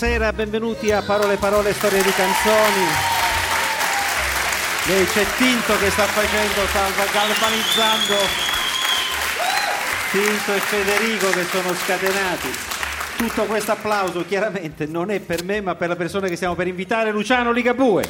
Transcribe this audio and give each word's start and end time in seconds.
Buonasera, 0.00 0.32
benvenuti 0.32 0.90
a 0.92 1.02
Parole 1.02 1.36
Parole 1.36 1.74
Storie 1.74 2.02
di 2.02 2.10
Canzoni. 2.12 2.86
Lei 4.86 5.04
c'è 5.04 5.26
Tinto 5.36 5.76
che 5.76 5.90
sta 5.90 6.06
facendo, 6.06 6.66
sta 6.68 6.86
galvanizzando. 7.12 8.16
Tinto 10.10 10.54
e 10.54 10.60
Federico 10.60 11.28
che 11.28 11.44
sono 11.44 11.74
scatenati. 11.74 12.48
Tutto 13.18 13.44
questo 13.44 13.72
applauso 13.72 14.24
chiaramente 14.24 14.86
non 14.86 15.10
è 15.10 15.20
per 15.20 15.44
me 15.44 15.60
ma 15.60 15.74
per 15.74 15.88
la 15.88 15.96
persona 15.96 16.28
che 16.28 16.36
stiamo 16.36 16.54
per 16.54 16.66
invitare, 16.66 17.10
Luciano 17.10 17.52
Ligabue. 17.52 18.08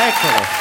Eccolo. 0.00 0.57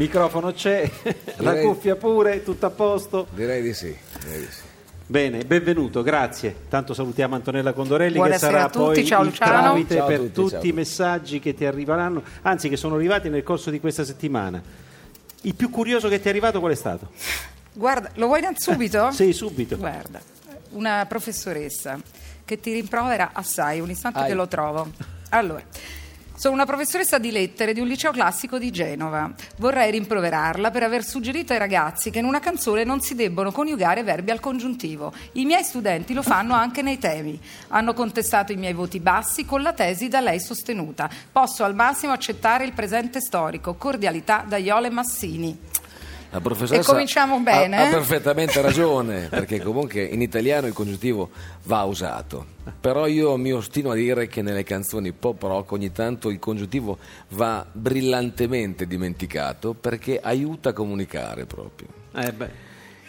Microfono 0.00 0.50
c'è, 0.52 0.90
la 1.36 1.52
Direi- 1.52 1.66
cuffia 1.66 1.94
pure, 1.94 2.42
tutto 2.42 2.64
a 2.64 2.70
posto. 2.70 3.26
Direi 3.34 3.60
di 3.60 3.74
sì. 3.74 3.94
direi 4.24 4.40
di 4.40 4.46
sì. 4.50 4.60
Bene, 5.04 5.44
benvenuto, 5.44 6.02
grazie. 6.02 6.56
Tanto 6.70 6.94
salutiamo 6.94 7.34
Antonella 7.34 7.74
Condorelli 7.74 8.14
Buonasera 8.14 8.46
che 8.46 8.52
sarà 8.54 8.64
a 8.64 8.70
tutti, 8.70 9.00
poi 9.00 9.04
ciao 9.04 9.20
il 9.20 9.28
Luciano. 9.28 9.50
tramite 9.60 9.94
Ciao 9.96 10.04
a 10.04 10.06
per 10.08 10.18
tutti, 10.20 10.32
tutti 10.32 10.50
ciao. 10.52 10.62
i 10.64 10.72
messaggi 10.72 11.38
che 11.38 11.52
ti 11.52 11.66
arriveranno, 11.66 12.22
anzi 12.40 12.70
che 12.70 12.78
sono 12.78 12.94
arrivati 12.94 13.28
nel 13.28 13.42
corso 13.42 13.68
di 13.68 13.78
questa 13.78 14.02
settimana. 14.06 14.62
Il 15.42 15.54
più 15.54 15.68
curioso 15.68 16.08
che 16.08 16.18
ti 16.18 16.28
è 16.28 16.30
arrivato 16.30 16.60
qual 16.60 16.72
è 16.72 16.76
stato? 16.76 17.08
Guarda, 17.74 18.10
lo 18.14 18.26
vuoi 18.26 18.40
da 18.40 18.52
subito? 18.56 19.10
Sì, 19.12 19.34
subito. 19.34 19.76
Guarda, 19.76 20.18
una 20.70 21.04
professoressa 21.06 22.00
che 22.46 22.58
ti 22.58 22.72
rimprovera 22.72 23.32
assai, 23.34 23.80
un 23.80 23.90
istante 23.90 24.20
Ai. 24.20 24.28
che 24.28 24.34
lo 24.34 24.48
trovo. 24.48 24.88
Allora, 25.28 25.62
sono 26.40 26.54
una 26.54 26.64
professoressa 26.64 27.18
di 27.18 27.32
lettere 27.32 27.74
di 27.74 27.80
un 27.80 27.86
liceo 27.86 28.12
classico 28.12 28.56
di 28.56 28.70
Genova. 28.70 29.30
Vorrei 29.58 29.90
rimproverarla 29.90 30.70
per 30.70 30.82
aver 30.82 31.04
suggerito 31.04 31.52
ai 31.52 31.58
ragazzi 31.58 32.08
che 32.08 32.20
in 32.20 32.24
una 32.24 32.40
canzone 32.40 32.82
non 32.82 33.02
si 33.02 33.14
debbono 33.14 33.52
coniugare 33.52 34.02
verbi 34.02 34.30
al 34.30 34.40
congiuntivo. 34.40 35.12
I 35.32 35.44
miei 35.44 35.62
studenti 35.64 36.14
lo 36.14 36.22
fanno 36.22 36.54
anche 36.54 36.80
nei 36.80 36.96
temi. 36.96 37.38
Hanno 37.68 37.92
contestato 37.92 38.52
i 38.52 38.56
miei 38.56 38.72
voti 38.72 39.00
bassi 39.00 39.44
con 39.44 39.60
la 39.60 39.74
tesi 39.74 40.08
da 40.08 40.20
lei 40.20 40.40
sostenuta. 40.40 41.10
Posso 41.30 41.62
al 41.62 41.74
massimo 41.74 42.14
accettare 42.14 42.64
il 42.64 42.72
presente 42.72 43.20
storico. 43.20 43.74
Cordialità 43.74 44.42
da 44.48 44.56
Iole 44.56 44.88
Massini. 44.88 45.58
La 46.32 46.40
professoressa 46.40 46.88
E 46.90 46.92
cominciamo 46.92 47.38
bene, 47.40 47.76
Ha, 47.76 47.80
ha 47.82 47.86
eh? 47.88 47.90
perfettamente 47.90 48.60
ragione, 48.62 49.26
perché 49.28 49.60
comunque 49.60 50.02
in 50.04 50.22
italiano 50.22 50.66
il 50.68 50.72
congiuntivo 50.72 51.30
va 51.64 51.82
usato. 51.82 52.46
Però 52.80 53.06
io 53.06 53.36
mi 53.36 53.52
ostino 53.52 53.90
a 53.90 53.94
dire 53.94 54.28
che 54.28 54.40
nelle 54.42 54.62
canzoni 54.62 55.10
pop 55.12 55.42
rock 55.42 55.72
ogni 55.72 55.90
tanto 55.90 56.30
il 56.30 56.38
congiuntivo 56.38 56.98
va 57.30 57.66
brillantemente 57.70 58.86
dimenticato 58.86 59.74
perché 59.74 60.20
aiuta 60.22 60.68
a 60.68 60.72
comunicare 60.72 61.46
proprio. 61.46 61.88
Eh 62.14 62.32
beh, 62.32 62.50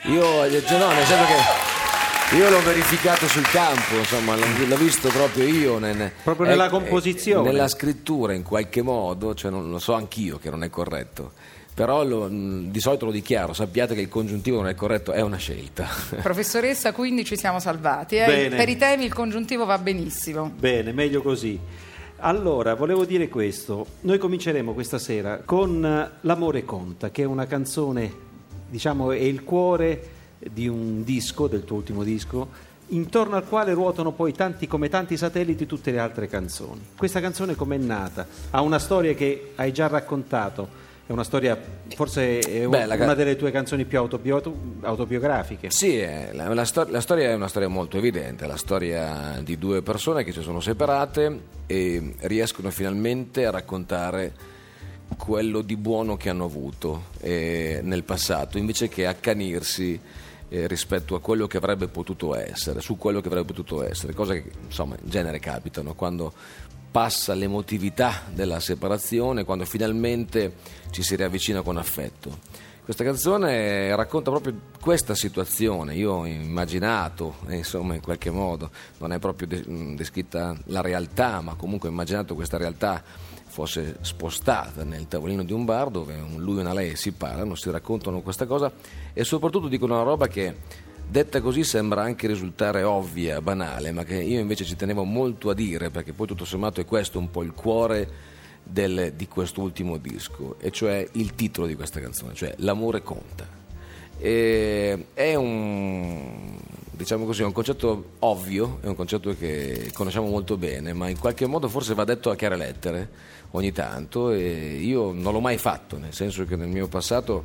Io, 0.05 0.43
eh, 0.43 0.65
cioè, 0.65 0.79
no, 0.79 0.87
nel 0.91 1.05
senso 1.05 1.25
che 1.25 2.35
io 2.37 2.49
l'ho 2.49 2.61
verificato 2.63 3.27
sul 3.27 3.47
campo, 3.49 3.97
insomma, 3.97 4.35
l'ho, 4.35 4.45
l'ho 4.65 4.77
visto 4.77 5.09
proprio 5.09 5.45
io. 5.45 5.77
nel- 5.79 6.11
Proprio 6.23 6.47
nella 6.47 6.65
eh, 6.65 6.69
composizione. 6.69 7.47
nella 7.49 7.67
scrittura, 7.67 8.33
in 8.33 8.41
qualche 8.43 8.81
modo, 8.81 9.35
cioè 9.35 9.51
non 9.51 9.69
lo 9.69 9.79
so 9.79 9.93
anch'io 9.93 10.39
che 10.39 10.49
non 10.49 10.63
è 10.63 10.69
corretto. 10.69 11.33
Però 11.73 12.03
lo- 12.03 12.29
mh, 12.29 12.69
di 12.71 12.79
solito 12.79 13.05
lo 13.05 13.11
dichiaro, 13.11 13.53
sappiate 13.53 13.95
che 13.95 14.01
il 14.01 14.09
congiuntivo 14.09 14.57
non 14.57 14.67
è 14.67 14.75
corretto, 14.75 15.11
è 15.13 15.21
una 15.21 15.37
scelta. 15.37 15.87
Professoressa, 16.21 16.91
quindi 16.91 17.23
ci 17.23 17.37
siamo 17.37 17.59
salvati. 17.59 18.17
eh? 18.17 18.49
Per 18.49 18.69
i 18.69 18.77
temi 18.77 19.05
il 19.05 19.13
congiuntivo 19.13 19.65
va 19.65 19.77
benissimo. 19.77 20.51
bene, 20.55 20.91
meglio 20.91 21.21
così. 21.21 21.57
Allora, 22.23 22.75
volevo 22.75 23.03
dire 23.05 23.29
questo. 23.29 23.85
Noi 24.01 24.17
cominceremo 24.19 24.73
questa 24.73 24.99
sera 24.99 25.41
con 25.43 25.83
eh, 25.83 26.17
L'amore 26.21 26.63
conta, 26.65 27.09
che 27.09 27.23
è 27.23 27.25
una 27.25 27.47
canzone, 27.47 28.13
diciamo, 28.69 29.11
è 29.11 29.17
il 29.17 29.43
cuore 29.43 30.09
di 30.37 30.67
un 30.67 31.03
disco, 31.03 31.47
del 31.47 31.63
tuo 31.63 31.77
ultimo 31.77 32.03
disco, 32.03 32.49
intorno 32.89 33.37
al 33.37 33.47
quale 33.47 33.73
ruotano 33.73 34.11
poi 34.11 34.33
tanti 34.33 34.67
come 34.67 34.89
tanti 34.89 35.15
satelliti 35.17 35.65
tutte 35.65 35.89
le 35.91 35.97
altre 35.99 36.27
canzoni. 36.27 36.81
Questa 36.97 37.21
canzone 37.21 37.55
com'è 37.55 37.77
nata? 37.77 38.27
Ha 38.51 38.61
una 38.61 38.77
storia 38.79 39.13
che 39.15 39.53
hai 39.55 39.71
già 39.71 39.87
raccontato, 39.87 40.67
è 41.05 41.11
una 41.11 41.23
storia, 41.23 41.59
forse 41.95 42.39
è 42.39 42.67
Beh, 42.67 42.85
la 42.85 42.95
una 42.95 43.13
delle 43.13 43.35
tue 43.35 43.51
canzoni 43.51 43.85
più 43.85 43.97
autobio- 43.97 44.41
autobiografiche. 44.81 45.69
Sì, 45.69 45.99
eh, 45.99 46.29
la, 46.33 46.53
la 46.53 46.63
sto- 46.63 46.87
la 46.89 47.01
storia 47.01 47.29
è 47.29 47.33
una 47.33 47.47
storia 47.47 47.67
molto 47.67 47.97
evidente, 47.97 48.45
la 48.47 48.55
storia 48.55 49.39
di 49.43 49.57
due 49.57 49.81
persone 49.81 50.23
che 50.23 50.31
si 50.31 50.41
sono 50.41 50.59
separate 50.59 51.39
e 51.65 52.15
riescono 52.19 52.69
finalmente 52.69 53.45
a 53.45 53.51
raccontare 53.51 54.33
quello 55.17 55.61
di 55.61 55.75
buono 55.75 56.15
che 56.15 56.29
hanno 56.29 56.45
avuto 56.45 57.05
eh, 57.19 57.81
nel 57.83 58.03
passato, 58.03 58.57
invece 58.57 58.87
che 58.87 59.05
accanirsi 59.05 59.99
eh, 60.49 60.67
rispetto 60.67 61.15
a 61.15 61.21
quello 61.21 61.47
che 61.47 61.57
avrebbe 61.57 61.87
potuto 61.87 62.35
essere, 62.35 62.81
su 62.81 62.97
quello 62.97 63.21
che 63.21 63.27
avrebbe 63.27 63.47
potuto 63.47 63.83
essere, 63.83 64.13
cose 64.13 64.43
che 64.43 64.51
insomma 64.65 64.95
in 65.01 65.09
genere 65.09 65.39
capitano 65.39 65.93
quando 65.93 66.33
passa 66.91 67.33
l'emotività 67.33 68.23
della 68.33 68.59
separazione, 68.59 69.45
quando 69.45 69.65
finalmente 69.65 70.55
ci 70.91 71.01
si 71.01 71.15
riavvicina 71.15 71.61
con 71.61 71.77
affetto. 71.77 72.37
Questa 72.83 73.03
canzone 73.03 73.95
racconta 73.95 74.31
proprio 74.31 74.53
questa 74.81 75.15
situazione, 75.15 75.95
io 75.95 76.11
ho 76.11 76.25
immaginato, 76.25 77.35
eh, 77.47 77.57
insomma 77.57 77.95
in 77.95 78.01
qualche 78.01 78.31
modo, 78.31 78.69
non 78.97 79.13
è 79.13 79.19
proprio 79.19 79.47
mh, 79.47 79.95
descritta 79.95 80.57
la 80.65 80.81
realtà, 80.81 81.39
ma 81.41 81.53
comunque 81.55 81.87
ho 81.87 81.91
immaginato 81.91 82.35
questa 82.35 82.57
realtà 82.57 83.01
fosse 83.51 83.97
spostata 84.01 84.83
nel 84.83 85.07
tavolino 85.07 85.43
di 85.43 85.51
un 85.51 85.65
bar 85.65 85.89
dove 85.89 86.17
lui 86.37 86.57
e 86.57 86.61
una 86.61 86.73
lei 86.73 86.95
si 86.95 87.11
parlano, 87.11 87.55
si 87.55 87.69
raccontano 87.69 88.21
questa 88.21 88.45
cosa 88.45 88.71
e 89.13 89.23
soprattutto 89.25 89.67
dicono 89.67 89.93
una 89.93 90.03
roba 90.03 90.27
che 90.27 90.55
detta 91.11 91.41
così 91.41 91.65
sembra 91.65 92.03
anche 92.03 92.25
risultare 92.25 92.83
ovvia, 92.83 93.41
banale, 93.41 93.91
ma 93.91 94.05
che 94.05 94.15
io 94.15 94.39
invece 94.39 94.63
ci 94.63 94.77
tenevo 94.77 95.03
molto 95.03 95.49
a 95.49 95.53
dire 95.53 95.89
perché 95.89 96.13
poi 96.13 96.25
tutto 96.25 96.45
sommato 96.45 96.79
è 96.79 96.85
questo 96.85 97.19
un 97.19 97.29
po' 97.29 97.43
il 97.43 97.51
cuore 97.51 98.29
del- 98.63 99.11
di 99.13 99.27
quest'ultimo 99.27 99.97
disco, 99.97 100.55
e 100.59 100.71
cioè 100.71 101.05
il 101.13 101.35
titolo 101.35 101.67
di 101.67 101.75
questa 101.75 101.99
canzone, 101.99 102.33
cioè 102.33 102.53
L'amore 102.59 103.03
conta. 103.03 103.45
E 104.17 105.07
è 105.13 105.35
un, 105.35 106.57
diciamo 106.91 107.25
così, 107.25 107.43
un 107.43 107.51
concetto 107.51 108.11
ovvio, 108.19 108.77
è 108.81 108.87
un 108.87 108.95
concetto 108.95 109.35
che 109.35 109.89
conosciamo 109.93 110.27
molto 110.27 110.55
bene, 110.55 110.93
ma 110.93 111.09
in 111.09 111.19
qualche 111.19 111.45
modo 111.45 111.67
forse 111.67 111.93
va 111.93 112.05
detto 112.05 112.29
a 112.29 112.37
chiare 112.37 112.55
lettere 112.55 113.09
ogni 113.51 113.73
tanto 113.73 114.31
e 114.31 114.79
io 114.81 115.11
non 115.11 115.33
l'ho 115.33 115.41
mai 115.41 115.57
fatto, 115.57 115.97
nel 115.97 116.13
senso 116.13 116.45
che 116.45 116.55
nel 116.55 116.69
mio 116.69 116.87
passato 116.87 117.43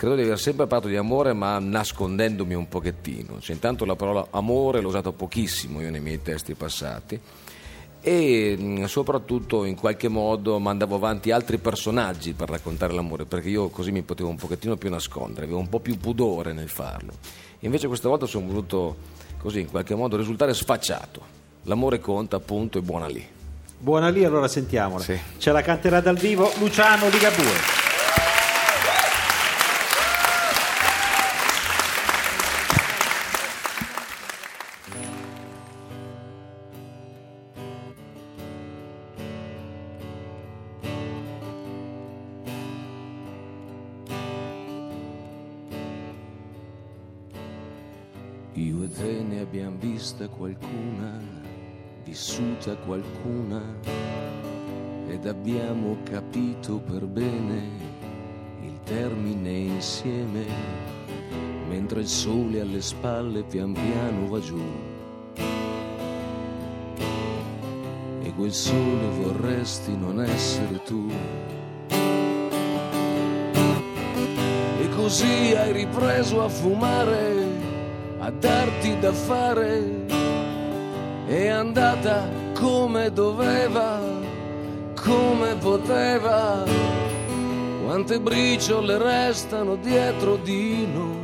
credo 0.00 0.14
di 0.14 0.22
aver 0.22 0.38
sempre 0.38 0.66
parlato 0.66 0.88
di 0.88 0.96
amore 0.96 1.34
ma 1.34 1.58
nascondendomi 1.58 2.54
un 2.54 2.68
pochettino. 2.68 3.38
Cioè, 3.38 3.54
intanto 3.54 3.84
la 3.84 3.96
parola 3.96 4.28
amore 4.30 4.80
l'ho 4.80 4.88
usata 4.88 5.12
pochissimo 5.12 5.82
io 5.82 5.90
nei 5.90 6.00
miei 6.00 6.22
testi 6.22 6.54
passati 6.54 7.20
e 8.00 8.56
mh, 8.58 8.84
soprattutto 8.84 9.66
in 9.66 9.74
qualche 9.74 10.08
modo 10.08 10.58
mandavo 10.58 10.94
avanti 10.94 11.30
altri 11.32 11.58
personaggi 11.58 12.32
per 12.32 12.48
raccontare 12.48 12.94
l'amore 12.94 13.26
perché 13.26 13.50
io 13.50 13.68
così 13.68 13.92
mi 13.92 14.00
potevo 14.00 14.30
un 14.30 14.36
pochettino 14.36 14.78
più 14.78 14.88
nascondere, 14.88 15.44
avevo 15.44 15.58
un 15.58 15.68
po' 15.68 15.80
più 15.80 15.98
pudore 15.98 16.54
nel 16.54 16.70
farlo. 16.70 17.12
Invece 17.58 17.86
questa 17.86 18.08
volta 18.08 18.24
sono 18.24 18.46
voluto 18.46 18.96
così 19.36 19.60
in 19.60 19.70
qualche 19.70 19.94
modo 19.94 20.16
risultare 20.16 20.54
sfacciato. 20.54 21.20
L'amore 21.64 22.00
conta 22.00 22.36
appunto 22.36 22.78
e 22.78 22.80
buona 22.80 23.06
lì. 23.06 23.22
Buona 23.76 24.08
lì, 24.08 24.24
allora 24.24 24.48
sentiamola. 24.48 25.04
Sì. 25.04 25.18
Ce 25.36 25.52
la 25.52 25.60
canterà 25.60 26.00
dal 26.00 26.16
vivo 26.16 26.50
Luciano 26.58 27.10
Ligabue. 27.10 27.79
Qualcuna, 50.40 51.20
vissuta 52.02 52.74
qualcuna, 52.76 53.60
ed 55.06 55.26
abbiamo 55.26 55.98
capito 56.02 56.78
per 56.78 57.04
bene 57.04 57.68
il 58.62 58.80
termine 58.84 59.50
insieme, 59.50 60.46
mentre 61.68 62.00
il 62.00 62.08
sole 62.08 62.62
alle 62.62 62.80
spalle 62.80 63.42
pian 63.42 63.74
piano 63.74 64.28
va 64.28 64.40
giù. 64.40 64.62
E 68.22 68.32
quel 68.34 68.52
sole 68.52 69.08
vorresti 69.20 69.94
non 69.94 70.22
essere 70.22 70.82
tu. 70.84 71.06
E 74.80 74.88
così 74.96 75.52
hai 75.54 75.72
ripreso 75.72 76.42
a 76.42 76.48
fumare 76.48 77.58
a 78.20 78.30
darti 78.30 78.98
da 79.00 79.12
fare 79.12 79.99
è 81.30 81.46
andata 81.46 82.28
come 82.58 83.12
doveva, 83.12 84.00
come 85.00 85.54
poteva. 85.54 86.64
Quante 87.84 88.18
briciole 88.18 88.98
restano 88.98 89.76
dietro 89.76 90.34
di 90.34 90.88
noi. 90.92 91.18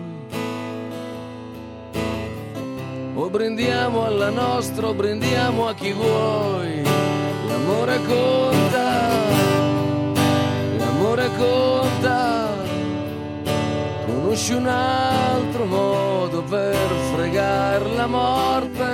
O 3.14 3.29
brindiamo 3.31 4.05
alla 4.05 4.31
nostra 4.31 4.87
o 4.87 4.94
brindiamo 4.94 5.67
a 5.67 5.75
chi 5.75 5.91
vuoi. 5.91 6.85
L'amore 7.49 8.00
conta, 8.06 9.09
l'amore 10.79 11.31
conta 11.37 12.47
conosci 14.37 14.52
un 14.52 14.67
altro 14.67 15.64
modo 15.64 16.43
per 16.43 16.76
fregare 17.14 17.94
la 17.94 18.06
morte. 18.06 18.86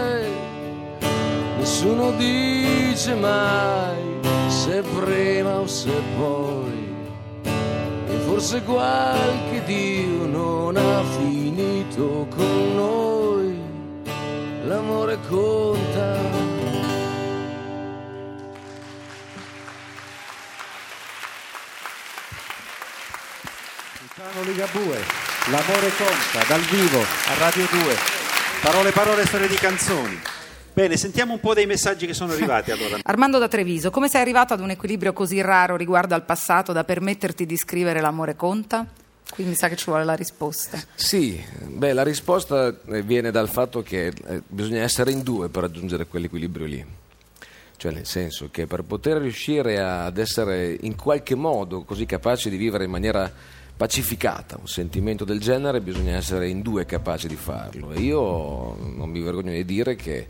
Nessuno 1.82 2.12
dice 2.12 3.12
mai 3.16 4.20
se 4.46 4.82
prima 4.82 5.58
o 5.58 5.66
se 5.66 5.90
poi. 6.16 6.94
E 7.42 8.18
forse 8.24 8.62
qualche 8.62 9.64
Dio 9.64 10.26
non 10.26 10.76
ha 10.76 11.02
finito 11.02 12.28
con 12.30 12.74
noi. 12.76 13.60
L'amore 14.64 15.18
conta. 15.28 16.20
Luciano 23.98 24.42
Ligabue, 24.44 25.04
L'amore 25.50 25.90
conta, 25.96 26.46
dal 26.46 26.60
vivo, 26.60 27.00
a 27.00 27.34
Radio 27.38 27.66
2. 27.68 27.96
Parole, 28.60 28.92
parole, 28.92 29.26
storie 29.26 29.48
di 29.48 29.56
canzoni. 29.56 30.31
Bene, 30.74 30.96
sentiamo 30.96 31.34
un 31.34 31.40
po' 31.40 31.52
dei 31.52 31.66
messaggi 31.66 32.06
che 32.06 32.14
sono 32.14 32.32
arrivati 32.32 32.70
allora. 32.70 32.96
Armando 33.04 33.38
da 33.38 33.46
Treviso, 33.46 33.90
come 33.90 34.08
sei 34.08 34.22
arrivato 34.22 34.54
ad 34.54 34.60
un 34.60 34.70
equilibrio 34.70 35.12
così 35.12 35.42
raro 35.42 35.76
riguardo 35.76 36.14
al 36.14 36.24
passato 36.24 36.72
da 36.72 36.82
permetterti 36.82 37.44
di 37.44 37.58
scrivere 37.58 38.00
L'amore 38.00 38.36
conta? 38.36 38.86
Qui 39.28 39.44
mi 39.44 39.54
sa 39.54 39.68
che 39.68 39.76
ci 39.76 39.84
vuole 39.86 40.04
la 40.04 40.14
risposta. 40.14 40.82
Sì, 40.94 41.42
beh, 41.62 41.92
la 41.92 42.02
risposta 42.02 42.74
eh, 42.86 43.02
viene 43.02 43.30
dal 43.30 43.50
fatto 43.50 43.82
che 43.82 44.06
eh, 44.06 44.42
bisogna 44.46 44.80
essere 44.82 45.10
in 45.10 45.22
due 45.22 45.50
per 45.50 45.62
raggiungere 45.62 46.06
quell'equilibrio 46.06 46.66
lì. 46.66 46.86
Cioè, 47.76 47.92
nel 47.92 48.06
senso 48.06 48.48
che 48.50 48.66
per 48.66 48.82
poter 48.82 49.18
riuscire 49.18 49.78
ad 49.78 50.16
essere 50.16 50.76
in 50.80 50.96
qualche 50.96 51.34
modo 51.34 51.82
così 51.82 52.06
capaci 52.06 52.48
di 52.48 52.56
vivere 52.56 52.84
in 52.84 52.90
maniera 52.90 53.30
pacificata 53.76 54.58
un 54.58 54.68
sentimento 54.68 55.24
del 55.24 55.40
genere 55.40 55.80
bisogna 55.80 56.14
essere 56.14 56.48
in 56.48 56.60
due 56.60 56.84
capaci 56.84 57.26
di 57.26 57.36
farlo 57.36 57.90
e 57.90 58.00
io 58.00 58.76
non 58.76 59.08
mi 59.08 59.20
vergogno 59.20 59.50
di 59.50 59.64
dire 59.64 59.96
che 59.96 60.28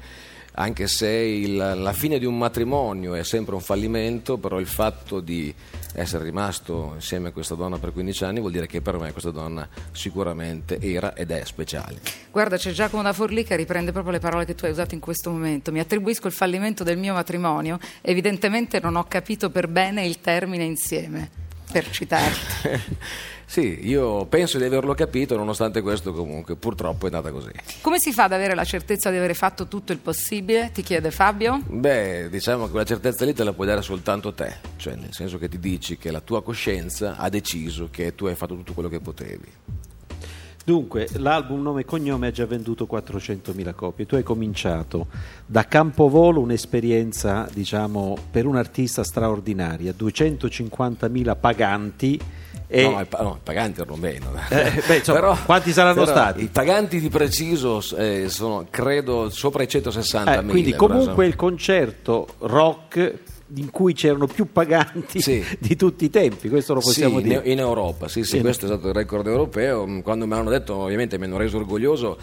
anche 0.54 0.87
se 0.87 1.08
il, 1.08 1.56
la 1.56 1.93
fine 1.93 2.19
di 2.19 2.26
un 2.26 2.37
matrimonio 2.37 3.14
è 3.14 3.25
sempre 3.25 3.54
un 3.54 3.60
fallimento, 3.60 4.37
però 4.37 4.60
il 4.60 4.66
fatto 4.66 5.20
di 5.20 5.54
essere 5.94 6.25
rimasto 6.25 6.93
insieme 6.94 7.28
a 7.28 7.32
questa 7.32 7.54
donna 7.54 7.78
per 7.78 7.93
15 7.93 8.25
anni 8.25 8.40
vuol 8.40 8.52
dire 8.52 8.66
che 8.66 8.81
per 8.81 8.99
me 8.99 9.12
questa 9.12 9.31
donna 9.31 9.66
sicuramente 9.93 10.78
era 10.81 11.14
ed 11.14 11.31
è 11.31 11.43
speciale. 11.44 12.00
Guarda, 12.31 12.56
c'è 12.56 12.72
Giacomo 12.72 13.02
da 13.02 13.12
Forlì 13.12 13.44
che 13.44 13.56
riprende 13.56 13.93
proprio 13.93 14.12
le 14.12 14.20
parole 14.20 14.44
che 14.44 14.54
tu 14.54 14.64
hai 14.64 14.70
usato 14.70 14.94
in 14.94 15.00
questo 15.00 15.31
momento. 15.31 15.72
Mi 15.72 15.81
attribuisco 15.81 16.26
il 16.26 16.32
fallimento 16.32 16.84
del 16.84 16.99
mio 16.99 17.14
matrimonio, 17.14 17.78
evidentemente 18.00 18.81
non 18.81 18.96
ho 18.96 19.04
capito 19.04 19.50
per 19.50 19.69
bene 19.69 20.04
il 20.04 20.20
termine 20.20 20.64
insieme, 20.64 21.31
per 21.70 21.88
citarti. 21.90 23.31
Sì, 23.52 23.87
io 23.87 24.25
penso 24.25 24.56
di 24.56 24.64
averlo 24.64 24.94
capito, 24.94 25.37
nonostante 25.37 25.82
questo 25.82 26.14
comunque 26.14 26.56
purtroppo 26.56 27.02
è 27.06 27.10
andata 27.12 27.31
così. 27.31 27.50
Come 27.82 27.99
si 27.99 28.10
fa 28.10 28.25
ad 28.25 28.32
avere 28.32 28.54
la 28.54 28.64
certezza 28.64 29.10
di 29.10 29.19
aver 29.19 29.34
fatto 29.34 29.69
tutto 29.69 29.93
il 29.93 29.99
possibile? 29.99 30.70
Ti 30.72 30.81
chiede 30.81 31.10
Fabio. 31.10 31.60
Beh, 31.66 32.31
diciamo 32.31 32.64
che 32.64 32.70
quella 32.70 32.87
certezza 32.87 33.26
lì 33.26 33.34
te 33.34 33.44
la 33.44 33.52
puoi 33.52 33.66
dare 33.66 33.82
soltanto 33.82 34.32
te, 34.32 34.54
cioè 34.76 34.94
nel 34.94 35.12
senso 35.12 35.37
che 35.37 35.50
ti 35.50 35.58
dici 35.58 35.99
che 35.99 36.10
la 36.10 36.20
tua 36.20 36.43
coscienza 36.43 37.16
ha 37.19 37.28
deciso 37.28 37.88
che 37.90 38.14
tu 38.14 38.25
hai 38.25 38.37
fatto 38.37 38.56
tutto 38.56 38.72
quello 38.72 38.88
che 38.88 39.00
potevi. 39.00 39.52
Dunque, 40.64 41.08
l'album 41.16 41.60
Nome 41.60 41.82
e 41.82 41.84
Cognome 41.84 42.28
ha 42.28 42.31
già 42.31 42.46
venduto 42.46 42.88
400.000 42.90 43.75
copie. 43.75 44.06
Tu 44.06 44.14
hai 44.14 44.22
cominciato 44.22 45.08
da 45.44 45.66
Campovolo 45.66 46.40
un'esperienza, 46.40 47.46
diciamo, 47.52 48.16
per 48.31 48.46
un 48.46 48.56
artista 48.56 49.04
straordinaria, 49.04 49.93
250.000 49.93 51.37
paganti 51.38 52.20
e... 52.73 52.83
No, 52.85 53.23
no, 53.23 53.37
i 53.37 53.41
paganti 53.43 53.81
erano 53.83 53.97
meno. 53.97 54.33
Eh, 54.49 54.83
beh, 54.87 54.97
insomma, 54.97 55.21
però, 55.21 55.39
quanti 55.45 55.73
saranno 55.73 56.05
però 56.05 56.07
stati? 56.07 56.43
I 56.43 56.49
paganti 56.49 57.01
di 57.01 57.11
preciso 57.11 57.83
eh, 57.97 58.31
sono, 58.31 58.67
credo, 58.71 59.29
sopra 59.29 59.63
i 59.63 59.69
160 59.69 60.41
eh, 60.41 60.45
Quindi 60.45 60.75
comunque 60.75 61.27
il 61.27 61.37
concerto 61.37 62.27
rock 62.39 63.15
in 63.54 63.70
cui 63.70 63.93
c'erano 63.93 64.26
più 64.26 64.50
paganti 64.50 65.20
sì. 65.20 65.44
di 65.58 65.76
tutti 65.76 66.04
i 66.04 66.10
tempi, 66.10 66.49
questo 66.49 66.75
lo 66.75 66.81
possiamo 66.81 67.19
sì, 67.19 67.25
dire. 67.25 67.43
In 67.44 67.58
Europa, 67.58 68.08
sì, 68.08 68.25
sì, 68.25 68.40
questo 68.40 68.66
è 68.66 68.69
stato 68.69 68.88
il 68.88 68.94
record 68.94 69.26
europeo. 69.26 70.00
Quando 70.02 70.26
me 70.26 70.37
l'hanno 70.37 70.50
detto, 70.50 70.75
ovviamente 70.75 71.19
mi 71.19 71.25
hanno 71.25 71.37
reso 71.37 71.58
orgoglioso 71.58 72.19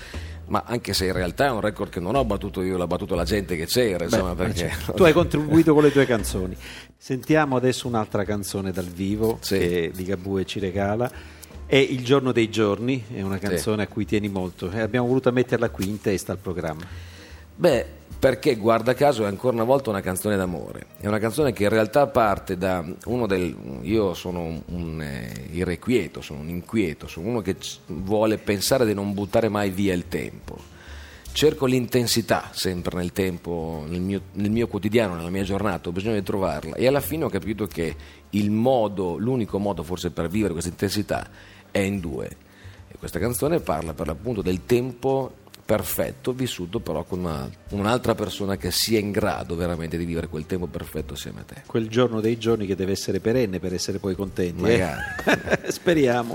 ma 0.50 0.64
anche 0.66 0.94
se 0.94 1.06
in 1.06 1.14
realtà 1.14 1.46
è 1.46 1.52
un 1.52 1.62
record 1.62 1.92
che 1.92 2.00
non 2.00 2.16
ho 2.16 2.26
battuto 2.26 2.62
io, 2.62 2.78
l'ha 2.78 2.88
battuto 2.88 3.16
la 3.16 3.24
gente 3.24 3.56
che 3.56 3.66
c'era. 3.66 4.04
Insomma, 4.04 4.34
Beh, 4.34 4.46
perché... 4.46 4.60
certo. 4.60 4.94
Tu 4.94 5.04
hai 5.04 5.14
contribuito 5.14 5.74
con 5.74 5.84
le 5.84 5.92
tue 5.92 6.06
canzoni. 6.06 6.56
Sentiamo 6.98 7.56
adesso 7.56 7.88
un'altra 7.88 8.24
canzone 8.24 8.72
dal 8.72 8.86
vivo 8.86 9.38
sì. 9.42 9.58
che 9.58 9.92
Ligabue 9.94 10.46
ci 10.46 10.60
regala. 10.60 11.10
È 11.66 11.76
Il 11.76 12.04
giorno 12.04 12.32
dei 12.32 12.50
giorni, 12.50 13.06
è 13.14 13.22
una 13.22 13.38
canzone 13.38 13.84
sì. 13.84 13.90
a 13.90 13.94
cui 13.94 14.06
tieni 14.06 14.28
molto 14.28 14.72
e 14.72 14.80
abbiamo 14.80 15.06
voluto 15.06 15.32
metterla 15.32 15.70
qui 15.70 15.88
in 15.88 16.02
testa 16.02 16.32
al 16.32 16.40
programma. 16.40 16.84
Beh, 17.56 17.86
perché 18.18 18.56
guarda 18.56 18.94
caso 18.96 19.24
è 19.24 19.28
ancora 19.28 19.56
una 19.56 19.64
volta 19.64 19.90
una 19.90 20.02
canzone 20.02 20.36
d'amore. 20.36 20.88
È 21.00 21.08
una 21.08 21.20
canzone 21.20 21.54
che 21.54 21.64
in 21.64 21.70
realtà 21.70 22.08
parte 22.08 22.58
da 22.58 22.84
uno 23.06 23.28
del. 23.28 23.56
Io 23.84 24.14
sono 24.14 24.62
un, 24.66 25.02
eh, 25.02 25.48
irrequieto, 25.52 26.22
sono 26.22 26.42
un 26.42 26.50
inquieto, 26.50 27.08
sono 27.08 27.28
uno 27.28 27.42
che 27.42 27.56
vuole 27.88 28.38
pensare 28.38 28.86
di 28.86 28.94
non 28.94 29.14
buttare 29.14 29.48
mai 29.48 29.70
via 29.70 29.94
il 29.94 30.08
tempo. 30.10 30.78
Cerco 31.32 31.66
l'intensità 31.66 32.50
sempre 32.52 32.98
nel 32.98 33.14
tempo, 33.14 33.86
nel 33.88 34.02
mio, 34.02 34.22
nel 34.34 34.52
mio 34.52 34.68
quotidiano, 34.68 35.16
nella 35.16 35.30
mia 35.30 35.44
giornata, 35.44 35.88
ho 35.88 35.92
bisogno 35.94 36.16
di 36.16 36.24
trovarla. 36.24 36.76
E 36.76 36.88
alla 36.88 37.02
fine 37.02 37.24
ho 37.24 37.30
capito 37.30 37.68
che 37.68 37.96
il 38.32 38.52
modo, 38.52 39.18
l'unico 39.18 39.60
modo 39.60 39.84
forse 39.84 40.12
per 40.12 40.28
vivere 40.28 40.52
questa 40.52 40.72
intensità 40.72 41.26
è 41.72 41.80
in 41.80 42.00
due. 42.00 42.28
E 42.90 42.98
questa 42.98 43.20
canzone 43.20 43.60
parla 43.60 43.94
per 43.94 44.08
l'appunto 44.08 44.42
del 44.42 44.66
tempo 44.66 45.48
perfetto, 45.70 46.34
vissuto 46.34 46.80
però 46.80 47.04
con 47.04 47.20
una, 47.20 47.48
un'altra 47.70 48.16
persona 48.16 48.58
che 48.58 48.72
sia 48.72 48.98
in 48.98 49.12
grado 49.12 49.56
veramente 49.56 50.00
di 50.00 50.06
vivere 50.06 50.28
quel 50.28 50.48
tempo 50.48 50.66
perfetto 50.66 51.14
assieme 51.14 51.42
a 51.42 51.44
te. 51.44 51.62
Quel 51.68 51.88
giorno 51.88 52.22
dei 52.22 52.40
giorni 52.40 52.66
che 52.66 52.76
deve 52.76 52.94
essere 52.94 53.20
perenne 53.20 53.60
per 53.60 53.76
essere 53.76 54.00
poi 54.00 54.16
contenti. 54.16 54.64
Eh? 54.64 54.80
Magari. 54.80 55.70
Speriamo. 55.70 56.34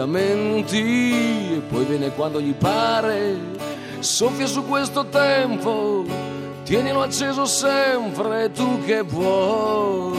Appuntamenti 0.00 1.56
e 1.56 1.62
poi 1.68 1.84
viene 1.84 2.10
quando 2.10 2.40
gli 2.40 2.54
pare, 2.54 3.36
soffia 3.98 4.46
su 4.46 4.64
questo 4.64 5.06
tempo, 5.06 6.04
tienilo 6.64 7.02
acceso 7.02 7.44
sempre 7.44 8.50
tu 8.52 8.82
che 8.84 9.02
vuoi. 9.02 10.18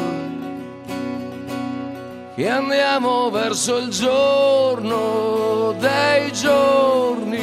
Che 2.35 2.49
andiamo 2.49 3.29
verso 3.29 3.77
il 3.77 3.89
giorno 3.89 5.75
dei 5.79 6.31
giorni 6.31 7.39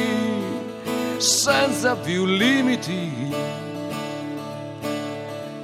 senza 1.17 1.95
più 1.95 2.25
limiti. 2.25 3.17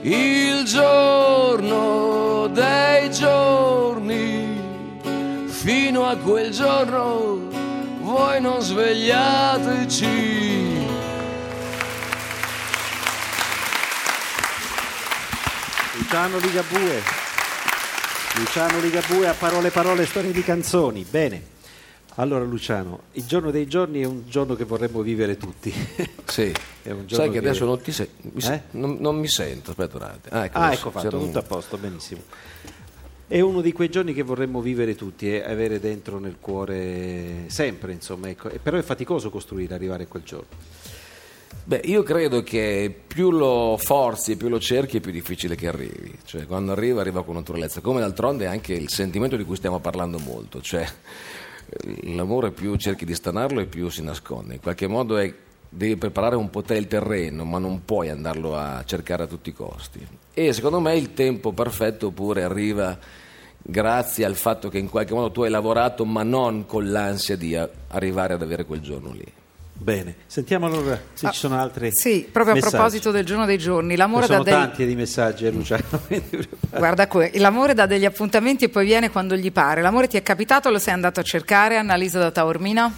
Il 0.01 0.63
giorno 0.65 2.48
dei 2.53 3.10
giorni, 3.10 4.35
fino 5.65 6.05
a 6.05 6.15
quel 6.15 6.51
giorno 6.51 7.39
voi 8.01 8.39
non 8.39 8.62
svegliateci. 8.62 10.43
Luciano 15.98 16.38
Ligabue. 16.38 17.01
Luciano 18.38 18.79
Ligabue 18.79 19.27
a 19.27 19.34
parole 19.34 19.69
parole 19.72 20.05
storie 20.05 20.31
di 20.31 20.43
canzoni. 20.43 21.05
Bene. 21.10 21.53
Allora 22.17 22.45
Luciano, 22.45 23.03
il 23.13 23.25
giorno 23.25 23.51
dei 23.51 23.67
giorni 23.67 24.01
è 24.01 24.05
un 24.05 24.24
giorno 24.29 24.55
che 24.55 24.63
vorremmo 24.63 25.01
vivere 25.01 25.38
tutti. 25.38 25.74
Sì. 26.25 26.51
Sai 27.07 27.29
che 27.29 27.29
che- 27.31 27.38
adesso 27.38 27.65
non 27.65 27.79
ti 27.81 27.91
se- 27.91 28.10
mi 28.34 28.41
se- 28.41 28.53
Eh? 28.53 28.62
non, 28.72 28.98
non 29.00 29.15
mi 29.17 29.27
sento, 29.27 29.72
aspetta 29.72 29.98
un 29.98 30.03
attimo. 30.03 30.36
Ah, 30.36 30.45
ecco, 30.45 30.57
Ah, 30.57 30.74
ecco 30.74 30.89
fatto, 30.91 31.05
c'era 31.05 31.17
un- 31.17 31.25
tutto 31.27 31.39
a 31.39 31.43
posto, 31.43 31.77
benissimo. 31.77 32.22
È 33.27 33.39
uno 33.39 33.62
di 33.62 33.72
quei 33.72 33.89
giorni 33.89 34.13
che 34.13 34.22
vorremmo 34.22 34.62
vivere 34.62 34.94
tutti 34.94 35.27
e 35.32 35.41
avere 35.41 35.79
dentro 35.79 36.20
nel 36.20 36.38
cuore 36.39 37.46
sempre, 37.48 37.91
insomma, 37.91 38.29
ecco. 38.29 38.51
Però 38.62 38.77
è 38.77 38.84
faticoso 38.84 39.32
costruire, 39.32 39.74
arrivare 39.74 40.03
a 40.03 40.08
quel 40.08 40.22
giorno. 40.22 40.48
Beh, 41.63 41.82
io 41.86 42.03
credo 42.03 42.44
che 42.44 42.94
più 43.08 43.32
lo 43.32 43.79
forzi 43.82 44.34
e 44.34 44.36
più 44.36 44.48
lo 44.48 44.60
cerchi, 44.60 44.98
è 44.98 45.00
più 45.00 45.12
difficile 45.12 45.55
che 45.55 45.67
arrivi. 45.67 46.15
Cioè, 46.24 46.46
quando 46.46 46.72
arriva, 46.74 47.01
arriva 47.01 47.24
con 47.24 47.34
naturalezza. 47.34 47.82
Come 47.82 48.00
d'altronde 48.00 48.46
anche 48.46 48.74
il 48.74 48.89
sentimento 48.89 49.36
di 49.36 49.44
cui 49.44 49.55
stiamo 49.55 49.79
parlando 49.79 50.20
molto. 50.20 50.62
Cioè, 50.62 50.88
l'amore 52.03 52.51
più 52.51 52.75
cerchi 52.75 53.05
di 53.05 53.15
stanarlo 53.15 53.60
e 53.60 53.65
più 53.65 53.89
si 53.89 54.03
nasconde. 54.03 54.53
In 54.53 54.60
qualche 54.60 54.86
modo 54.86 55.17
è- 55.17 55.34
devi 55.67 55.96
preparare 55.96 56.36
un 56.36 56.51
po' 56.51 56.62
te 56.62 56.75
il 56.75 56.88
terreno, 56.88 57.44
ma 57.44 57.58
non 57.58 57.84
puoi 57.84 58.10
andarlo 58.10 58.55
a 58.55 58.84
cercare 58.86 59.24
a 59.24 59.27
tutti 59.27 59.50
i 59.50 59.53
costi. 59.53 60.08
E 60.38 60.51
secondo 60.54 60.80
me 60.82 60.96
il 60.98 61.13
tempo 61.13 61.54
perfetto 61.54 62.12
pure 62.12 62.44
arriva 62.44 62.98
grazie 63.62 64.25
al 64.25 64.36
fatto 64.36 64.68
che 64.70 64.77
in 64.77 64.89
qualche 64.89 65.13
modo 65.13 65.32
tu 65.32 65.44
hai 65.44 65.50
lavorato, 65.50 66.04
ma 66.06 66.24
non 66.24 66.65
con 66.65 66.92
l'ansia 66.92 67.36
di 67.38 67.56
a- 67.56 67.68
arrivare 67.88 68.34
ad 68.34 68.42
avere 68.42 68.65
quel 68.65 68.82
giorno 68.82 69.12
lì. 69.13 69.24
Bene, 69.77 70.15
sentiamo 70.27 70.65
allora 70.68 70.98
se 71.13 71.27
Ah, 71.27 71.32
ci 71.32 71.39
sono 71.39 71.58
altri 71.60 71.89
Sì, 71.92 72.27
proprio 72.32 72.54
a 72.54 72.56
messaggi. 72.56 72.75
proposito 72.75 73.12
del 73.12 73.25
giorno 73.25 73.46
dei 73.46 73.58
giorni, 73.58 73.96
l'amore 73.98 74.22
ne 74.22 74.27
dà 74.27 74.34
sono 74.34 74.44
dei... 74.44 74.54
tanti 74.54 74.86
di 74.86 74.96
messaggi, 74.96 75.46
eh, 75.46 75.51
Luciano. 75.51 75.84
Guarda 76.70 77.08
qui, 77.08 77.32
l'amore 77.39 77.74
dà 77.74 77.86
degli 77.86 78.06
appuntamenti 78.06 78.65
e 78.65 78.70
poi 78.70 78.86
viene 78.86 79.10
quando 79.10 79.36
gli 79.36 79.51
pare. 79.51 79.82
L'amore 79.82 80.08
ti 80.08 80.15
è 80.18 80.24
capitato, 80.24 80.70
lo 80.70 80.80
sei 80.80 80.94
andato 80.94 81.20
a 81.20 81.24
cercare, 81.24 81.75
Annalisa 81.77 82.20
da 82.20 82.32
Taormina? 82.32 82.94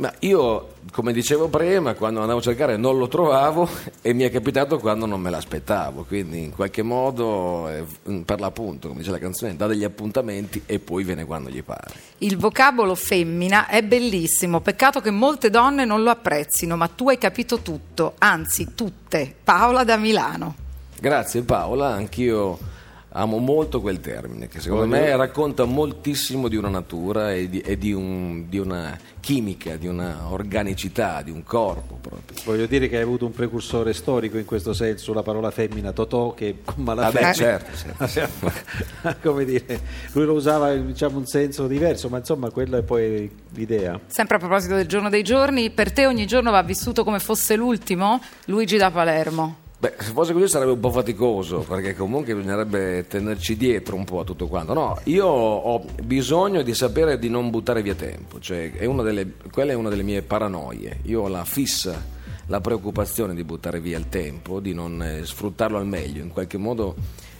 Ma 0.00 0.10
io, 0.20 0.76
come 0.92 1.12
dicevo 1.12 1.48
prima, 1.48 1.92
quando 1.92 2.20
andavo 2.20 2.38
a 2.38 2.42
cercare 2.42 2.78
non 2.78 2.96
lo 2.96 3.06
trovavo 3.06 3.68
e 4.00 4.14
mi 4.14 4.22
è 4.22 4.30
capitato 4.30 4.78
quando 4.78 5.04
non 5.04 5.20
me 5.20 5.28
l'aspettavo, 5.28 6.04
quindi 6.04 6.42
in 6.42 6.54
qualche 6.54 6.80
modo, 6.80 7.68
eh, 7.68 7.84
per 8.24 8.40
l'appunto, 8.40 8.88
come 8.88 9.00
dice 9.00 9.10
la 9.10 9.18
canzone, 9.18 9.56
dà 9.56 9.66
degli 9.66 9.84
appuntamenti 9.84 10.62
e 10.64 10.78
poi 10.78 11.04
viene 11.04 11.26
quando 11.26 11.50
gli 11.50 11.62
pare. 11.62 11.92
Il 12.18 12.38
vocabolo 12.38 12.94
femmina 12.94 13.66
è 13.66 13.82
bellissimo, 13.82 14.60
peccato 14.60 15.02
che 15.02 15.10
molte 15.10 15.50
donne 15.50 15.84
non 15.84 16.02
lo 16.02 16.08
apprezzino, 16.08 16.76
ma 16.76 16.88
tu 16.88 17.10
hai 17.10 17.18
capito 17.18 17.58
tutto, 17.58 18.14
anzi 18.16 18.72
tutte. 18.74 19.34
Paola 19.44 19.84
da 19.84 19.98
Milano. 19.98 20.54
Grazie 20.98 21.42
Paola, 21.42 21.88
anch'io 21.88 22.58
amo 23.12 23.38
molto 23.38 23.80
quel 23.80 24.00
termine, 24.00 24.46
che 24.48 24.60
secondo 24.60 24.86
Voglio- 24.86 25.00
me 25.02 25.16
racconta 25.16 25.64
moltissimo 25.64 26.48
di 26.48 26.56
una 26.56 26.68
natura 26.68 27.32
e 27.34 27.48
di, 27.48 27.60
e 27.60 27.76
di 27.76 27.92
un- 27.92 28.48
di 28.48 28.58
una 28.58 28.96
chimica, 29.20 29.76
di 29.76 29.86
una 29.86 30.28
organicità, 30.30 31.20
di 31.22 31.30
un 31.30 31.42
corpo 31.42 31.98
proprio. 32.00 32.38
Voglio 32.44 32.66
dire 32.66 32.88
che 32.88 32.96
hai 32.96 33.02
avuto 33.02 33.26
un 33.26 33.32
precursore 33.32 33.92
storico 33.92 34.38
in 34.38 34.44
questo 34.44 34.72
senso, 34.72 35.12
la 35.12 35.22
parola 35.22 35.50
femmina, 35.50 35.92
Totò, 35.92 36.34
che 36.34 36.58
con 36.64 36.84
malafede... 36.84 37.20
Vabbè, 37.20 37.34
certo, 37.34 38.06
certo. 38.06 38.52
Come 39.22 39.44
dire, 39.44 39.80
lui 40.12 40.24
lo 40.24 40.32
usava 40.34 40.72
in 40.72 40.86
diciamo, 40.86 41.18
un 41.18 41.26
senso 41.26 41.66
diverso, 41.66 42.08
ma 42.08 42.18
insomma 42.18 42.50
quella 42.50 42.78
è 42.78 42.82
poi 42.82 43.30
l'idea. 43.54 43.98
Sempre 44.06 44.36
a 44.36 44.38
proposito 44.38 44.74
del 44.76 44.86
giorno 44.86 45.08
dei 45.10 45.22
giorni, 45.22 45.70
per 45.70 45.92
te 45.92 46.06
ogni 46.06 46.26
giorno 46.26 46.50
va 46.50 46.62
vissuto 46.62 47.02
come 47.04 47.18
fosse 47.18 47.56
l'ultimo? 47.56 48.20
Luigi 48.46 48.76
da 48.76 48.90
Palermo. 48.90 49.56
Beh, 49.80 49.94
se 49.98 50.12
fosse 50.12 50.34
così 50.34 50.46
sarebbe 50.46 50.72
un 50.72 50.78
po' 50.78 50.90
faticoso, 50.90 51.60
perché 51.60 51.96
comunque 51.96 52.34
bisognerebbe 52.34 53.06
tenerci 53.08 53.56
dietro 53.56 53.96
un 53.96 54.04
po' 54.04 54.20
a 54.20 54.24
tutto 54.24 54.46
quanto. 54.46 54.74
No, 54.74 54.98
io 55.04 55.24
ho 55.24 55.82
bisogno 56.04 56.60
di 56.60 56.74
sapere 56.74 57.18
di 57.18 57.30
non 57.30 57.48
buttare 57.48 57.80
via 57.80 57.94
tempo, 57.94 58.38
cioè 58.40 58.72
è 58.72 58.86
delle- 58.86 59.32
quella 59.50 59.72
è 59.72 59.74
una 59.74 59.88
delle 59.88 60.02
mie 60.02 60.20
paranoie. 60.20 60.98
Io 61.04 61.22
ho 61.22 61.28
la 61.28 61.46
fissa, 61.46 62.04
la 62.48 62.60
preoccupazione 62.60 63.34
di 63.34 63.42
buttare 63.42 63.80
via 63.80 63.96
il 63.96 64.10
tempo, 64.10 64.60
di 64.60 64.74
non 64.74 65.02
eh, 65.02 65.24
sfruttarlo 65.24 65.78
al 65.78 65.86
meglio, 65.86 66.22
in 66.22 66.28
qualche 66.28 66.58
modo 66.58 66.94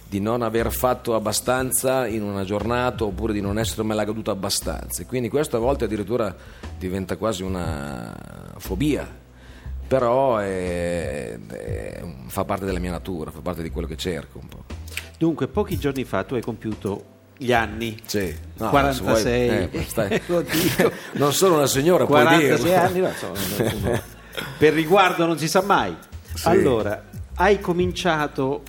di 0.08 0.18
non 0.18 0.40
aver 0.40 0.72
fatto 0.72 1.14
abbastanza 1.14 2.06
in 2.06 2.22
una 2.22 2.44
giornata 2.44 3.04
oppure 3.04 3.34
di 3.34 3.42
non 3.42 3.58
essermela 3.58 4.04
goduta 4.04 4.30
abbastanza. 4.30 5.04
Quindi 5.04 5.28
questo 5.28 5.58
a 5.58 5.60
volte 5.60 5.84
addirittura 5.84 6.34
diventa 6.78 7.18
quasi 7.18 7.42
una 7.42 8.16
fobia 8.56 9.19
però 9.90 10.38
è- 10.38 11.36
è- 11.48 12.02
fa 12.28 12.44
parte 12.44 12.64
della 12.64 12.78
mia 12.78 12.92
natura, 12.92 13.32
fa 13.32 13.40
parte 13.40 13.60
di 13.60 13.70
quello 13.70 13.88
che 13.88 13.96
cerco 13.96 14.38
un 14.40 14.46
po'. 14.46 14.64
Dunque, 15.18 15.48
pochi 15.48 15.76
giorni 15.78 16.04
fa 16.04 16.22
tu 16.22 16.34
hai 16.34 16.40
compiuto 16.40 17.04
gli 17.36 17.52
anni. 17.52 17.96
Sì, 18.06 18.32
no, 18.58 18.68
46. 18.68 19.16
se 19.16 19.68
vuoi- 19.68 19.68
eh, 19.72 19.84
stai- 19.88 20.22
non 21.18 21.32
sono 21.32 21.56
una 21.56 21.66
signora, 21.66 22.06
puoi 22.06 22.22
46 22.22 22.62
dirlo. 22.70 22.78
anni, 22.78 23.00
no, 23.58 23.88
uno- 23.88 24.00
per 24.58 24.72
riguardo 24.74 25.26
non 25.26 25.36
si 25.38 25.48
sa 25.48 25.60
mai. 25.62 25.96
Sì. 26.34 26.46
Allora, 26.46 27.06
hai 27.34 27.58
cominciato, 27.58 28.62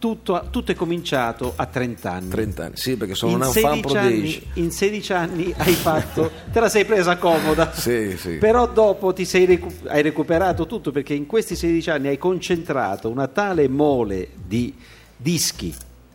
tutto, 0.00 0.48
tutto 0.50 0.72
è 0.72 0.74
cominciato 0.74 1.52
a 1.54 1.66
30 1.66 2.10
anni. 2.10 2.28
30 2.30 2.64
anni, 2.64 2.76
sì, 2.76 2.96
perché 2.96 3.14
sono 3.14 3.32
in 3.32 3.36
un 3.42 3.42
fan 3.52 3.52
16, 3.52 3.96
anni, 3.96 4.08
prodigio. 4.10 4.40
in 4.54 4.70
16 4.72 5.12
anni 5.12 5.54
hai 5.56 5.72
fatto, 5.74 6.30
te 6.52 6.58
la 6.58 6.68
sei 6.68 6.84
presa 6.84 7.16
comoda, 7.18 7.70
Sì, 7.76 8.16
sì. 8.16 8.30
però 8.38 8.66
dopo 8.66 9.12
ti 9.12 9.24
sei 9.24 9.44
recu- 9.44 9.86
hai 9.86 10.02
recuperato 10.02 10.66
tutto 10.66 10.90
perché 10.90 11.14
in 11.14 11.26
questi 11.26 11.54
16 11.54 11.90
anni 11.90 12.08
hai 12.08 12.18
concentrato 12.18 13.08
una 13.08 13.28
tale 13.28 13.68
mole 13.68 14.30
di 14.34 14.74
dischi, 15.16 15.72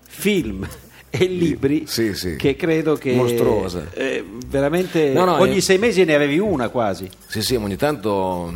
film 0.07 0.67
e 1.09 1.25
libri 1.27 1.83
Sì, 1.87 2.13
sì. 2.13 2.35
che 2.35 2.55
credo 2.55 2.95
che 2.95 3.13
Mostruosa. 3.13 3.85
eh, 3.93 4.25
veramente 4.47 5.13
No, 5.13 5.25
no, 5.25 5.39
ogni 5.39 5.55
io- 5.55 5.61
sei 5.61 5.77
mesi 5.77 6.03
ne 6.03 6.15
avevi 6.15 6.39
una 6.39 6.69
quasi. 6.69 7.07
Sì, 7.27 7.41
sì, 7.41 7.55
ogni 7.55 7.75
tanto 7.77 8.51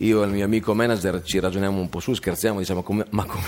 io 0.00 0.22
e 0.22 0.26
il 0.26 0.32
mio 0.32 0.44
amico 0.44 0.74
manager 0.74 1.22
ci 1.22 1.38
ragioniamo 1.38 1.80
un 1.80 1.88
po' 1.88 2.00
su, 2.00 2.12
scherziamo, 2.12 2.58
diciamo 2.58 2.82
come- 2.82 3.06
ma 3.10 3.24
come, 3.24 3.44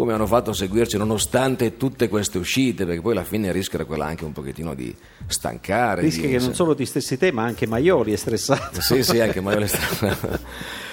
come 0.00 0.14
hanno 0.14 0.26
fatto 0.26 0.50
a 0.50 0.54
seguirci 0.54 0.96
nonostante 0.96 1.76
tutte 1.76 2.08
queste 2.08 2.38
uscite, 2.38 2.86
perché 2.86 3.00
poi 3.02 3.12
alla 3.12 3.24
fine 3.24 3.52
rischia 3.52 3.84
quella 3.84 4.06
anche 4.06 4.24
un 4.24 4.32
pochettino 4.32 4.74
di 4.74 4.94
stancare. 5.26 6.00
Rischia 6.00 6.28
che 6.28 6.38
non 6.38 6.54
solo 6.54 6.74
ti 6.74 6.86
stessi 6.86 7.18
te 7.18 7.30
ma 7.30 7.44
anche 7.44 7.66
Maioli 7.66 8.12
è 8.12 8.16
stressato. 8.16 8.80
Sì, 8.80 9.02
sì, 9.02 9.20
anche 9.20 9.40
Mario 9.40 9.60
Lestrada. 9.60 10.78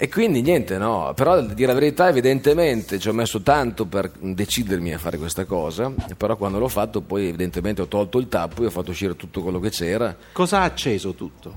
E 0.00 0.08
quindi 0.08 0.42
niente, 0.42 0.78
no, 0.78 1.12
però 1.16 1.42
dire 1.42 1.66
la 1.66 1.76
verità 1.76 2.08
evidentemente 2.08 3.00
ci 3.00 3.08
ho 3.08 3.12
messo 3.12 3.42
tanto 3.42 3.84
per 3.84 4.12
decidermi 4.16 4.94
a 4.94 4.98
fare 4.98 5.18
questa 5.18 5.44
cosa, 5.44 5.92
però 6.16 6.36
quando 6.36 6.60
l'ho 6.60 6.68
fatto 6.68 7.00
poi 7.00 7.26
evidentemente 7.26 7.82
ho 7.82 7.88
tolto 7.88 8.18
il 8.20 8.28
tappo 8.28 8.62
e 8.62 8.66
ho 8.66 8.70
fatto 8.70 8.92
uscire 8.92 9.16
tutto 9.16 9.42
quello 9.42 9.58
che 9.58 9.70
c'era, 9.70 10.16
Cosa 10.30 10.60
ha 10.60 10.62
acceso 10.62 11.14
tutto? 11.14 11.52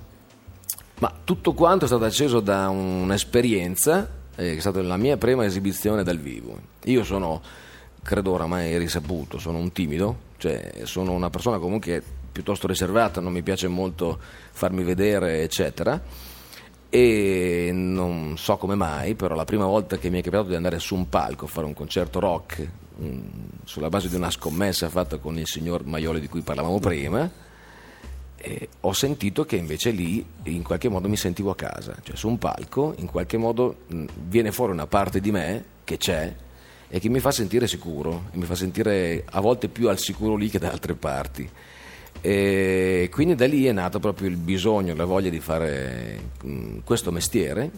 ma 0.97 1.13
tutto 1.23 1.53
quanto 1.53 1.85
è 1.85 1.87
stato 1.87 2.03
acceso 2.03 2.39
da 2.39 2.69
un'esperienza, 2.69 4.09
è 4.41 4.59
stata 4.59 4.81
la 4.81 4.97
mia 4.97 5.17
prima 5.17 5.45
esibizione 5.45 6.03
dal 6.03 6.17
vivo. 6.17 6.57
Io 6.85 7.03
sono, 7.03 7.41
credo 8.01 8.31
oramai 8.31 8.77
risaputo, 8.77 9.37
sono 9.37 9.57
un 9.57 9.71
timido, 9.71 10.29
cioè 10.37 10.81
sono 10.83 11.11
una 11.11 11.29
persona 11.29 11.59
comunque 11.59 12.01
piuttosto 12.31 12.67
riservata, 12.67 13.21
non 13.21 13.33
mi 13.33 13.43
piace 13.43 13.67
molto 13.67 14.17
farmi 14.51 14.83
vedere, 14.83 15.43
eccetera. 15.43 16.01
E 16.89 17.69
non 17.71 18.35
so 18.37 18.57
come 18.57 18.75
mai, 18.75 19.15
però 19.15 19.35
la 19.35 19.45
prima 19.45 19.65
volta 19.65 19.97
che 19.97 20.09
mi 20.09 20.19
è 20.19 20.23
capitato 20.23 20.49
di 20.49 20.55
andare 20.55 20.79
su 20.79 20.95
un 20.95 21.07
palco 21.07 21.45
a 21.45 21.47
fare 21.47 21.65
un 21.65 21.73
concerto 21.73 22.19
rock, 22.19 22.67
mm, 23.01 23.19
sulla 23.63 23.87
base 23.87 24.09
di 24.09 24.15
una 24.15 24.29
scommessa 24.29 24.89
fatta 24.89 25.17
con 25.17 25.37
il 25.37 25.47
signor 25.47 25.85
Maioli 25.85 26.19
di 26.19 26.27
cui 26.27 26.41
parlavamo 26.41 26.79
prima, 26.79 27.29
E 28.43 28.69
ho 28.79 28.93
sentito 28.93 29.45
che 29.45 29.55
invece 29.55 29.91
lì 29.91 30.25
in 30.45 30.63
qualche 30.63 30.89
modo 30.89 31.07
mi 31.07 31.15
sentivo 31.15 31.51
a 31.51 31.55
casa, 31.55 31.95
cioè 32.01 32.15
su 32.15 32.27
un 32.27 32.39
palco 32.39 32.95
in 32.97 33.05
qualche 33.05 33.37
modo 33.37 33.81
mh, 33.85 34.05
viene 34.27 34.51
fuori 34.51 34.71
una 34.71 34.87
parte 34.87 35.19
di 35.19 35.31
me 35.31 35.63
che 35.83 35.97
c'è 35.97 36.33
e 36.87 36.99
che 36.99 37.07
mi 37.07 37.19
fa 37.19 37.29
sentire 37.29 37.67
sicuro, 37.67 38.29
mi 38.33 38.45
fa 38.45 38.55
sentire 38.55 39.23
a 39.29 39.39
volte 39.41 39.67
più 39.67 39.89
al 39.89 39.99
sicuro 39.99 40.35
lì 40.35 40.49
che 40.49 40.57
da 40.57 40.71
altre 40.71 40.95
parti. 40.95 41.47
E 42.19 43.09
quindi 43.11 43.35
da 43.35 43.45
lì 43.45 43.65
è 43.65 43.71
nato 43.71 43.99
proprio 43.99 44.27
il 44.27 44.37
bisogno, 44.37 44.95
la 44.95 45.05
voglia 45.05 45.29
di 45.29 45.39
fare 45.39 46.19
mh, 46.41 46.79
questo 46.83 47.11
mestiere 47.11 47.69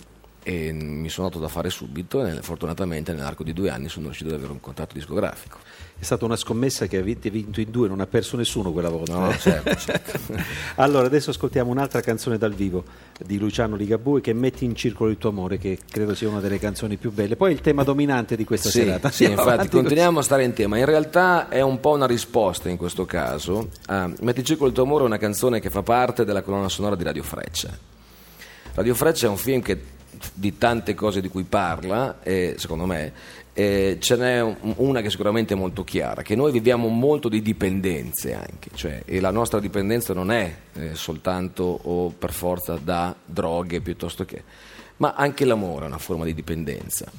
e 0.43 0.71
mi 0.73 1.09
sono 1.09 1.27
dato 1.29 1.39
da 1.39 1.47
fare 1.47 1.69
subito 1.69 2.25
e 2.25 2.41
fortunatamente 2.41 3.13
nell'arco 3.13 3.43
di 3.43 3.53
due 3.53 3.69
anni 3.69 3.87
sono 3.89 4.05
riuscito 4.07 4.29
ad 4.29 4.35
avere 4.35 4.51
un 4.51 4.59
contratto 4.59 4.93
discografico. 4.95 5.57
È 5.97 6.03
stata 6.03 6.25
una 6.25 6.35
scommessa 6.35 6.85
che 6.87 6.97
avete 6.97 7.29
vinto 7.29 7.61
in 7.61 7.71
due, 7.71 7.87
non 7.87 8.01
ha 8.01 8.07
perso 8.07 8.35
nessuno 8.35 8.73
quella 8.73 8.89
volta. 8.89 9.13
No, 9.13 9.31
eh? 9.31 9.37
certo, 9.37 9.73
certo. 9.79 10.19
allora, 10.75 11.05
adesso 11.05 11.29
ascoltiamo 11.29 11.71
un'altra 11.71 12.01
canzone 12.01 12.37
dal 12.37 12.53
vivo 12.53 12.83
di 13.25 13.37
Luciano 13.37 13.77
Ligabue 13.77 14.19
che 14.19 14.33
Metti 14.33 14.65
in 14.65 14.75
circolo 14.75 15.09
il 15.11 15.17
tuo 15.17 15.29
amore, 15.29 15.57
che 15.57 15.77
credo 15.89 16.13
sia 16.13 16.27
una 16.27 16.41
delle 16.41 16.59
canzoni 16.59 16.97
più 16.97 17.11
belle. 17.13 17.37
Poi 17.37 17.53
il 17.53 17.61
tema 17.61 17.83
dominante 17.83 18.35
di 18.35 18.43
questa 18.43 18.69
Sì, 18.69 18.79
serata. 18.79 19.11
sì, 19.11 19.23
Andiamo 19.23 19.43
infatti 19.43 19.59
avanti 19.61 19.77
continuiamo 19.77 20.19
a 20.19 20.23
stare 20.23 20.43
in 20.43 20.51
tema. 20.53 20.77
In 20.77 20.85
realtà 20.85 21.47
è 21.47 21.61
un 21.61 21.79
po' 21.79 21.91
una 21.91 22.07
risposta 22.07 22.67
in 22.67 22.75
questo 22.75 23.05
caso. 23.05 23.69
a 23.85 24.11
Metti 24.19 24.39
in 24.39 24.45
circolo 24.45 24.67
il 24.69 24.75
tuo 24.75 24.83
amore 24.83 25.03
è 25.03 25.07
una 25.07 25.17
canzone 25.17 25.61
che 25.61 25.69
fa 25.69 25.83
parte 25.83 26.25
della 26.25 26.41
colonna 26.41 26.67
sonora 26.67 26.95
di 26.97 27.03
Radio 27.03 27.23
Freccia. 27.23 27.69
Radio 28.73 28.93
Freccia 28.95 29.27
è 29.27 29.29
un 29.29 29.37
film 29.37 29.61
che 29.61 29.79
di 30.33 30.57
tante 30.57 30.93
cose 30.93 31.21
di 31.21 31.29
cui 31.29 31.43
parla, 31.43 32.21
eh, 32.23 32.55
secondo 32.57 32.85
me, 32.85 33.11
eh, 33.53 33.97
ce 33.99 34.15
n'è 34.15 34.41
un- 34.41 34.73
una 34.77 35.01
che 35.01 35.09
sicuramente 35.09 35.53
è 35.53 35.57
molto 35.57 35.83
chiara, 35.83 36.21
che 36.21 36.35
noi 36.35 36.51
viviamo 36.51 36.87
molto 36.87 37.29
di 37.29 37.41
dipendenze 37.41 38.33
anche, 38.33 38.69
cioè, 38.73 39.03
e 39.05 39.19
la 39.19 39.31
nostra 39.31 39.59
dipendenza 39.59 40.13
non 40.13 40.31
è 40.31 40.55
eh, 40.75 40.95
soltanto 40.95 41.63
o 41.63 42.09
per 42.09 42.31
forza 42.33 42.79
da 42.83 43.15
droghe 43.23 43.79
piuttosto 43.81 44.25
che, 44.25 44.43
ma 44.97 45.13
anche 45.15 45.45
l'amore 45.45 45.85
è 45.85 45.87
una 45.87 45.99
forma 45.99 46.25
di 46.25 46.33
dipendenza. 46.33 47.11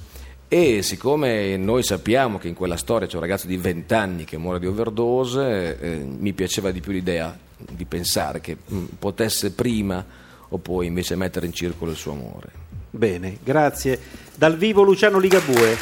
E 0.49 0.83
siccome 0.83 1.57
noi 1.57 1.83
sappiamo 1.83 2.39
che 2.39 2.49
in 2.49 2.55
quella 2.55 2.77
storia 2.77 3.07
c'è 3.07 3.15
un 3.15 3.23
ragazzo 3.23 3.47
di 3.47 3.57
20 3.57 3.95
anni 3.95 4.25
che 4.25 4.37
muore 4.37 4.61
di 4.61 4.67
overdose, 4.67 5.79
eh, 5.81 5.97
mi 5.97 6.33
piaceva 6.33 6.71
di 6.71 6.81
più 6.81 6.93
l'idea 6.93 7.37
di 7.57 7.85
pensare 7.85 8.41
che 8.41 8.57
mh, 8.65 8.85
potesse 8.99 9.53
prima 9.53 10.05
o 10.49 10.59
poi 10.59 10.87
invece 10.87 11.17
mettere 11.17 11.47
in 11.47 11.53
circolo 11.53 11.91
il 11.91 11.97
suo 11.97 12.13
amore. 12.13 12.63
Bene, 12.97 13.39
grazie. 13.43 13.99
Dal 14.37 14.57
vivo 14.57 14.83
Luciano 14.83 15.19
Ligabue. 15.19 15.77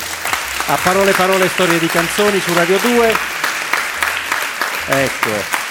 A 0.68 0.78
parole 0.82 1.12
parole 1.12 1.46
storie 1.48 1.78
di 1.78 1.86
canzoni 1.86 2.40
su 2.40 2.54
Radio 2.54 2.78
2. 2.78 3.14
Ecco. 4.86 5.61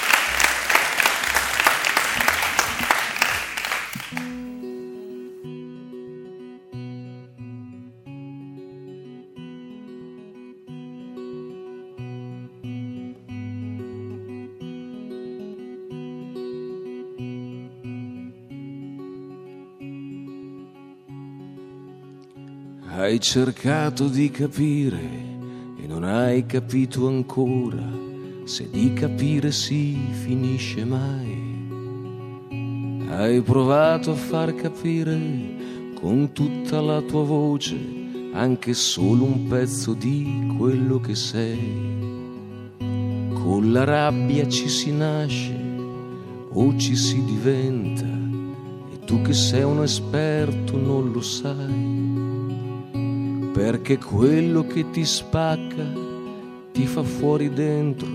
Hai 23.12 23.20
cercato 23.20 24.08
di 24.08 24.32
capire 24.32 25.02
e 25.78 25.86
non 25.86 26.06
hai 26.06 26.46
capito 26.46 27.10
ancora 27.10 27.84
se 28.46 28.70
di 28.70 28.94
capire 28.94 29.52
si 29.52 29.98
finisce 30.24 30.86
mai. 30.86 31.68
Hai 33.10 33.42
provato 33.42 34.12
a 34.12 34.16
far 34.16 34.56
capire 34.56 35.20
con 35.94 36.32
tutta 36.32 36.80
la 36.80 37.02
tua 37.02 37.24
voce 37.24 37.76
anche 38.32 38.74
solo 38.74 39.26
un 39.26 39.46
pezzo 39.50 39.94
di 39.94 40.50
quello 40.58 41.02
che 41.02 41.16
sei. 41.16 42.78
Con 42.78 43.74
la 43.74 43.84
rabbia 43.84 44.48
ci 44.48 44.70
si 44.70 44.94
nasce 44.94 45.60
o 46.50 46.78
ci 46.78 46.96
si 46.96 47.22
diventa 47.26 48.08
e 48.90 49.00
tu 49.04 49.22
che 49.22 49.34
sei 49.34 49.64
un 49.64 49.84
esperto 49.84 50.78
non 50.78 51.12
lo 51.12 51.20
sai 51.20 52.01
perché 53.62 54.00
quello 54.00 54.66
che 54.66 54.90
ti 54.90 55.06
spacca 55.06 55.86
ti 56.72 56.88
fa 56.88 57.04
fuori 57.04 57.54
dentro, 57.54 58.08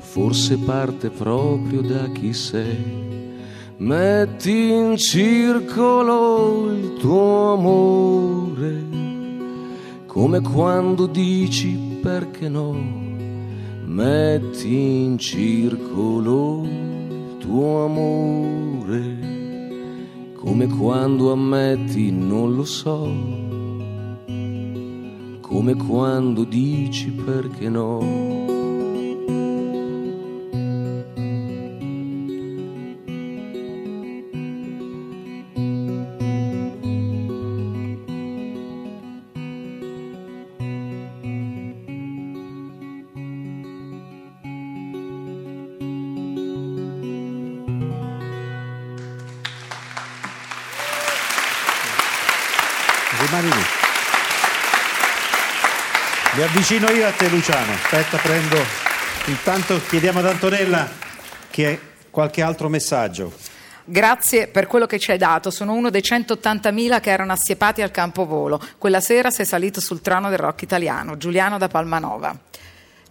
forse 0.00 0.58
parte 0.58 1.08
proprio 1.08 1.80
da 1.80 2.06
chi 2.10 2.34
sei. 2.34 3.30
Metti 3.78 4.72
in 4.72 4.98
circolo 4.98 6.70
il 6.70 6.92
tuo 6.98 7.54
amore, 7.54 8.84
come 10.04 10.42
quando 10.42 11.06
dici 11.06 11.98
perché 12.02 12.50
no. 12.50 12.76
Metti 13.86 15.02
in 15.04 15.16
circolo 15.16 16.62
il 16.64 17.36
tuo 17.38 17.86
amore, 17.86 19.16
come 20.34 20.66
quando 20.66 21.32
ammetti 21.32 22.10
non 22.10 22.54
lo 22.54 22.64
so 22.64 23.51
come 25.52 25.74
quando 25.76 26.44
dici 26.44 27.10
perché 27.10 27.68
no. 27.68 28.31
Mi 56.52 56.58
avvicino 56.58 56.90
io 56.90 57.06
a 57.06 57.12
te 57.12 57.30
Luciano, 57.30 57.72
aspetta 57.72 58.18
prendo, 58.18 58.56
intanto 59.24 59.80
chiediamo 59.88 60.18
ad 60.18 60.26
Antonella 60.26 60.86
che 61.48 61.80
qualche 62.10 62.42
altro 62.42 62.68
messaggio. 62.68 63.32
Grazie 63.86 64.48
per 64.48 64.66
quello 64.66 64.84
che 64.84 64.98
ci 64.98 65.12
hai 65.12 65.16
dato. 65.16 65.50
Sono 65.50 65.72
uno 65.72 65.88
dei 65.88 66.02
180.000 66.02 67.00
che 67.00 67.10
erano 67.10 67.32
assiepati 67.32 67.80
al 67.80 67.90
campovolo. 67.90 68.60
Quella 68.76 69.00
sera 69.00 69.30
sei 69.30 69.46
salito 69.46 69.80
sul 69.80 70.02
trono 70.02 70.28
del 70.28 70.40
rock 70.40 70.60
italiano. 70.60 71.16
Giuliano 71.16 71.56
da 71.56 71.68
Palmanova. 71.68 72.38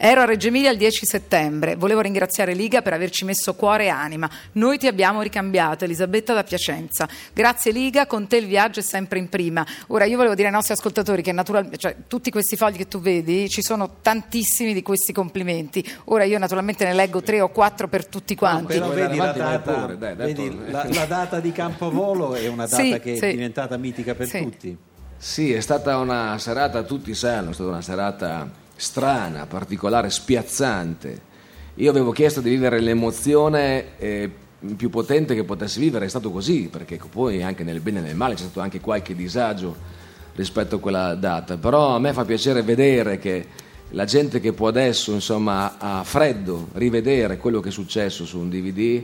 Ero 0.04 0.22
a 0.22 0.26
Reggio 0.26 0.48
Emilia 0.48 0.72
il 0.72 0.80
10 0.80 1.06
settembre. 1.06 1.76
Volevo 1.76 2.02
ringraziare 2.02 2.56
Liga 2.56 2.82
per 2.82 2.94
averci 2.94 3.24
messo 3.24 3.54
cuore 3.54 3.84
e 3.84 3.90
anima. 3.90 4.28
Noi 4.54 4.80
ti 4.80 4.88
abbiamo 4.88 5.22
ricambiato, 5.22 5.84
Elisabetta 5.86 6.34
da 6.34 6.44
Piacenza. 6.44 7.08
Grazie 7.32 7.72
Liga, 7.72 8.08
con 8.08 8.26
te 8.26 8.38
il 8.38 8.48
viaggio 8.48 8.80
è 8.80 8.82
sempre 8.82 9.20
in 9.20 9.30
prima. 9.30 9.64
Ora 9.90 10.06
io 10.06 10.16
volevo 10.18 10.34
dire 10.34 10.48
ai 10.48 10.54
nostri 10.56 10.74
ascoltatori 10.74 11.22
che 11.22 11.32
naturalmente, 11.32 11.78
cioè, 11.78 11.96
tutti 12.08 12.32
questi 12.32 12.56
fogli 12.56 12.78
che 12.78 12.88
tu 12.88 13.00
vedi, 13.00 13.48
ci 13.48 13.62
sono 13.62 13.98
tantissimi 14.02 14.74
di 14.74 14.82
questi 14.82 15.14
complimenti. 15.14 15.88
Ora 16.06 16.24
io 16.24 16.40
naturalmente 16.40 16.84
ne 16.84 16.96
leggo 16.96 17.22
tre 17.22 17.40
o 17.40 17.50
quattro 17.50 17.88
per 17.88 18.08
tutti 18.08 18.34
quanti. 18.34 18.74
Però 18.74 18.88
Vuoi 18.88 19.02
vedi, 19.02 19.18
la 19.18 19.32
data, 19.34 19.60
pure, 19.60 19.98
dai, 20.00 20.16
dai, 20.16 20.34
vedi 20.34 20.72
la, 20.72 20.88
la 20.90 21.06
data 21.06 21.40
di 21.40 21.52
Campovolo 21.52 22.34
è 22.34 22.48
una 22.48 22.66
data 22.66 22.82
Sì, 22.82 23.00
che 23.00 23.18
sì. 23.18 23.26
è 23.26 23.32
diventata 23.34 23.78
mitica 23.78 24.16
per 24.16 24.26
Sì. 24.28 24.40
tutti. 24.42 24.76
Sì, 25.16 25.54
è 25.54 25.60
stata 25.60 25.98
una 25.98 26.40
serata, 26.40 26.82
tutti 26.82 27.14
sanno, 27.14 27.52
è 27.52 27.54
stata 27.54 27.70
una 27.70 27.82
serata 27.84 28.61
strana, 28.82 29.46
particolare, 29.46 30.10
spiazzante. 30.10 31.30
Io 31.76 31.90
avevo 31.92 32.12
chiesto 32.12 32.42
di 32.42 32.50
vivere 32.50 32.80
l'emozione 32.80 33.98
eh, 34.00 34.30
più 34.76 34.90
potente 34.90 35.36
che 35.36 35.44
potessi 35.44 35.80
vivere, 35.80 36.06
è 36.06 36.10
stato 36.10 36.32
così, 36.32 36.68
perché 36.68 37.00
poi 37.10 37.44
anche 37.44 37.64
nel 37.64 37.80
bene 37.80 38.00
e 38.00 38.02
nel 38.02 38.16
male 38.16 38.34
c'è 38.34 38.42
stato 38.42 38.60
anche 38.60 38.80
qualche 38.80 39.16
disagio 39.16 39.76
rispetto 40.34 40.78
a 40.78 40.80
quella 40.80 41.14
data, 41.14 41.58
però 41.58 41.96
a 41.96 42.00
me 42.00 42.12
fa 42.12 42.26
piacere 42.26 42.64
vedere 42.64 43.20
che 43.20 43.46
la 43.92 44.06
gente 44.06 44.40
che 44.40 44.52
può 44.52 44.70
adesso, 44.70 45.12
insomma, 45.12 45.78
a 45.78 46.04
freddo 46.04 46.70
rivedere 46.74 47.38
quello 47.38 47.60
che 47.60 47.70
è 47.70 47.72
successo 47.72 48.26
su 48.26 48.40
un 48.40 48.50
DVD, 48.50 49.04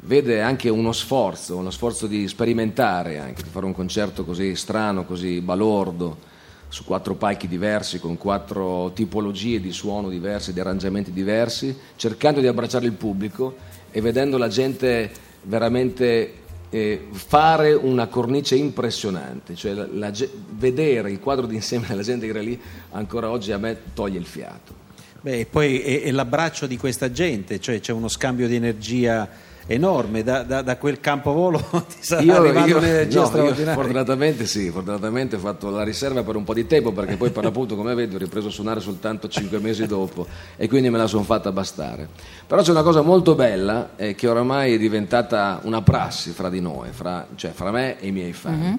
vede 0.00 0.42
anche 0.42 0.68
uno 0.68 0.90
sforzo, 0.90 1.56
uno 1.56 1.70
sforzo 1.70 2.08
di 2.08 2.26
sperimentare 2.26 3.20
anche, 3.20 3.44
di 3.44 3.50
fare 3.50 3.66
un 3.66 3.72
concerto 3.72 4.24
così 4.24 4.56
strano, 4.56 5.04
così 5.04 5.40
balordo, 5.40 6.30
su 6.72 6.84
quattro 6.84 7.16
palchi 7.16 7.48
diversi, 7.48 8.00
con 8.00 8.16
quattro 8.16 8.92
tipologie 8.94 9.60
di 9.60 9.72
suono 9.72 10.08
diverse, 10.08 10.54
di 10.54 10.60
arrangiamenti 10.60 11.12
diversi, 11.12 11.76
cercando 11.96 12.40
di 12.40 12.46
abbracciare 12.46 12.86
il 12.86 12.92
pubblico 12.92 13.56
e 13.90 14.00
vedendo 14.00 14.38
la 14.38 14.48
gente 14.48 15.10
veramente 15.42 16.32
eh, 16.70 17.08
fare 17.10 17.74
una 17.74 18.06
cornice 18.06 18.54
impressionante, 18.56 19.54
cioè 19.54 19.74
la- 19.74 19.86
la 19.92 20.12
vedere 20.52 21.10
il 21.10 21.20
quadro 21.20 21.44
d'insieme 21.44 21.86
della 21.88 22.00
gente 22.00 22.24
che 22.24 22.32
era 22.32 22.40
lì 22.40 22.58
ancora 22.92 23.28
oggi 23.28 23.52
a 23.52 23.58
me 23.58 23.76
toglie 23.92 24.18
il 24.18 24.24
fiato. 24.24 24.72
Beh, 25.20 25.40
e 25.40 25.44
poi 25.44 25.78
è, 25.78 26.04
è 26.04 26.10
l'abbraccio 26.10 26.66
di 26.66 26.78
questa 26.78 27.12
gente, 27.12 27.60
cioè 27.60 27.80
c'è 27.80 27.92
uno 27.92 28.08
scambio 28.08 28.48
di 28.48 28.54
energia 28.54 29.28
enorme, 29.66 30.22
da, 30.22 30.42
da- 30.42 30.62
da 30.62 30.76
quel 30.76 30.98
campovolo 31.00 31.58
ti 31.88 31.96
sarà 32.00 32.22
Io, 32.22 32.44
io- 32.44 32.76
un'energia 32.78 33.16
no, 33.18 33.22
io 33.22 33.26
straordinaria. 33.26 33.74
fortunatamente 33.74 34.46
sì, 34.46 34.70
fortunatamente 34.70 35.36
ho 35.36 35.38
fatto 35.38 35.70
la 35.70 35.82
riserva 35.84 36.22
per 36.22 36.36
un 36.36 36.44
po' 36.44 36.54
di 36.54 36.66
tempo 36.66 36.92
perché 36.92 37.16
poi 37.16 37.30
per 37.30 37.44
l'appunto 37.44 37.76
come 37.76 37.94
vedi 37.94 38.14
ho 38.14 38.18
ripreso 38.18 38.48
a 38.48 38.50
suonare 38.50 38.80
soltanto 38.80 39.28
cinque 39.28 39.58
mesi 39.60 39.86
dopo 39.86 40.26
e 40.56 40.68
quindi 40.68 40.90
me 40.90 40.98
la 40.98 41.06
sono 41.06 41.22
fatta 41.22 41.52
bastare. 41.52 42.08
Però 42.46 42.60
c'è 42.62 42.70
una 42.70 42.82
cosa 42.82 43.02
molto 43.02 43.34
bella 43.34 43.90
eh, 43.96 44.14
che 44.14 44.28
oramai 44.28 44.74
è 44.74 44.78
diventata 44.78 45.60
una 45.62 45.80
prassi 45.82 46.30
fra 46.30 46.48
di 46.50 46.60
noi, 46.60 46.88
fra, 46.90 47.26
cioè 47.36 47.52
fra 47.52 47.70
me 47.70 47.98
e 48.00 48.08
i 48.08 48.12
miei 48.12 48.32
fan, 48.32 48.78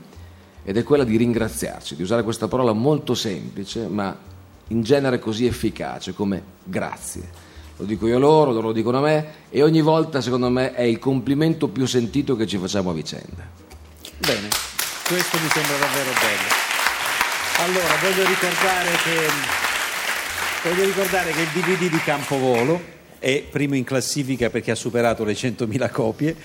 ed 0.66 0.78
è 0.78 0.84
quella 0.84 1.04
di 1.04 1.18
ringraziarci, 1.18 1.96
di 1.96 2.04
usare 2.04 2.24
questa 2.24 2.48
parola 2.48 2.74
molto 2.74 3.14
semplice 3.16 3.88
ma 3.88 4.16
in 4.68 4.82
genere 4.82 5.20
così 5.20 5.46
efficace 5.46 6.14
come 6.14 6.42
grazie. 6.64 7.43
Lo 7.84 7.90
dico 7.90 8.08
io 8.08 8.16
a 8.16 8.20
loro, 8.20 8.52
loro 8.54 8.68
lo 8.68 8.72
dicono 8.72 9.00
a 9.00 9.02
me 9.02 9.26
e 9.50 9.62
ogni 9.62 9.82
volta 9.82 10.22
secondo 10.22 10.50
me 10.50 10.74
è 10.74 10.84
il 10.84 11.00
complimento 11.00 11.68
più 11.68 11.86
sentito 11.86 12.38
che 12.38 12.48
ci 12.48 12.58
facciamo 12.58 12.92
a 12.92 12.94
vicenda. 12.94 13.46
Bene, 14.20 14.48
questo 15.06 15.38
mi 15.38 15.50
sembra 15.50 15.76
davvero 15.76 16.12
bello. 16.12 16.62
Allora, 17.58 17.96
voglio 18.02 18.26
ricordare 18.26 18.90
che, 19.04 20.70
voglio 20.70 20.86
ricordare 20.86 21.32
che 21.34 21.42
il 21.42 21.48
DVD 21.50 21.90
di 21.90 22.00
Campovolo 22.00 22.80
è 23.20 23.42
primo 23.42 23.76
in 23.76 23.84
classifica 23.84 24.50
perché 24.50 24.72
ha 24.72 24.76
superato 24.76 25.26
le 25.26 25.34
100.000 25.34 25.92
copie, 25.92 26.36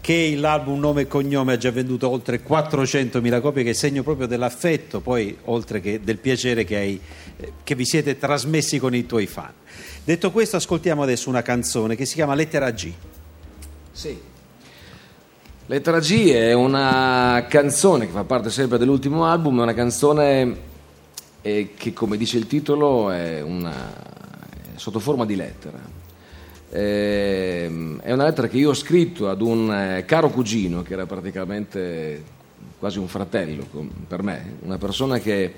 che 0.00 0.34
l'album 0.36 0.80
Nome 0.80 1.02
e 1.02 1.06
Cognome 1.06 1.52
ha 1.52 1.56
già 1.56 1.70
venduto 1.70 2.08
oltre 2.08 2.42
400.000 2.42 3.40
copie, 3.40 3.62
che 3.62 3.70
è 3.70 3.72
segno 3.72 4.02
proprio 4.02 4.26
dell'affetto, 4.26 4.98
poi 4.98 5.36
oltre 5.44 5.80
che 5.80 6.00
del 6.02 6.18
piacere 6.18 6.64
che, 6.64 6.76
hai, 6.76 7.00
eh, 7.36 7.52
che 7.62 7.76
vi 7.76 7.84
siete 7.84 8.18
trasmessi 8.18 8.80
con 8.80 8.96
i 8.96 9.06
tuoi 9.06 9.26
fan. 9.26 9.52
Detto 10.08 10.30
questo, 10.30 10.56
ascoltiamo 10.56 11.02
adesso 11.02 11.28
una 11.28 11.42
canzone 11.42 11.94
che 11.94 12.06
si 12.06 12.14
chiama 12.14 12.34
Lettera 12.34 12.70
G. 12.70 12.90
Sì. 13.90 14.18
Lettera 15.66 15.98
G 15.98 16.30
è 16.30 16.54
una 16.54 17.44
canzone 17.46 18.06
che 18.06 18.12
fa 18.12 18.24
parte 18.24 18.48
sempre 18.48 18.78
dell'ultimo 18.78 19.26
album, 19.26 19.58
è 19.58 19.62
una 19.64 19.74
canzone 19.74 20.56
eh, 21.42 21.72
che 21.76 21.92
come 21.92 22.16
dice 22.16 22.38
il 22.38 22.46
titolo 22.46 23.10
è, 23.10 23.42
una, 23.42 23.92
è 24.74 24.78
sotto 24.78 24.98
forma 24.98 25.26
di 25.26 25.36
lettera. 25.36 25.78
Ehm, 26.70 28.00
È 28.00 28.10
una 28.10 28.24
lettera 28.24 28.48
che 28.48 28.56
io 28.56 28.70
ho 28.70 28.74
scritto 28.74 29.28
ad 29.28 29.42
un 29.42 29.70
eh, 29.70 30.06
caro 30.06 30.30
cugino 30.30 30.80
che 30.80 30.94
era 30.94 31.04
praticamente 31.04 32.24
quasi 32.78 32.98
un 32.98 33.08
fratello 33.08 33.66
per 34.08 34.22
me, 34.22 34.54
una 34.60 34.78
persona 34.78 35.18
che 35.18 35.52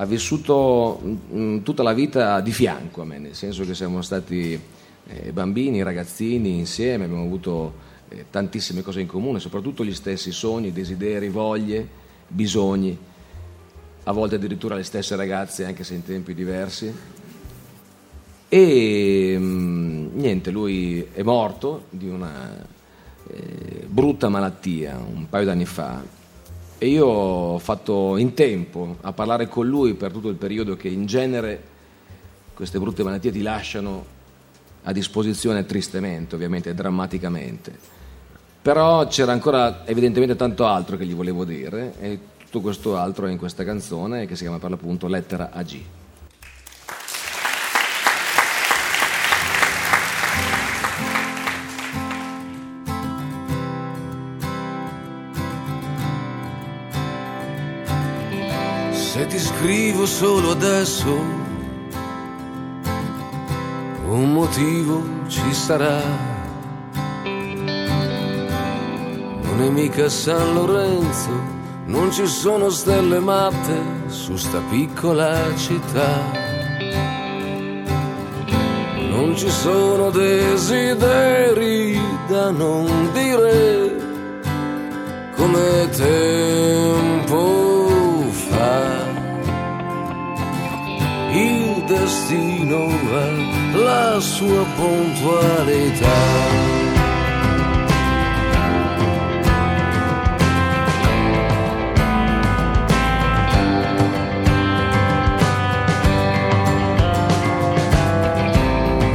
ha 0.00 0.04
vissuto 0.04 1.00
mm, 1.02 1.62
tutta 1.62 1.82
la 1.82 1.92
vita 1.92 2.40
di 2.40 2.52
fianco 2.52 3.02
a 3.02 3.04
me, 3.04 3.18
nel 3.18 3.34
senso 3.34 3.64
che 3.64 3.74
siamo 3.74 4.00
stati 4.00 4.58
eh, 5.06 5.32
bambini, 5.32 5.82
ragazzini 5.82 6.56
insieme, 6.56 7.04
abbiamo 7.04 7.24
avuto 7.24 7.86
eh, 8.08 8.26
tantissime 8.30 8.82
cose 8.82 9.00
in 9.00 9.08
comune, 9.08 9.40
soprattutto 9.40 9.84
gli 9.84 9.94
stessi 9.94 10.30
sogni, 10.30 10.72
desideri, 10.72 11.28
voglie, 11.28 11.86
bisogni, 12.28 12.96
a 14.04 14.12
volte 14.12 14.36
addirittura 14.36 14.76
le 14.76 14.84
stesse 14.84 15.16
ragazze, 15.16 15.64
anche 15.64 15.82
se 15.82 15.94
in 15.94 16.04
tempi 16.04 16.32
diversi. 16.32 16.94
E 18.48 19.36
mm, 19.36 20.16
niente, 20.16 20.52
lui 20.52 21.08
è 21.12 21.22
morto 21.22 21.86
di 21.90 22.08
una 22.08 22.56
eh, 23.26 23.84
brutta 23.88 24.28
malattia 24.28 24.96
un 24.96 25.28
paio 25.28 25.44
d'anni 25.44 25.66
fa 25.66 26.16
e 26.78 26.86
io 26.86 27.06
ho 27.06 27.58
fatto 27.58 28.16
in 28.16 28.34
tempo 28.34 28.96
a 29.00 29.12
parlare 29.12 29.48
con 29.48 29.66
lui 29.66 29.94
per 29.94 30.12
tutto 30.12 30.28
il 30.28 30.36
periodo 30.36 30.76
che 30.76 30.88
in 30.88 31.06
genere 31.06 31.76
queste 32.54 32.78
brutte 32.78 33.02
malattie 33.02 33.32
ti 33.32 33.42
lasciano 33.42 34.16
a 34.84 34.92
disposizione 34.92 35.66
tristemente, 35.66 36.36
ovviamente, 36.36 36.72
drammaticamente. 36.74 37.76
Però 38.62 39.06
c'era 39.08 39.32
ancora 39.32 39.86
evidentemente 39.86 40.36
tanto 40.36 40.66
altro 40.66 40.96
che 40.96 41.04
gli 41.04 41.14
volevo 41.14 41.44
dire 41.44 41.94
e 42.00 42.18
tutto 42.38 42.60
questo 42.60 42.96
altro 42.96 43.26
è 43.26 43.30
in 43.30 43.38
questa 43.38 43.64
canzone 43.64 44.26
che 44.26 44.36
si 44.36 44.42
chiama 44.42 44.58
per 44.58 44.70
l'appunto 44.70 45.08
Lettera 45.08 45.50
a 45.52 45.62
G. 45.62 45.80
Se 59.18 59.26
ti 59.26 59.38
scrivo 59.40 60.06
solo 60.06 60.52
adesso, 60.52 61.10
un 64.06 64.32
motivo 64.32 65.02
ci 65.26 65.52
sarà. 65.52 66.00
Non 69.42 69.60
è 69.60 69.70
mica 69.70 70.08
San 70.08 70.54
Lorenzo, 70.54 71.30
non 71.86 72.12
ci 72.12 72.28
sono 72.28 72.70
stelle 72.70 73.18
matte 73.18 74.06
su 74.06 74.36
sta 74.36 74.60
piccola 74.70 75.36
città. 75.56 76.22
Non 79.10 79.36
ci 79.36 79.50
sono 79.50 80.10
desideri 80.10 82.00
da 82.28 82.50
non 82.52 83.10
dire 83.12 83.96
come 85.34 85.88
tempo 85.90 87.07
destino 92.28 92.88
ha 93.12 93.76
la 93.76 94.20
sua 94.20 94.64
puntualità. 94.76 96.06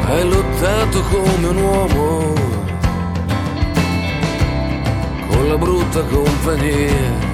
Hai 0.07 0.29
lottato 0.29 1.01
come 1.11 1.47
un 1.47 1.57
uomo 1.57 2.33
con 5.29 5.47
la 5.47 5.57
brutta 5.57 6.01
compagnia 6.03 7.31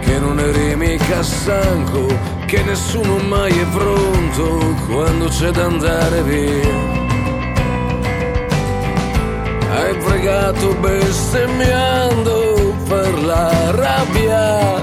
che 0.00 0.18
non 0.18 0.38
eri 0.38 0.76
mica 0.76 1.22
stanco, 1.22 2.35
che 2.46 2.62
nessuno 2.62 3.18
mai 3.18 3.50
è 3.50 3.66
pronto 3.66 4.74
quando 4.86 5.28
c'è 5.28 5.50
da 5.50 5.64
andare 5.64 6.22
via. 6.22 7.04
Hai 9.72 9.94
pregato 9.96 10.72
bestemmiando 10.74 12.74
per 12.88 13.24
la 13.24 13.50
rabbia, 13.72 14.80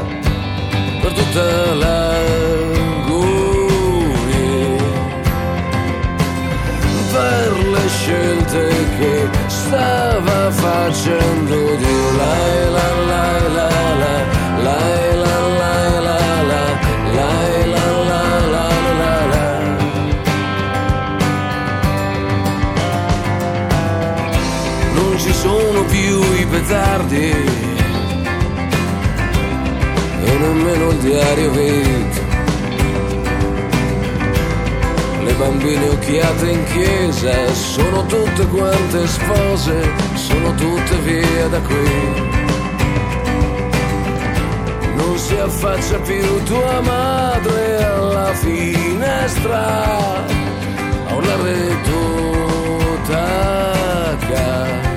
per 1.01 1.13
tutta 1.13 1.73
l'agonia, 1.73 2.03
per 7.11 7.57
le 7.71 7.87
scelte 7.87 8.67
che 8.99 9.27
stava 9.47 10.51
facendo 10.51 11.75
Dio. 11.75 12.11
La 12.17 12.35
la 12.75 12.87
la 13.09 13.25
la 13.55 13.55
la 13.55 13.67
la 14.63 14.63
la 14.63 14.75
la 15.59 15.72
più 26.03 26.19
i 26.19 26.45
petardi. 26.45 27.31
E 30.25 30.37
nemmeno 30.37 30.89
il 30.89 30.97
diario 30.97 31.51
vita. 31.51 32.21
Le 35.23 35.33
bambine 35.33 35.87
occhiate 35.87 36.49
in 36.49 36.63
chiesa 36.65 37.53
sono 37.53 38.05
tutte 38.05 38.45
quante 38.47 39.07
spose, 39.07 39.73
sono 40.15 40.53
tutte 40.55 40.95
via 41.05 41.47
da 41.47 41.59
qui. 41.61 42.31
Non 44.95 45.17
si 45.17 45.35
affaccia 45.37 45.97
più 45.99 46.43
tua 46.43 46.81
madre 46.81 47.83
alla 47.85 48.33
finestra 48.33 50.15
a 51.07 51.15
Non 51.15 51.63
c'è 54.33 54.92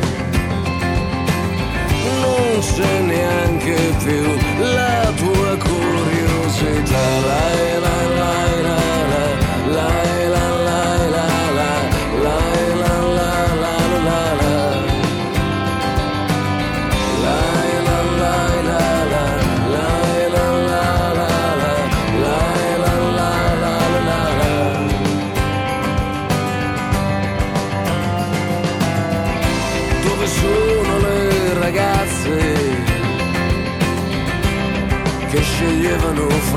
neanche 2.83 3.77
più 4.05 4.23
la 4.59 5.13
tua 5.17 5.57
curiosità. 5.57 7.21
La, 7.21 7.76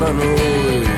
fra 0.00 0.12
noi. 0.12 0.88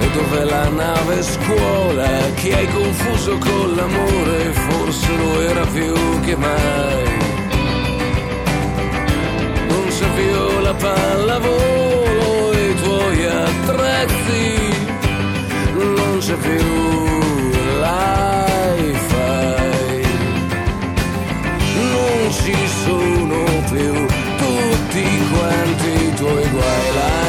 E 0.00 0.10
dove 0.12 0.44
la 0.44 0.68
nave 0.68 1.22
scuola? 1.22 2.08
Che 2.34 2.54
hai 2.54 2.68
confuso 2.68 3.38
con 3.38 3.74
l'amore, 3.74 4.52
forse 4.52 5.16
lo 5.16 5.40
era 5.40 5.64
più 5.66 5.94
che 6.24 6.36
mai. 6.36 7.04
Non 9.68 9.86
c'è 9.88 10.08
più 10.18 10.60
la 10.60 10.74
pallavolo 10.74 12.52
e 12.52 12.68
i 12.68 12.74
tuoi 12.82 13.26
attrezzi, 13.26 14.44
non 15.72 16.18
c'è 16.18 16.34
più 16.34 16.68
l'hi-fi, 17.82 19.08
non 21.94 22.32
ci 22.42 22.56
sono 22.84 23.40
più 23.70 23.92
tutti 24.42 25.04
quanti 25.32 26.09
i 26.20 26.22
tuoi 26.22 26.48
guai. 26.50 27.19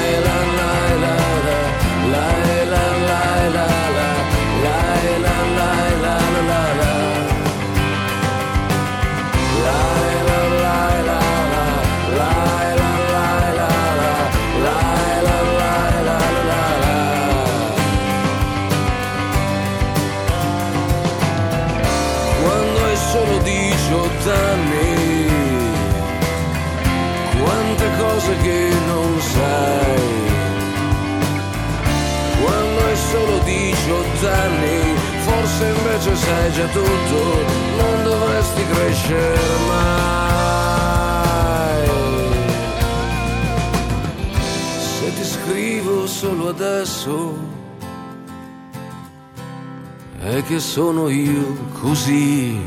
Sono 50.81 51.09
io 51.09 51.57
così 51.79 52.59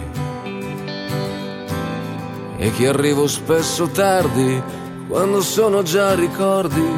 e 2.57 2.71
che 2.71 2.87
arrivo 2.87 3.27
spesso 3.27 3.89
tardi 3.89 4.63
quando 5.09 5.41
sono 5.41 5.83
già 5.83 6.15
ricordi 6.15 6.89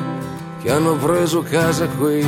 che 0.61 0.71
hanno 0.71 0.95
preso 0.97 1.41
casa 1.43 1.87
qui. 1.89 2.23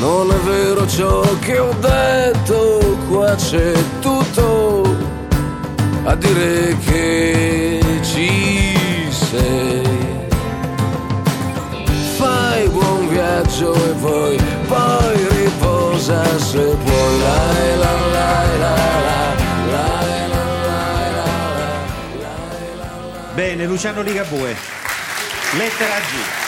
Non 0.00 0.30
è 0.30 0.36
vero 0.44 0.86
ciò 0.86 1.22
che 1.38 1.58
ho 1.58 1.72
detto, 1.80 2.98
qua 3.08 3.34
c'è 3.36 3.72
tutto 4.00 4.82
a 6.04 6.14
dire 6.14 6.76
che 6.84 7.80
ci 8.02 9.08
sei 9.08 10.28
fai 12.18 12.68
buon 12.68 13.08
viaggio 13.08 13.72
e 13.72 13.92
poi, 13.94 14.36
poi 14.68 15.29
riposa 16.00 16.38
se. 16.38 16.56
Lai, 16.56 17.78
la, 17.78 17.92
la, 18.12 18.56
la, 18.58 18.74
la. 19.70 19.98
Bene, 23.34 23.66
Luciano 23.66 24.02
Ligabue. 24.02 24.56
Lettera 25.56 25.98
G. 25.98 26.38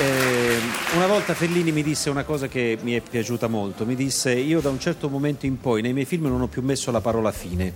Eh, 0.00 0.58
una 0.94 1.08
volta 1.08 1.34
Fellini 1.34 1.72
mi 1.72 1.82
disse 1.82 2.08
una 2.08 2.22
cosa 2.22 2.46
che 2.46 2.78
mi 2.82 2.92
è 2.92 3.00
piaciuta 3.00 3.48
molto, 3.48 3.84
mi 3.84 3.96
disse 3.96 4.32
io 4.32 4.60
da 4.60 4.68
un 4.68 4.78
certo 4.78 5.08
momento 5.08 5.44
in 5.44 5.58
poi 5.58 5.82
nei 5.82 5.92
miei 5.92 6.04
film 6.04 6.28
non 6.28 6.40
ho 6.40 6.46
più 6.46 6.62
messo 6.62 6.92
la 6.92 7.00
parola 7.00 7.32
fine, 7.32 7.72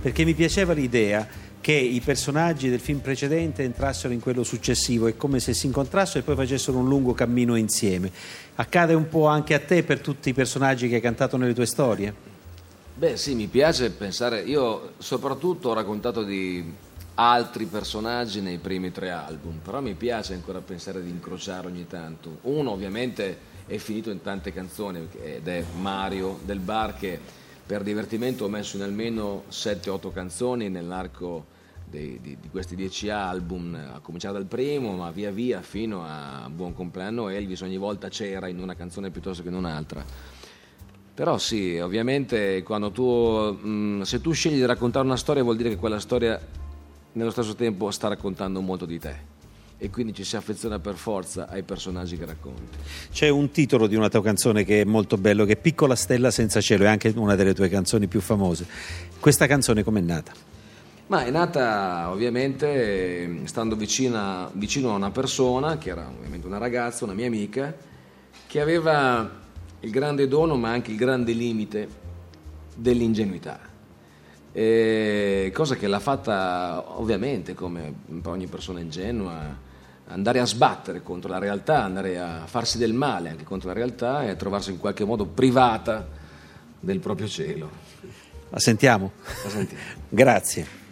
perché 0.00 0.24
mi 0.24 0.32
piaceva 0.32 0.72
l'idea 0.72 1.28
che 1.66 1.72
i 1.72 1.98
personaggi 1.98 2.68
del 2.68 2.78
film 2.78 3.00
precedente 3.00 3.64
entrassero 3.64 4.12
in 4.12 4.20
quello 4.20 4.44
successivo, 4.44 5.08
è 5.08 5.16
come 5.16 5.40
se 5.40 5.52
si 5.52 5.66
incontrassero 5.66 6.20
e 6.20 6.22
poi 6.22 6.36
facessero 6.36 6.78
un 6.78 6.86
lungo 6.86 7.12
cammino 7.12 7.56
insieme. 7.56 8.12
Accade 8.54 8.94
un 8.94 9.08
po' 9.08 9.26
anche 9.26 9.52
a 9.52 9.58
te 9.58 9.82
per 9.82 9.98
tutti 9.98 10.28
i 10.28 10.32
personaggi 10.32 10.88
che 10.88 10.94
hai 10.94 11.00
cantato 11.00 11.36
nelle 11.36 11.54
tue 11.54 11.66
storie? 11.66 12.14
Beh 12.94 13.16
sì, 13.16 13.34
mi 13.34 13.48
piace 13.48 13.90
pensare, 13.90 14.42
io 14.42 14.92
soprattutto 14.98 15.70
ho 15.70 15.72
raccontato 15.72 16.22
di 16.22 16.72
altri 17.14 17.64
personaggi 17.64 18.40
nei 18.40 18.58
primi 18.58 18.92
tre 18.92 19.10
album, 19.10 19.58
però 19.58 19.80
mi 19.80 19.94
piace 19.94 20.34
ancora 20.34 20.60
pensare 20.60 21.02
di 21.02 21.10
incrociare 21.10 21.66
ogni 21.66 21.88
tanto. 21.88 22.38
Uno 22.42 22.70
ovviamente 22.70 23.38
è 23.66 23.76
finito 23.78 24.10
in 24.10 24.22
tante 24.22 24.52
canzoni 24.52 25.08
ed 25.20 25.48
è 25.48 25.64
Mario 25.80 26.38
del 26.44 26.60
Bar 26.60 26.96
che 26.96 27.18
per 27.66 27.82
divertimento 27.82 28.44
ho 28.44 28.48
messo 28.48 28.76
in 28.76 28.84
almeno 28.84 29.42
7-8 29.50 30.12
canzoni 30.12 30.68
nell'arco 30.68 31.54
dei- 31.88 32.18
di, 32.20 32.36
di 32.40 32.48
questi 32.50 32.74
dieci 32.74 33.08
album, 33.08 33.74
a 33.74 34.00
cominciare 34.00 34.34
dal 34.34 34.46
primo, 34.46 34.92
ma 34.92 35.10
via 35.10 35.30
via 35.30 35.62
fino 35.62 36.02
a 36.04 36.48
Buon 36.52 36.74
compleanno 36.74 37.28
Elvis, 37.28 37.60
ogni 37.60 37.76
volta 37.76 38.08
c'era 38.08 38.48
in 38.48 38.60
una 38.60 38.74
canzone 38.74 39.10
piuttosto 39.10 39.42
che 39.42 39.48
in 39.48 39.54
un'altra. 39.54 40.04
Però 41.14 41.38
sì, 41.38 41.78
ovviamente 41.78 42.62
quando 42.62 42.90
tu, 42.90 43.04
mh, 43.04 44.02
se 44.02 44.20
tu 44.20 44.32
scegli 44.32 44.56
di 44.56 44.66
raccontare 44.66 45.06
una 45.06 45.16
storia 45.16 45.42
vuol 45.42 45.56
dire 45.56 45.70
che 45.70 45.76
quella 45.76 45.98
storia 45.98 46.38
nello 47.12 47.30
stesso 47.30 47.54
tempo 47.54 47.90
sta 47.90 48.08
raccontando 48.08 48.60
molto 48.60 48.84
di 48.84 48.98
te 48.98 49.34
e 49.78 49.90
quindi 49.90 50.12
ci 50.14 50.24
si 50.24 50.36
affeziona 50.36 50.78
per 50.78 50.94
forza 50.96 51.48
ai 51.48 51.62
personaggi 51.62 52.16
che 52.18 52.26
racconti. 52.26 52.76
C'è 53.10 53.28
un 53.28 53.50
titolo 53.50 53.86
di 53.86 53.94
una 53.94 54.08
tua 54.08 54.22
canzone 54.22 54.64
che 54.64 54.82
è 54.82 54.84
molto 54.84 55.16
bello, 55.16 55.44
che 55.44 55.52
è 55.52 55.56
Piccola 55.56 55.94
stella 55.94 56.30
senza 56.30 56.60
cielo, 56.60 56.84
è 56.84 56.88
anche 56.88 57.12
una 57.16 57.34
delle 57.34 57.54
tue 57.54 57.68
canzoni 57.68 58.06
più 58.06 58.20
famose. 58.20 58.66
Questa 59.18 59.46
canzone 59.46 59.82
com'è 59.82 60.00
nata? 60.00 60.32
Ma 61.08 61.24
è 61.24 61.30
nata 61.30 62.10
ovviamente 62.10 63.46
stando 63.46 63.76
vicina- 63.76 64.50
vicino 64.52 64.90
a 64.90 64.94
una 64.94 65.12
persona, 65.12 65.78
che 65.78 65.90
era 65.90 66.08
ovviamente 66.08 66.48
una 66.48 66.58
ragazza, 66.58 67.04
una 67.04 67.14
mia 67.14 67.26
amica, 67.26 67.72
che 68.46 68.60
aveva 68.60 69.30
il 69.80 69.90
grande 69.90 70.26
dono 70.26 70.56
ma 70.56 70.70
anche 70.70 70.90
il 70.90 70.96
grande 70.96 71.32
limite 71.32 71.88
dell'ingenuità. 72.74 73.60
E 74.50 75.52
cosa 75.54 75.76
che 75.76 75.86
l'ha 75.86 76.00
fatta 76.00 76.82
ovviamente, 76.98 77.54
come 77.54 77.94
ogni 78.24 78.46
persona 78.48 78.80
ingenua, 78.80 79.64
andare 80.08 80.40
a 80.40 80.46
sbattere 80.46 81.02
contro 81.02 81.30
la 81.30 81.38
realtà, 81.38 81.84
andare 81.84 82.18
a 82.18 82.46
farsi 82.46 82.78
del 82.78 82.94
male 82.94 83.28
anche 83.28 83.44
contro 83.44 83.68
la 83.68 83.74
realtà 83.74 84.24
e 84.24 84.30
a 84.30 84.34
trovarsi 84.34 84.70
in 84.70 84.78
qualche 84.78 85.04
modo 85.04 85.24
privata 85.24 86.08
del 86.80 86.98
proprio 86.98 87.28
cielo. 87.28 87.70
La 88.48 88.58
sentiamo? 88.58 89.12
La 89.44 89.50
sentiamo. 89.50 89.82
Grazie. 90.08 90.85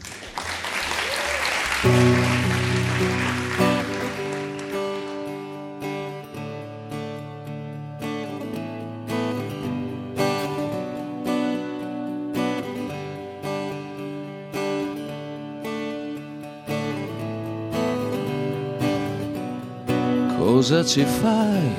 Cosa 20.64 20.82
ci 20.82 21.04
fai 21.04 21.74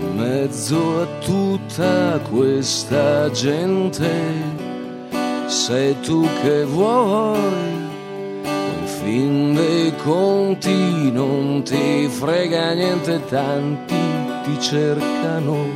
in 0.00 0.16
mezzo 0.16 1.02
a 1.02 1.06
tutta 1.22 2.18
questa 2.30 3.30
gente? 3.30 4.10
Sei 5.44 5.94
tu 6.00 6.26
che 6.40 6.64
vuoi, 6.64 7.36
in 8.44 8.86
fin 8.86 9.52
dei 9.52 9.94
conti 9.96 11.12
non 11.12 11.62
ti 11.62 12.08
frega 12.08 12.72
niente, 12.72 13.20
tanti 13.28 13.94
ti 14.44 14.58
cercano. 14.58 15.66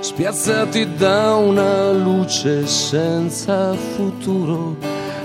Spiazzati 0.00 0.96
da 0.96 1.36
una 1.36 1.92
luce 1.92 2.66
senza 2.66 3.74
futuro, 3.74 4.74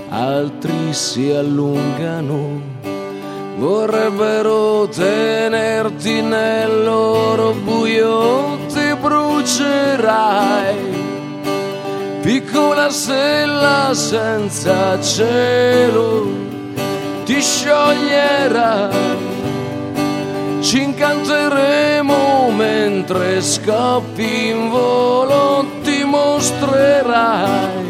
altri 0.09 0.93
si 0.93 1.31
allungano 1.31 2.76
vorrebbero 3.57 4.87
tenerti 4.87 6.21
nel 6.21 6.83
loro 6.83 7.53
buio, 7.53 8.57
ti 8.67 8.95
brucerai. 8.99 10.75
Piccola 12.21 12.89
stella 12.89 13.89
senza 13.93 15.01
cielo, 15.01 16.27
ti 17.25 17.41
scioglierai. 17.41 19.25
Ci 20.61 20.81
incanteremo 20.83 22.49
mentre 22.51 23.41
scappi 23.41 24.49
in 24.49 24.69
volo, 24.69 25.65
ti 25.83 26.03
mostrerai 26.03 27.87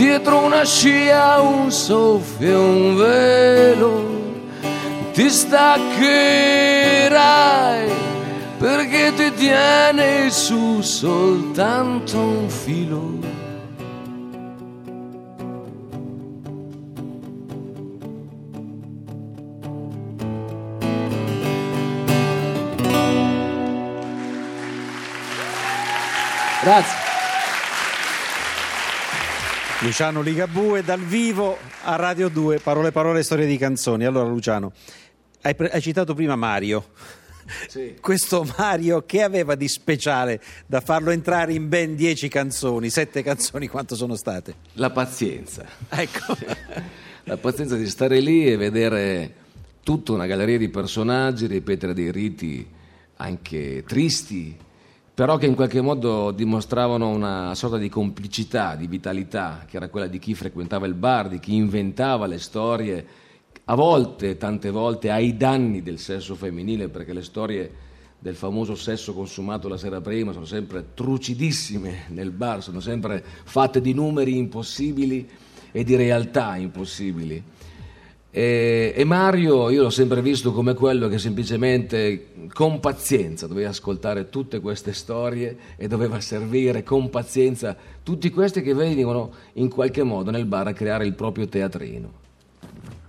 dietro 0.00 0.38
una 0.44 0.64
scia 0.64 1.40
un 1.42 1.70
soffio, 1.70 2.58
un 2.58 2.96
velo, 2.96 4.09
ti 5.20 5.28
staccherai 5.28 6.08
perché 8.56 9.12
ti 9.14 9.34
tiene 9.34 10.30
su 10.30 10.80
soltanto 10.80 12.18
un 12.18 12.48
filo. 12.48 13.18
Grazie. 26.62 26.98
Luciano 29.80 30.22
Ligabue 30.22 30.82
dal 30.82 31.00
vivo 31.00 31.58
a 31.84 31.96
Radio 31.96 32.28
2, 32.28 32.58
parole 32.58 32.90
parole, 32.92 33.22
storie 33.22 33.46
di 33.46 33.56
canzoni. 33.56 34.04
Allora 34.04 34.28
Luciano, 34.28 34.72
hai, 35.42 35.54
pre- 35.54 35.70
hai 35.70 35.80
citato 35.80 36.14
prima 36.14 36.36
Mario. 36.36 36.88
Sì. 37.68 37.96
Questo 38.00 38.46
Mario 38.56 39.04
che 39.06 39.22
aveva 39.22 39.54
di 39.54 39.68
speciale 39.68 40.40
da 40.66 40.80
farlo 40.80 41.10
entrare 41.10 41.52
in 41.52 41.68
ben 41.68 41.96
dieci 41.96 42.28
canzoni, 42.28 42.90
sette 42.90 43.22
canzoni 43.22 43.66
quanto 43.68 43.94
sono 43.96 44.16
state? 44.16 44.54
La 44.74 44.90
pazienza. 44.90 45.64
Ecco. 45.88 46.36
La 47.24 47.36
pazienza 47.36 47.76
di 47.76 47.86
stare 47.86 48.18
lì 48.18 48.46
e 48.46 48.56
vedere 48.56 49.34
tutta 49.82 50.12
una 50.12 50.26
galleria 50.26 50.58
di 50.58 50.68
personaggi, 50.68 51.46
ripetere 51.46 51.94
dei 51.94 52.10
riti 52.10 52.66
anche 53.16 53.84
tristi, 53.86 54.56
però 55.14 55.36
che 55.36 55.46
in 55.46 55.54
qualche 55.54 55.80
modo 55.80 56.30
dimostravano 56.30 57.08
una 57.08 57.54
sorta 57.54 57.76
di 57.76 57.88
complicità, 57.88 58.74
di 58.74 58.86
vitalità, 58.86 59.64
che 59.68 59.76
era 59.76 59.88
quella 59.88 60.06
di 60.06 60.18
chi 60.18 60.34
frequentava 60.34 60.86
il 60.86 60.94
bar, 60.94 61.28
di 61.28 61.38
chi 61.38 61.54
inventava 61.54 62.26
le 62.26 62.38
storie, 62.38 63.06
a 63.64 63.74
volte, 63.74 64.36
tante 64.36 64.70
volte, 64.70 65.10
ai 65.10 65.36
danni 65.36 65.82
del 65.82 65.98
sesso 65.98 66.34
femminile, 66.34 66.88
perché 66.88 67.12
le 67.12 67.22
storie 67.22 67.88
del 68.18 68.34
famoso 68.34 68.74
sesso 68.74 69.14
consumato 69.14 69.68
la 69.68 69.78
sera 69.78 70.00
prima 70.00 70.32
sono 70.32 70.44
sempre 70.44 70.92
trucidissime 70.92 72.04
nel 72.08 72.30
bar, 72.30 72.62
sono 72.62 72.80
sempre 72.80 73.24
fatte 73.44 73.80
di 73.80 73.94
numeri 73.94 74.36
impossibili 74.36 75.26
e 75.72 75.84
di 75.84 75.96
realtà 75.96 76.56
impossibili. 76.56 77.42
E, 78.32 78.92
e 78.94 79.04
Mario 79.04 79.70
io 79.70 79.82
l'ho 79.82 79.90
sempre 79.90 80.22
visto 80.22 80.52
come 80.52 80.74
quello 80.74 81.08
che 81.08 81.18
semplicemente 81.18 82.28
con 82.52 82.78
pazienza 82.78 83.48
doveva 83.48 83.70
ascoltare 83.70 84.28
tutte 84.28 84.60
queste 84.60 84.92
storie 84.92 85.56
e 85.76 85.88
doveva 85.88 86.20
servire 86.20 86.84
con 86.84 87.10
pazienza 87.10 87.76
tutti 88.04 88.30
questi 88.30 88.62
che 88.62 88.74
venivano 88.74 89.32
in 89.54 89.68
qualche 89.68 90.04
modo 90.04 90.30
nel 90.30 90.44
bar 90.44 90.68
a 90.68 90.72
creare 90.72 91.06
il 91.06 91.14
proprio 91.14 91.48
teatrino. 91.48 92.28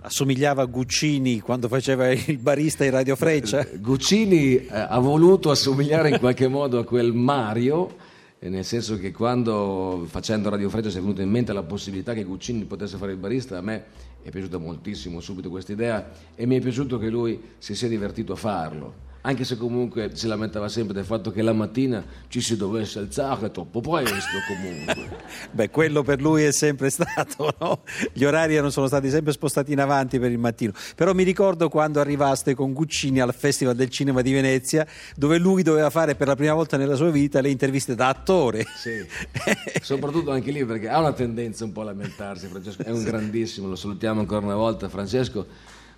Assomigliava 0.04 0.62
a 0.62 0.64
Guccini 0.64 1.38
quando 1.38 1.68
faceva 1.68 2.10
il 2.10 2.38
barista 2.38 2.84
in 2.84 2.90
Radio 2.90 3.14
Freccia. 3.14 3.64
Guccini 3.78 4.56
eh, 4.56 4.66
ha 4.68 4.98
voluto 4.98 5.48
assomigliare 5.48 6.08
in 6.08 6.18
qualche 6.18 6.48
modo 6.48 6.80
a 6.80 6.84
quel 6.84 7.12
Mario, 7.12 7.94
eh, 8.40 8.48
nel 8.48 8.64
senso 8.64 8.98
che 8.98 9.12
quando 9.12 10.04
facendo 10.08 10.50
Radio 10.50 10.68
Freccia 10.70 10.90
si 10.90 10.98
è 10.98 11.00
venuta 11.00 11.22
in 11.22 11.30
mente 11.30 11.52
la 11.52 11.62
possibilità 11.62 12.14
che 12.14 12.24
Guccini 12.24 12.64
potesse 12.64 12.96
fare 12.96 13.12
il 13.12 13.18
barista, 13.18 13.58
a 13.58 13.60
me 13.60 13.84
è 14.22 14.30
piaciuta 14.30 14.58
moltissimo 14.58 15.20
subito 15.20 15.48
questa 15.50 15.70
idea 15.70 16.10
e 16.34 16.46
mi 16.46 16.56
è 16.56 16.60
piaciuto 16.60 16.98
che 16.98 17.08
lui 17.08 17.40
si 17.58 17.76
sia 17.76 17.86
divertito 17.86 18.32
a 18.32 18.36
farlo. 18.36 19.10
Anche 19.24 19.44
se 19.44 19.56
comunque 19.56 20.10
si 20.14 20.26
lamentava 20.26 20.68
sempre 20.68 20.94
del 20.94 21.04
fatto 21.04 21.30
che 21.30 21.42
la 21.42 21.52
mattina 21.52 22.04
ci 22.26 22.40
si 22.40 22.56
dovesse 22.56 22.98
alzare 22.98 23.52
troppo 23.52 23.80
presto 23.80 24.38
comunque. 24.48 25.16
Beh, 25.52 25.70
quello 25.70 26.02
per 26.02 26.20
lui 26.20 26.42
è 26.42 26.50
sempre 26.50 26.90
stato, 26.90 27.54
no? 27.60 27.82
Gli 28.12 28.24
orari 28.24 28.54
erano, 28.54 28.70
sono 28.70 28.88
stati 28.88 29.10
sempre 29.10 29.32
spostati 29.32 29.72
in 29.72 29.80
avanti 29.80 30.18
per 30.18 30.32
il 30.32 30.38
mattino. 30.38 30.72
Però 30.96 31.12
mi 31.12 31.22
ricordo 31.22 31.68
quando 31.68 32.00
arrivaste 32.00 32.54
con 32.54 32.72
Guccini 32.72 33.20
al 33.20 33.32
Festival 33.32 33.76
del 33.76 33.90
Cinema 33.90 34.22
di 34.22 34.32
Venezia, 34.32 34.84
dove 35.14 35.38
lui 35.38 35.62
doveva 35.62 35.90
fare 35.90 36.16
per 36.16 36.26
la 36.26 36.34
prima 36.34 36.54
volta 36.54 36.76
nella 36.76 36.96
sua 36.96 37.10
vita 37.10 37.40
le 37.40 37.50
interviste 37.50 37.94
da 37.94 38.08
attore. 38.08 38.66
Sì, 38.74 39.06
soprattutto 39.82 40.32
anche 40.32 40.50
lì 40.50 40.64
perché 40.64 40.88
ha 40.88 40.98
una 40.98 41.12
tendenza 41.12 41.64
un 41.64 41.70
po' 41.70 41.82
a 41.82 41.84
lamentarsi, 41.84 42.48
Francesco 42.48 42.82
è 42.82 42.90
un 42.90 43.04
grandissimo, 43.04 43.68
lo 43.68 43.76
salutiamo 43.76 44.18
ancora 44.18 44.44
una 44.44 44.56
volta 44.56 44.88
Francesco, 44.88 45.46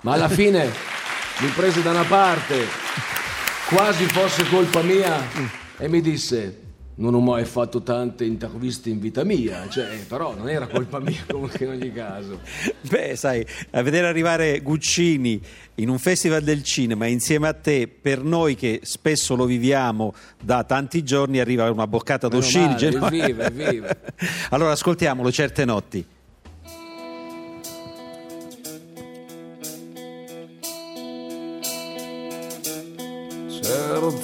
ma 0.05 0.13
alla 0.13 0.29
fine 0.29 0.71
mi 1.41 1.49
prese 1.57 1.81
da 1.81 1.91
una 1.91 2.05
parte, 2.05 2.67
quasi 3.69 4.05
fosse 4.05 4.47
colpa 4.49 4.83
mia, 4.83 5.19
e 5.79 5.89
mi 5.89 6.03
disse 6.03 6.61
non 6.97 7.15
ho 7.15 7.21
mai 7.21 7.45
fatto 7.45 7.83
tante 7.83 8.25
interviste 8.25 8.91
in 8.91 9.01
vita 9.01 9.25
mia, 9.25 9.67
cioè, 9.69 9.99
però 10.07 10.37
non 10.37 10.49
era 10.49 10.67
colpa 10.69 11.01
mia 11.01 11.25
comunque 11.27 11.65
in 11.65 11.71
ogni 11.73 11.93
caso. 11.93 12.41
Beh, 12.83 13.17
sai, 13.17 13.45
a 13.71 13.83
vedere 13.83 14.07
arrivare 14.07 14.61
Guccini 14.61 15.41
in 15.77 15.89
un 15.89 15.99
festival 15.99 16.43
del 16.43 16.63
cinema 16.63 17.07
insieme 17.07 17.49
a 17.49 17.55
te, 17.55 17.89
per 17.89 18.23
noi 18.23 18.57
che 18.57 18.81
spesso 18.83 19.35
lo 19.35 19.47
viviamo 19.47 20.15
da 20.41 20.65
tanti 20.65 21.03
giorni, 21.03 21.41
arriva 21.41 21.71
una 21.71 21.87
boccata 21.87 22.29
male, 22.29 23.25
evviva, 23.25 23.47
evviva. 23.47 23.97
allora 24.51 24.73
ascoltiamolo, 24.73 25.33
certe 25.33 25.65
notti. 25.65 26.07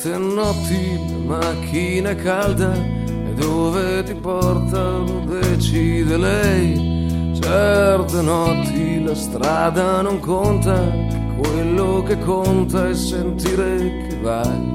Certe 0.00 0.16
notti 0.16 0.98
la 1.26 1.36
macchina 1.36 2.14
calda 2.14 2.72
e 2.72 3.34
dove 3.34 4.02
ti 4.02 4.14
porta 4.14 4.80
lo 4.80 5.24
decide 5.26 6.16
lei. 6.16 7.36
Certe 7.38 8.22
notti 8.22 9.04
la 9.04 9.14
strada 9.14 10.00
non 10.00 10.18
conta, 10.18 10.90
quello 11.36 12.02
che 12.02 12.18
conta 12.20 12.88
è 12.88 12.94
sentire 12.94 14.06
che 14.08 14.18
vai. 14.22 14.74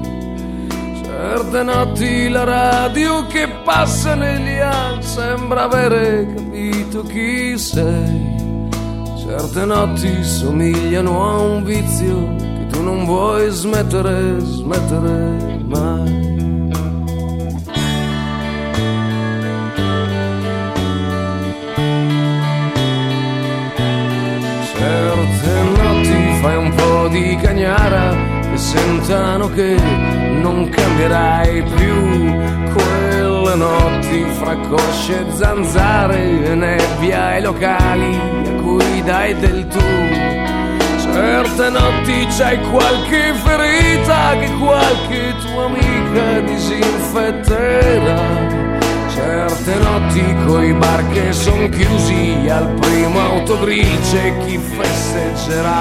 Certe 1.02 1.62
notti 1.64 2.28
la 2.28 2.44
radio 2.44 3.26
che 3.26 3.48
passa 3.64 4.14
negli 4.14 4.60
anni 4.60 5.02
sembra 5.02 5.64
avere 5.64 6.34
capito 6.36 7.02
chi 7.02 7.58
sei. 7.58 8.68
Certe 9.18 9.64
notti 9.64 10.22
somigliano 10.22 11.28
a 11.28 11.40
un 11.40 11.64
vizio 11.64 12.45
tu 12.76 12.82
non 12.82 13.04
vuoi 13.06 13.48
smettere, 13.50 14.38
smettere 14.40 15.60
mai. 15.64 16.24
Certe 24.74 25.52
notti 25.76 26.40
fai 26.40 26.56
un 26.56 26.74
po' 26.74 27.08
di 27.08 27.36
cagnara 27.40 28.14
e 28.52 28.56
sentano 28.56 29.48
che 29.48 29.76
non 30.42 30.68
cambierai 30.68 31.62
più. 31.62 32.34
Quelle 32.74 33.54
notti 33.54 34.24
fra 34.38 34.54
cosce 34.68 35.24
zanzare, 35.32 36.54
nebbia 36.54 37.36
e 37.36 37.40
locali 37.40 38.20
a 38.46 38.62
cui 38.62 39.02
dai 39.02 39.34
del 39.38 39.66
tu. 39.68 40.15
Certe 41.16 41.70
notti 41.70 42.26
c'hai 42.36 42.60
qualche 42.70 43.32
ferita 43.42 44.36
che 44.38 44.50
qualche 44.58 45.34
tua 45.40 45.64
amica 45.64 46.40
disinfetterà. 46.40 48.20
Certe 49.14 49.74
notti 49.76 50.36
coi 50.46 50.74
bar 50.74 51.08
che 51.08 51.32
son 51.32 51.70
chiusi 51.70 52.46
al 52.50 52.68
primo 52.78 53.18
autogrill 53.18 53.98
c'è 54.02 54.36
chi 54.44 54.58
festeggerà. 54.58 55.80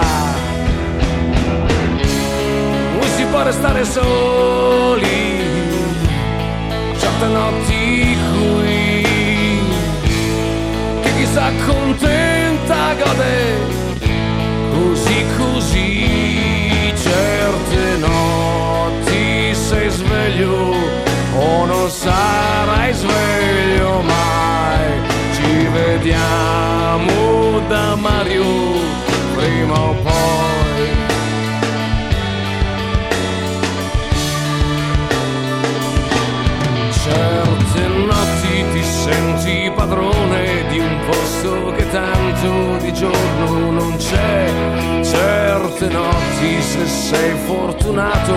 Noi 2.97 3.09
si 3.17 3.25
può 3.25 3.43
restare 3.43 3.83
soli, 3.83 5.43
certe 6.97 7.25
notti 7.25 8.17
qui, 8.37 9.05
che 11.01 11.13
chi 11.13 11.25
s'accontenta 11.25 12.93
gode 13.03 13.83
così 14.75 15.25
così 15.37 16.93
certe 16.95 17.97
notti 17.97 19.53
sei 19.53 19.89
sveglio 19.89 20.73
o 21.37 21.65
non 21.65 21.89
sarai 21.89 22.93
sveglio 22.93 24.01
mai 24.01 24.89
ci 25.33 25.67
vediamo 25.67 27.59
da 27.69 27.95
Mario 27.95 28.43
prima 29.35 29.79
o 29.79 29.93
poi 30.03 30.45
certe 36.91 37.87
notti 37.87 38.65
ti 38.73 38.83
senti 38.83 39.71
padrone 39.73 40.67
di 40.69 40.79
un 40.79 40.99
posto 41.05 41.71
che 41.73 41.89
tanto 41.89 42.77
di 42.77 42.93
giorno 42.93 43.71
non 43.71 43.95
c'è 43.97 44.64
queste 45.85 45.89
notti 45.89 46.61
se 46.61 46.85
sei 46.85 47.35
fortunato 47.45 48.33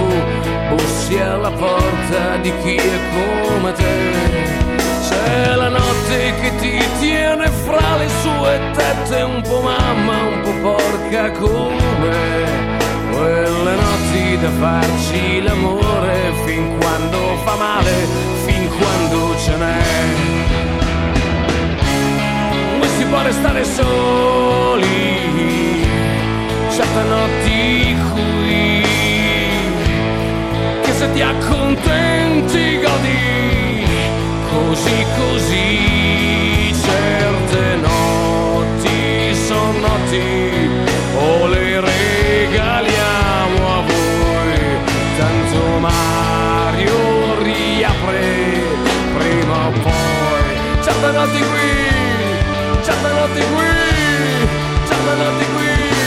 bussi 0.71 1.19
alla 1.19 1.51
porta 1.51 2.37
di 2.43 2.53
chi 2.63 2.77
è 2.77 2.99
come 3.13 3.73
te. 3.73 4.67
C'è 5.09 5.55
la 5.55 5.69
notte 5.69 6.35
che 6.41 6.57
ti 6.57 6.85
tiene 7.01 7.49
fra 7.49 7.97
le 7.97 8.09
sue 8.23 8.61
tette 8.75 9.23
un 9.23 9.41
po' 9.43 9.61
mamma 9.61 10.23
un 10.23 10.41
po' 10.43 10.73
porca 10.73 11.31
come 11.33 12.77
quelle 13.11 13.75
notti 13.75 14.39
da 14.41 14.51
farci 14.51 15.43
l'amore 15.43 16.33
fin 16.45 16.79
quando 16.79 17.37
fa 17.45 17.55
male 17.55 18.07
fin 18.45 18.69
quando 18.69 19.37
ce 19.39 19.57
n'è. 19.57 19.83
Non 22.79 22.89
si 22.97 23.05
può 23.05 23.23
restare 23.23 23.65
soli? 23.65 25.38
Certe 26.79 27.03
notti 27.03 27.97
qui? 28.13 28.83
Che 30.83 30.93
se 30.93 31.13
ti 31.13 31.21
accontenti 31.23 32.79
godi. 32.79 33.87
Così 34.53 35.07
così 35.19 36.73
certe 36.81 37.77
notti 37.83 39.35
sono 39.35 39.79
notti. 39.87 40.23
O 41.17 41.47
le 41.49 41.81
regaliamo 41.81 43.59
a 43.77 43.81
voi. 43.91 44.59
Tanto 45.19 45.79
Mario 45.81 47.43
riapre 47.43 48.23
prima 49.19 49.67
o 49.67 49.71
poi. 49.83 50.85
Certe 50.85 51.11
notti 51.11 51.39
qui 51.39 52.07
certe 52.81 53.11
notti 53.13 53.43
qui 53.53 53.67
certe 54.89 55.15
notti 55.23 55.45
qui 55.45 55.98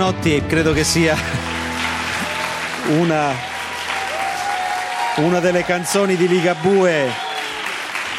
qui 0.00 0.06
Certe 0.06 0.38
notti 0.38 0.42
credo 0.46 0.72
che 0.72 0.84
sia 0.84 1.14
una, 2.98 3.32
una 5.16 5.40
delle 5.40 5.62
canzoni 5.62 6.16
di 6.16 6.26
Ligabue. 6.26 7.08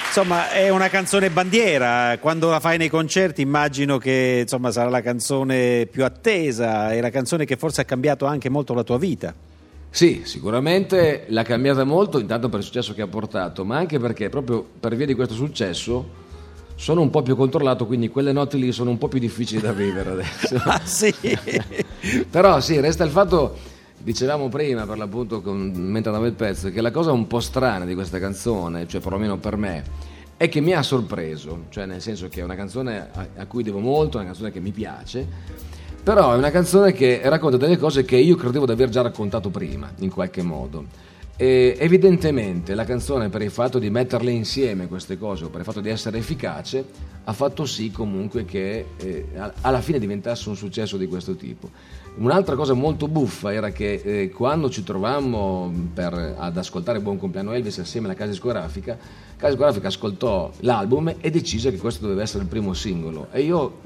Insomma, 0.06 0.52
è 0.52 0.70
una 0.70 0.90
canzone 0.90 1.30
bandiera. 1.30 2.18
Quando 2.20 2.50
la 2.50 2.60
fai 2.60 2.78
nei 2.78 2.90
concerti, 2.90 3.42
immagino 3.42 3.98
che 3.98 4.40
insomma, 4.42 4.72
sarà 4.72 4.90
la 4.90 5.02
canzone 5.02 5.88
più 5.90 6.04
attesa. 6.04 6.92
È 6.92 7.02
la 7.02 7.10
canzone 7.10 7.46
che 7.46 7.56
forse 7.56 7.82
ha 7.82 7.86
cambiato 7.86 8.26
anche 8.26 8.50
molto 8.50 8.74
la 8.74 8.84
tua 8.84 8.98
vita. 8.98 9.34
Sì, 9.90 10.22
sicuramente 10.26 11.26
l'ha 11.30 11.44
cambiata 11.44 11.84
molto, 11.84 12.20
intanto 12.20 12.48
per 12.50 12.60
il 12.60 12.66
successo 12.66 12.94
che 12.94 13.02
ha 13.02 13.08
portato, 13.08 13.66
ma 13.66 13.78
anche 13.78 14.00
perché 14.00 14.30
proprio 14.30 14.66
per 14.80 14.96
via 14.96 15.06
di 15.06 15.16
questo 15.16 15.34
successo 15.34 16.21
sono 16.82 17.02
un 17.02 17.12
po' 17.12 17.22
più 17.22 17.36
controllato, 17.36 17.86
quindi 17.86 18.10
quelle 18.10 18.32
notti 18.32 18.58
lì 18.58 18.72
sono 18.72 18.90
un 18.90 18.98
po' 18.98 19.08
più 19.08 19.20
difficili 19.20 19.62
da 19.62 19.72
vivere 19.72 20.10
adesso. 20.10 20.60
Ah, 20.66 20.82
sì. 20.84 21.14
Però 22.28 22.60
sì, 22.60 22.80
resta 22.80 23.04
il 23.04 23.12
fatto, 23.12 23.56
dicevamo 24.00 24.50
prima 24.50 24.88
per 24.88 24.98
l'appunto 24.98 25.42
con- 25.42 25.72
mentre 25.76 26.10
andavo 26.10 26.26
il 26.26 26.34
pezzo, 26.34 26.72
che 26.72 26.82
la 26.82 26.90
cosa 26.90 27.12
un 27.12 27.28
po' 27.28 27.40
strana 27.40 27.86
di 27.86 27.94
questa 27.94 28.18
canzone, 28.18 28.88
cioè 28.88 29.00
perlomeno 29.00 29.38
per 29.38 29.58
me, 29.58 29.84
è 30.38 30.50
che 30.50 30.60
mi 30.60 30.74
ha 30.74 30.82
sorpreso, 30.82 31.66
cioè 31.70 31.86
nel 31.86 32.02
senso 32.02 32.28
che 32.30 32.42
è 32.42 32.44
una 32.44 32.56
canzone 32.56 33.10
a, 33.14 33.28
a 33.38 33.46
cui 33.46 33.62
devo 33.62 33.78
molto, 33.78 34.18
è 34.18 34.22
una 34.22 34.30
canzone 34.30 34.52
che 34.52 34.60
mi 34.60 34.72
piace, 34.72 35.28
però 36.02 36.34
è 36.34 36.38
una 36.38 36.50
canzone 36.50 36.94
che 36.94 37.22
racconta 37.26 37.58
delle 37.58 37.78
cose 37.78 38.04
che 38.06 38.18
io 38.18 38.36
credevo 38.36 38.66
di 38.66 38.72
aver 38.72 38.90
già 38.90 39.04
raccontato 39.04 39.52
prima, 39.52 39.92
in 40.00 40.10
qualche 40.10 40.42
modo. 40.42 41.10
E 41.42 41.76
evidentemente 41.80 42.76
la 42.76 42.84
canzone, 42.84 43.30
per 43.30 43.42
il 43.42 43.50
fatto 43.50 43.80
di 43.80 43.90
metterle 43.90 44.30
insieme 44.30 44.88
queste 44.88 45.18
cose, 45.18 45.46
o 45.46 45.50
per 45.50 45.62
il 45.62 45.66
fatto 45.66 45.82
di 45.82 45.90
essere 45.90 46.20
efficace, 46.20 46.86
ha 47.24 47.34
fatto 47.34 47.66
sì 47.66 47.90
comunque 47.90 48.46
che 48.46 48.86
eh, 48.96 49.26
alla 49.62 49.82
fine 49.82 49.98
diventasse 49.98 50.50
un 50.50 50.56
successo 50.56 50.98
di 50.98 51.08
questo 51.08 51.34
tipo. 51.36 51.72
Un'altra 52.18 52.56
cosa 52.56 52.74
molto 52.74 53.08
buffa 53.08 53.52
era 53.52 53.72
che 53.72 53.94
eh, 54.04 54.30
quando 54.30 54.70
ci 54.70 54.84
trovammo 54.84 55.74
per- 55.92 56.36
ad 56.38 56.58
ascoltare 56.58 57.00
Buon 57.00 57.18
compleanno 57.18 57.54
Elvis 57.54 57.80
assieme 57.80 58.06
alla 58.06 58.16
casa 58.16 58.30
discografica, 58.30 58.92
la 58.92 59.36
casa 59.36 59.50
discografica 59.50 59.88
ascoltò 59.88 60.52
l'album 60.60 61.16
e 61.20 61.32
decise 61.32 61.72
che 61.72 61.78
questo 61.80 62.04
doveva 62.04 62.22
essere 62.22 62.44
il 62.44 62.50
primo 62.50 62.74
singolo. 62.74 63.30
E 63.32 63.42
io 63.42 63.80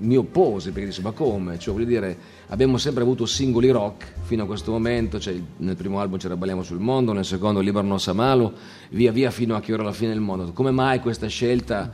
mi 0.00 0.16
opposi 0.18 0.72
perché 0.72 0.88
dissi 0.88 1.00
ma 1.00 1.12
come? 1.12 1.58
Cioè 1.58 1.72
voglio 1.72 1.86
dire, 1.86 2.18
abbiamo 2.48 2.78
sempre 2.78 3.02
avuto 3.02 3.26
singoli 3.26 3.70
rock 3.70 4.12
fino 4.22 4.44
a 4.44 4.46
questo 4.46 4.70
momento, 4.70 5.18
cioè, 5.18 5.34
nel 5.58 5.76
primo 5.76 6.00
album 6.00 6.18
c'era 6.18 6.36
Balliamo 6.36 6.62
sul 6.62 6.78
mondo, 6.78 7.12
nel 7.12 7.24
secondo 7.24 7.60
Liberno 7.60 7.98
Samalo, 7.98 8.52
via 8.90 9.12
via 9.12 9.30
fino 9.30 9.56
a 9.56 9.60
che 9.60 9.72
ora 9.72 9.82
la 9.82 9.92
fine 9.92 10.12
del 10.12 10.20
mondo. 10.20 10.52
Come 10.52 10.70
mai 10.70 11.00
questa 11.00 11.26
scelta? 11.26 11.90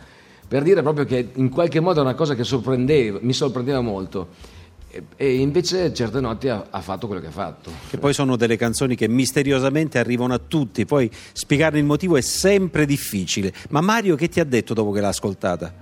Per 0.46 0.62
dire 0.62 0.82
proprio 0.82 1.04
che 1.04 1.30
in 1.34 1.48
qualche 1.48 1.80
modo 1.80 2.00
è 2.00 2.02
una 2.02 2.14
cosa 2.14 2.34
che 2.34 2.44
sorprendeva, 2.44 3.18
mi 3.22 3.32
sorprendeva 3.32 3.80
molto. 3.80 4.28
E, 5.16 5.34
invece 5.36 5.92
certe 5.92 6.20
notti 6.20 6.48
ha 6.48 6.80
fatto 6.80 7.06
quello 7.06 7.20
che 7.20 7.28
ha 7.28 7.32
fatto. 7.32 7.72
Che 7.90 7.98
poi 7.98 8.12
sono 8.12 8.36
delle 8.36 8.56
canzoni 8.56 8.94
che 8.94 9.08
misteriosamente 9.08 9.98
arrivano 9.98 10.34
a 10.34 10.38
tutti, 10.38 10.84
poi 10.84 11.10
spiegarne 11.32 11.80
il 11.80 11.84
motivo 11.84 12.16
è 12.16 12.20
sempre 12.20 12.86
difficile. 12.86 13.52
Ma 13.70 13.80
Mario 13.80 14.14
che 14.14 14.28
ti 14.28 14.38
ha 14.38 14.44
detto 14.44 14.72
dopo 14.72 14.92
che 14.92 15.00
l'ha 15.00 15.08
ascoltata? 15.08 15.74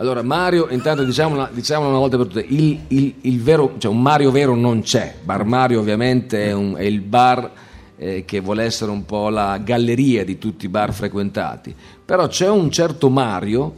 Allora, 0.00 0.22
Mario, 0.22 0.68
intanto 0.70 1.04
diciamolo, 1.04 1.48
diciamolo 1.52 1.90
una 1.90 1.98
volta 1.98 2.16
per 2.16 2.26
tutte, 2.26 2.44
il, 2.48 2.78
il- 2.88 3.14
il 3.20 3.40
vero, 3.42 3.74
cioè 3.76 3.92
un 3.92 4.00
Mario 4.00 4.30
vero 4.30 4.54
non 4.54 4.80
c'è. 4.80 5.14
Bar 5.22 5.44
Mario 5.44 5.80
ovviamente 5.80 6.46
è, 6.46 6.52
un- 6.52 6.74
è 6.76 6.82
il 6.84 7.00
bar 7.00 7.50
eh, 7.98 8.24
che 8.24 8.40
vuole 8.40 8.64
essere 8.64 8.90
un 8.90 9.04
po' 9.04 9.28
la 9.28 9.58
galleria 9.58 10.24
di 10.24 10.38
tutti 10.38 10.64
i 10.64 10.68
bar 10.68 10.94
frequentati. 10.94 11.74
Però 12.02 12.26
c'è 12.28 12.48
un 12.48 12.70
certo 12.70 13.10
Mario 13.10 13.74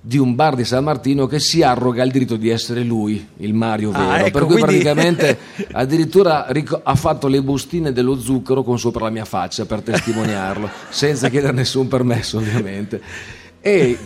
di 0.00 0.16
un 0.16 0.34
bar 0.34 0.54
di 0.54 0.64
San 0.64 0.82
Martino 0.82 1.26
che 1.26 1.38
si 1.40 1.62
arroga 1.62 2.02
il 2.04 2.10
diritto 2.10 2.36
di 2.36 2.48
essere 2.48 2.82
lui, 2.82 3.22
il 3.36 3.52
Mario 3.52 3.90
vero. 3.90 4.08
Ah, 4.08 4.18
ecco, 4.20 4.30
per 4.38 4.46
cui 4.46 4.60
quindi- 4.62 4.78
praticamente 4.82 5.38
addirittura 5.72 6.46
ric- 6.48 6.80
ha 6.82 6.94
fatto 6.94 7.28
le 7.28 7.42
bustine 7.42 7.92
dello 7.92 8.18
zucchero 8.18 8.62
con 8.62 8.78
sopra 8.78 9.04
la 9.04 9.10
mia 9.10 9.26
faccia 9.26 9.66
per 9.66 9.82
testimoniarlo, 9.82 10.70
senza 10.88 11.28
chiedere 11.28 11.52
nessun 11.52 11.86
permesso 11.86 12.38
ovviamente. 12.38 12.98
E 13.60 13.98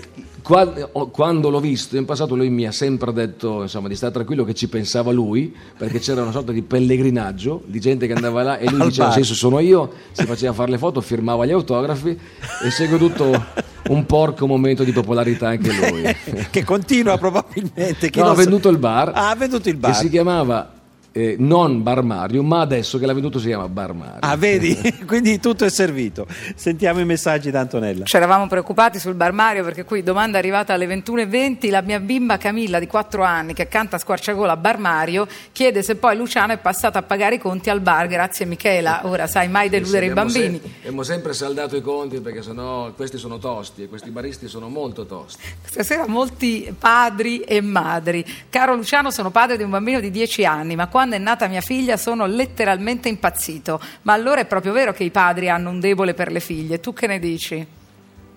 quando 0.45 1.49
l'ho 1.49 1.59
visto 1.61 1.97
in 1.97 2.05
passato 2.05 2.37
lui 2.37 2.51
mi 2.51 2.67
ha 2.67 2.73
sempre 2.73 3.15
detto 3.15 3.63
insomma, 3.63 3.89
di 3.89 3.97
stare 3.97 4.13
tranquillo 4.13 4.45
che 4.45 4.53
ci 4.53 4.69
pensava 4.69 5.11
lui, 5.11 5.55
perché 5.79 5.99
c'era 6.01 6.21
una 6.21 6.33
sorta 6.33 6.53
di 6.53 6.61
pellegrinaggio 6.61 7.63
di 7.65 7.81
gente 7.81 8.07
che 8.07 8.13
andava 8.13 8.43
là 8.43 8.59
e 8.59 8.69
lui 8.69 8.83
Al 8.83 8.89
diceva 8.89 9.11
sì, 9.11 9.25
sono 9.25 9.59
io, 9.59 9.91
si 10.13 10.27
faceva 10.27 10.53
fare 10.53 10.71
le 10.71 10.77
foto, 10.79 11.01
firmava 11.01 11.47
gli 11.47 11.53
autografi 11.53 12.19
e 12.63 12.71
segue 12.71 12.99
tutto 12.99 13.43
un 13.89 14.05
porco 14.05 14.47
momento 14.47 14.85
di 14.85 14.93
popolarità 14.93 15.49
anche 15.49 15.73
lui. 15.73 16.15
che 16.51 16.63
continua 16.63 17.17
probabilmente. 17.17 18.11
chi 18.11 18.19
No, 18.19 18.27
lo 18.27 18.31
ha 18.33 18.35
venduto 18.35 18.69
il 18.69 18.77
bar. 18.79 19.13
Ah, 19.15 19.31
ha 19.31 19.35
venduto 19.37 19.69
il 19.71 19.75
Che 19.77 19.81
bar. 19.81 19.95
si 19.97 20.11
chiamava 20.11 20.74
eh, 21.17 21.37
non 21.39 21.85
Bar 21.85 22.03
Mario, 22.03 22.43
ma 22.43 22.61
adesso 22.61 22.99
che 22.99 23.07
l'ha 23.07 23.13
venduto 23.13 23.39
si 23.39 23.47
chiama 23.47 23.69
Bar 23.69 23.95
Mario. 23.95 24.19
Ah, 24.21 24.37
vedi? 24.37 24.77
Quindi 25.07 25.39
tutto 25.39 25.65
è 25.65 25.71
servito. 25.71 26.27
Sentiamo 26.57 26.99
i 26.99 27.05
messaggi 27.05 27.53
da 27.53 27.61
Antonella. 27.61 28.05
Ci 28.05 28.17
eravamo 28.17 28.49
preoccupati 28.49 28.99
sul 28.99 29.15
bar 29.15 29.31
Mario 29.31 29.63
perché 29.63 29.85
qui 29.85 30.03
domanda 30.03 30.39
è 30.39 30.41
arrivata 30.41 30.75
alle 30.75 30.87
21.20 30.87 31.71
la 31.71 31.83
mia 31.83 32.01
bimba 32.01 32.37
Camilla 32.37 32.81
di 32.81 32.89
4 32.89 33.23
anni 33.23 33.55
che 33.55 33.69
canta 33.69 33.95
a 33.95 33.99
squarciagola 34.01 34.53
a 34.53 34.57
bar 34.57 34.79
Mario 34.79 35.29
chiede 35.53 35.85
se 35.85 35.95
poi 35.95 36.17
Luciano 36.17 36.53
è 36.53 36.59
passato 36.59 36.99
a 36.99 37.03
pagare 37.03 37.37
i 37.37 37.39
conti 37.39 37.71
al 37.71 37.81
bar 37.81 38.09
grazie 38.09 38.45
Michela 38.45 39.03
ora 39.05 39.29
sai 39.29 39.49
mai 39.49 39.69
deludere 39.69 40.07
Sì, 40.07 40.11
i 40.11 40.15
bambini 40.15 40.61
se- 40.61 40.71
abbiamo 40.79 41.03
sempre 41.05 41.33
saldato 41.33 41.77
i 41.77 41.81
conti 41.81 42.21
perché 42.21 42.43
sennò 42.43 42.91
questi 42.93 43.19
sono 43.19 43.39
tosti 43.39 43.85
e 43.85 43.89
questi 43.89 44.11
baristi 44.11 44.49
sono 44.49 44.69
molto 44.69 45.07
tosti. 45.07 45.43
Stasera 45.63 46.09
molti 46.09 46.75
padri 46.77 47.41
e 47.41 47.61
madri. 47.61 48.25
Caro 48.49 48.75
Luciano, 48.75 49.11
sono 49.11 49.31
padre 49.31 49.57
di 49.57 49.63
un 49.63 49.71
bambino 49.71 50.01
di 50.01 50.11
10 50.11 50.45
anni, 50.45 50.75
ma 50.75 50.89
quando 50.89 51.04
è 51.13 51.19
nata 51.19 51.47
mia 51.47 51.61
figlia 51.61 51.97
sono 51.97 52.27
letteralmente 52.27 53.09
impazzito. 53.09 53.81
Ma 54.03 54.13
allora 54.13 54.41
è 54.41 54.47
proprio 54.47 54.73
vero 54.73 54.93
che 54.93 55.05
i 55.05 55.11
padri 55.11 55.49
hanno 55.49 55.71
un 55.71 55.81
debole 55.81 56.15
per 56.15 56.33
le 56.33 56.41
figlie. 56.41 56.81
Tu 56.81 56.93
che 56.93 57.07
ne 57.07 57.19
dici? 57.19 57.67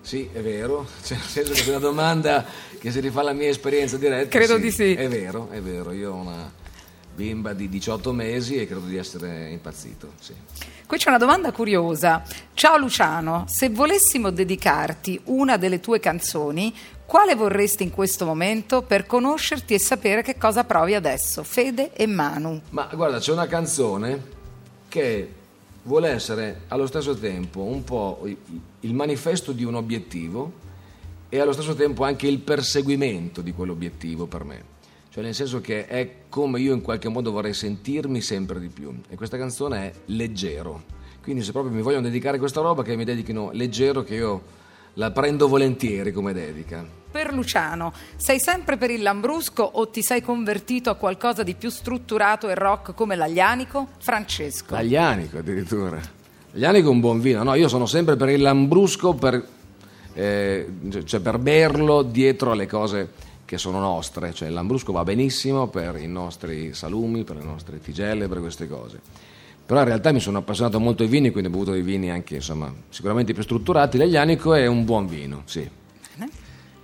Sì, 0.00 0.28
è 0.32 0.40
vero, 0.40 0.86
cioè, 1.02 1.16
nel 1.16 1.26
senso 1.26 1.52
che 1.52 1.64
è 1.64 1.68
una 1.68 1.78
domanda 1.78 2.44
che 2.78 2.90
si 2.90 3.00
rifà 3.00 3.20
alla 3.20 3.32
mia 3.32 3.48
esperienza 3.48 3.96
diretta. 3.96 4.28
Credo 4.28 4.58
di 4.58 4.70
sì. 4.70 4.94
È 4.94 5.08
vero, 5.08 5.48
è 5.50 5.60
vero, 5.60 5.92
io 5.92 6.12
ho 6.12 6.16
una 6.16 6.50
bimba 7.14 7.52
di 7.52 7.68
18 7.68 8.12
mesi 8.12 8.56
e 8.56 8.66
credo 8.66 8.86
di 8.86 8.96
essere 8.96 9.50
impazzito, 9.50 10.12
sì. 10.20 10.32
Qui 10.86 10.96
c'è 10.96 11.08
una 11.08 11.18
domanda 11.18 11.52
curiosa. 11.52 12.22
Ciao 12.54 12.78
Luciano, 12.78 13.44
se 13.48 13.68
volessimo 13.68 14.30
dedicarti 14.30 15.20
una 15.24 15.58
delle 15.58 15.80
tue 15.80 16.00
canzoni, 16.00 16.72
quale 17.08 17.34
vorresti 17.34 17.84
in 17.84 17.90
questo 17.90 18.26
momento 18.26 18.82
per 18.82 19.06
conoscerti 19.06 19.72
e 19.72 19.80
sapere 19.80 20.20
che 20.20 20.36
cosa 20.36 20.64
provi 20.64 20.94
adesso? 20.94 21.42
Fede 21.42 21.94
e 21.94 22.06
Manu. 22.06 22.60
Ma 22.68 22.86
guarda, 22.92 23.18
c'è 23.18 23.32
una 23.32 23.46
canzone 23.46 24.22
che 24.88 25.32
vuole 25.84 26.10
essere 26.10 26.64
allo 26.68 26.86
stesso 26.86 27.16
tempo 27.16 27.62
un 27.62 27.82
po' 27.82 28.28
il 28.80 28.92
manifesto 28.92 29.52
di 29.52 29.64
un 29.64 29.76
obiettivo 29.76 30.52
e 31.30 31.40
allo 31.40 31.52
stesso 31.52 31.74
tempo 31.74 32.04
anche 32.04 32.26
il 32.26 32.40
perseguimento 32.40 33.40
di 33.40 33.54
quell'obiettivo 33.54 34.26
per 34.26 34.44
me. 34.44 34.62
Cioè 35.08 35.24
nel 35.24 35.34
senso 35.34 35.62
che 35.62 35.86
è 35.86 36.10
come 36.28 36.60
io 36.60 36.74
in 36.74 36.82
qualche 36.82 37.08
modo 37.08 37.32
vorrei 37.32 37.54
sentirmi 37.54 38.20
sempre 38.20 38.60
di 38.60 38.68
più. 38.68 38.94
E 39.08 39.16
questa 39.16 39.38
canzone 39.38 39.78
è 39.78 39.92
leggero. 40.06 40.82
Quindi 41.22 41.42
se 41.42 41.52
proprio 41.52 41.72
mi 41.72 41.80
vogliono 41.80 42.02
dedicare 42.02 42.38
questa 42.38 42.60
roba, 42.60 42.82
che 42.82 42.96
mi 42.96 43.04
dedichino 43.04 43.48
leggero, 43.52 44.02
che 44.02 44.14
io 44.14 44.42
la 44.94 45.10
prendo 45.10 45.48
volentieri 45.48 46.12
come 46.12 46.34
dedica. 46.34 46.97
Per 47.10 47.32
Luciano, 47.32 47.92
sei 48.16 48.38
sempre 48.38 48.76
per 48.76 48.90
il 48.90 49.00
Lambrusco 49.00 49.62
o 49.62 49.88
ti 49.88 50.02
sei 50.02 50.20
convertito 50.20 50.90
a 50.90 50.94
qualcosa 50.94 51.42
di 51.42 51.54
più 51.54 51.70
strutturato 51.70 52.50
e 52.50 52.54
rock 52.54 52.92
come 52.92 53.16
l'Aglianico? 53.16 53.88
Francesco. 53.98 54.74
L'aglianico 54.74 55.38
addirittura. 55.38 55.98
L'aglianico 56.50 56.88
è 56.88 56.90
un 56.90 57.00
buon 57.00 57.20
vino. 57.20 57.42
No, 57.42 57.54
io 57.54 57.68
sono 57.68 57.86
sempre 57.86 58.16
per 58.16 58.28
il 58.28 58.42
lambrusco, 58.42 59.14
per, 59.14 59.42
eh, 60.12 60.68
cioè 61.04 61.20
per 61.20 61.38
berlo 61.38 62.02
dietro 62.02 62.52
alle 62.52 62.66
cose 62.66 63.10
che 63.46 63.56
sono 63.56 63.80
nostre. 63.80 64.34
Cioè 64.34 64.48
il 64.48 64.54
lambrusco 64.54 64.92
va 64.92 65.02
benissimo 65.02 65.68
per 65.68 65.96
i 65.96 66.06
nostri 66.06 66.74
salumi, 66.74 67.24
per 67.24 67.36
le 67.36 67.44
nostre 67.44 67.80
tigelle, 67.80 68.28
per 68.28 68.40
queste 68.40 68.68
cose. 68.68 69.00
Però 69.64 69.80
in 69.80 69.86
realtà 69.86 70.12
mi 70.12 70.20
sono 70.20 70.38
appassionato 70.38 70.78
molto 70.78 71.04
ai 71.04 71.08
vini, 71.08 71.30
quindi 71.30 71.48
ho 71.48 71.52
bevuto 71.52 71.72
dei 71.72 71.82
vini 71.82 72.10
anche 72.10 72.34
insomma, 72.34 72.70
sicuramente 72.90 73.32
più 73.32 73.42
strutturati. 73.42 73.96
L'aglianico 73.96 74.52
è 74.52 74.66
un 74.66 74.84
buon 74.84 75.06
vino, 75.06 75.42
sì. 75.46 75.77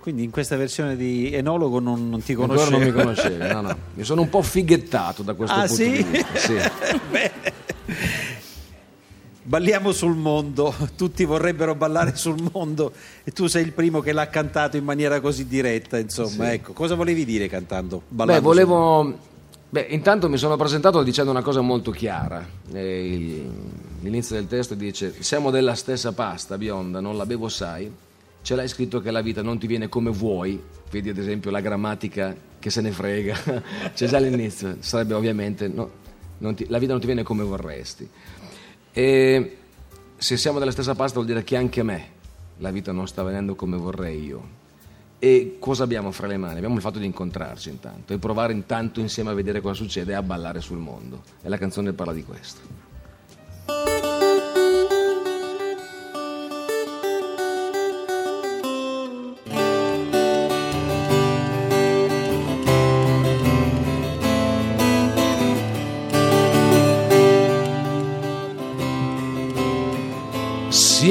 Quindi 0.05 0.23
in 0.23 0.29
questa 0.29 0.55
versione 0.55 0.95
di 0.95 1.33
enologo 1.33 1.79
non, 1.79 2.09
non 2.11 2.21
ti 2.21 2.33
Ancora 2.33 2.49
conoscevo. 2.49 2.77
non 2.77 2.87
mi 2.87 2.93
conoscevi, 2.93 3.47
no, 3.53 3.61
no. 3.61 3.77
Mi 3.95 4.03
sono 4.03 4.21
un 4.21 4.29
po' 4.29 4.43
fighettato 4.43 5.23
da 5.23 5.33
questo 5.33 5.55
Ah, 5.55 5.65
punto 5.65 5.73
sì? 5.73 5.89
di 5.91 6.03
vista. 6.03 6.37
Sì. 6.37 6.55
Balliamo 9.41 9.91
sul 9.91 10.15
mondo, 10.15 10.73
tutti 10.95 11.23
vorrebbero 11.25 11.73
ballare 11.73 12.15
sul 12.15 12.35
mondo 12.51 12.91
e 13.23 13.31
tu 13.31 13.47
sei 13.47 13.63
il 13.63 13.73
primo 13.73 13.99
che 14.01 14.11
l'ha 14.11 14.27
cantato 14.27 14.77
in 14.77 14.83
maniera 14.83 15.19
così 15.19 15.47
diretta, 15.47 15.97
insomma, 15.97 16.53
ecco. 16.53 16.73
Cosa 16.73 16.93
volevi 16.93 17.25
dire 17.25 17.47
cantando? 17.47 18.03
Beh, 18.07 18.39
volevo. 18.41 19.33
Beh, 19.69 19.87
intanto 19.89 20.29
mi 20.29 20.37
sono 20.37 20.55
presentato 20.55 21.01
dicendo 21.01 21.31
una 21.31 21.41
cosa 21.41 21.61
molto 21.61 21.89
chiara. 21.89 22.47
L'inizio 22.71 24.35
del 24.35 24.45
testo 24.47 24.75
dice: 24.75 25.15
Siamo 25.19 25.49
della 25.49 25.73
stessa 25.73 26.11
pasta 26.11 26.59
bionda, 26.59 26.99
non 26.99 27.17
la 27.17 27.25
bevo 27.25 27.47
sai. 27.49 27.91
Ce 28.45 28.53
l'hai 28.53 28.67
scritto 28.67 29.01
che 29.01 29.09
la 29.09 29.21
vita 29.21 29.41
non 29.41 29.57
ti 29.57 29.65
viene 29.65 29.89
come 29.89 30.11
vuoi. 30.11 30.61
Vedi 30.91 31.09
ad 31.09 31.17
esempio 31.17 31.49
la 31.49 31.61
grammatica 31.61 32.35
che 32.59 32.69
se 32.69 32.79
ne 32.79 32.91
frega. 32.91 33.63
C'è 33.95 34.07
già 34.07 34.17
all'inizio. 34.17 34.75
Sarebbe 34.81 35.15
ovviamente: 35.15 35.67
no, 35.67 35.89
ti- 36.53 36.67
la 36.69 36.77
vita 36.77 36.91
non 36.91 36.99
ti 37.01 37.07
viene 37.07 37.23
come 37.23 37.41
vorresti. 37.41 38.07
E 38.93 39.57
se 40.15 40.37
siamo 40.37 40.59
della 40.59 40.69
stessa 40.69 40.93
pasta 40.93 41.15
vuol 41.15 41.25
dire 41.25 41.43
che 41.43 41.55
anche 41.55 41.79
a 41.79 41.83
me 41.85 42.07
la 42.57 42.69
vita 42.69 42.91
non 42.91 43.07
sta 43.07 43.23
venendo 43.23 43.55
come 43.55 43.77
vorrei 43.77 44.23
io. 44.23 44.47
E 45.17 45.55
cosa 45.57 45.83
abbiamo 45.83 46.11
fra 46.11 46.27
le 46.27 46.37
mani? 46.37 46.57
Abbiamo 46.57 46.75
il 46.75 46.81
fatto 46.81 46.99
di 46.99 47.05
incontrarci 47.07 47.69
intanto 47.69 48.13
e 48.13 48.19
provare 48.19 48.53
intanto 48.53 48.99
insieme 48.99 49.31
a 49.31 49.33
vedere 49.33 49.59
cosa 49.59 49.73
succede 49.73 50.11
e 50.11 50.15
a 50.15 50.21
ballare 50.21 50.61
sul 50.61 50.77
mondo. 50.77 51.23
E 51.41 51.49
la 51.49 51.57
canzone 51.57 51.93
parla 51.93 52.13
di 52.13 52.23
questo. 52.23 52.61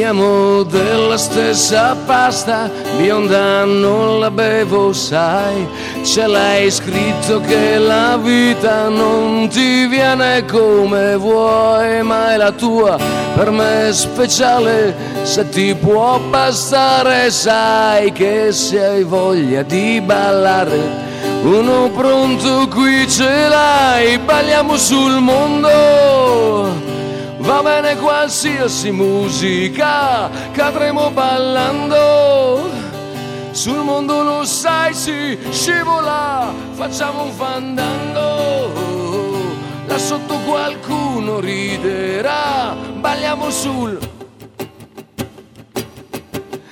Siamo 0.05 0.65
della 0.65 1.17
stessa 1.17 1.97
pasta, 2.05 2.71
bionda 2.99 3.65
non 3.65 4.21
la 4.21 4.31
bevo, 4.31 4.93
sai. 4.93 5.67
Ce 6.03 6.27
l'hai 6.27 6.71
scritto 6.71 7.41
che 7.41 7.79
la 7.79 8.19
vita 8.19 8.89
non 8.89 9.49
ti 9.49 9.87
viene 9.87 10.45
come 10.45 11.17
vuoi, 11.17 12.03
ma 12.03 12.35
è 12.35 12.37
la 12.37 12.53
tua 12.53 12.99
per 13.35 13.51
me 13.51 13.95
speciale. 13.95 14.95
Se 15.23 15.49
ti 15.49 15.75
può 15.75 16.19
bastare, 16.19 17.31
sai 17.31 18.13
che 18.13 18.53
se 18.53 18.85
hai 18.85 19.05
voglia 19.05 19.63
di 19.63 20.03
ballare. 20.03 20.83
Uno 21.45 21.89
pronto 21.89 22.69
qui 22.69 23.09
ce 23.09 23.49
l'hai, 23.49 24.19
balliamo 24.19 24.77
sul 24.77 25.19
mondo. 25.23 26.94
Va 27.45 27.63
bene 27.63 27.97
qualsiasi 27.97 28.91
musica, 28.91 30.31
cadremo 30.53 31.11
ballando. 31.11 32.71
Sul 33.51 33.85
mondo 33.85 34.23
lo 34.23 34.45
sai, 34.45 34.95
si 34.95 35.39
scivola, 35.51 36.51
facciamo 36.73 37.25
un 37.25 37.33
fandango. 37.33 38.73
Là 39.85 39.99
sotto 39.99 40.39
qualcuno 40.47 41.39
riderà, 41.41 42.75
balliamo 43.01 43.51
sul 43.51 43.99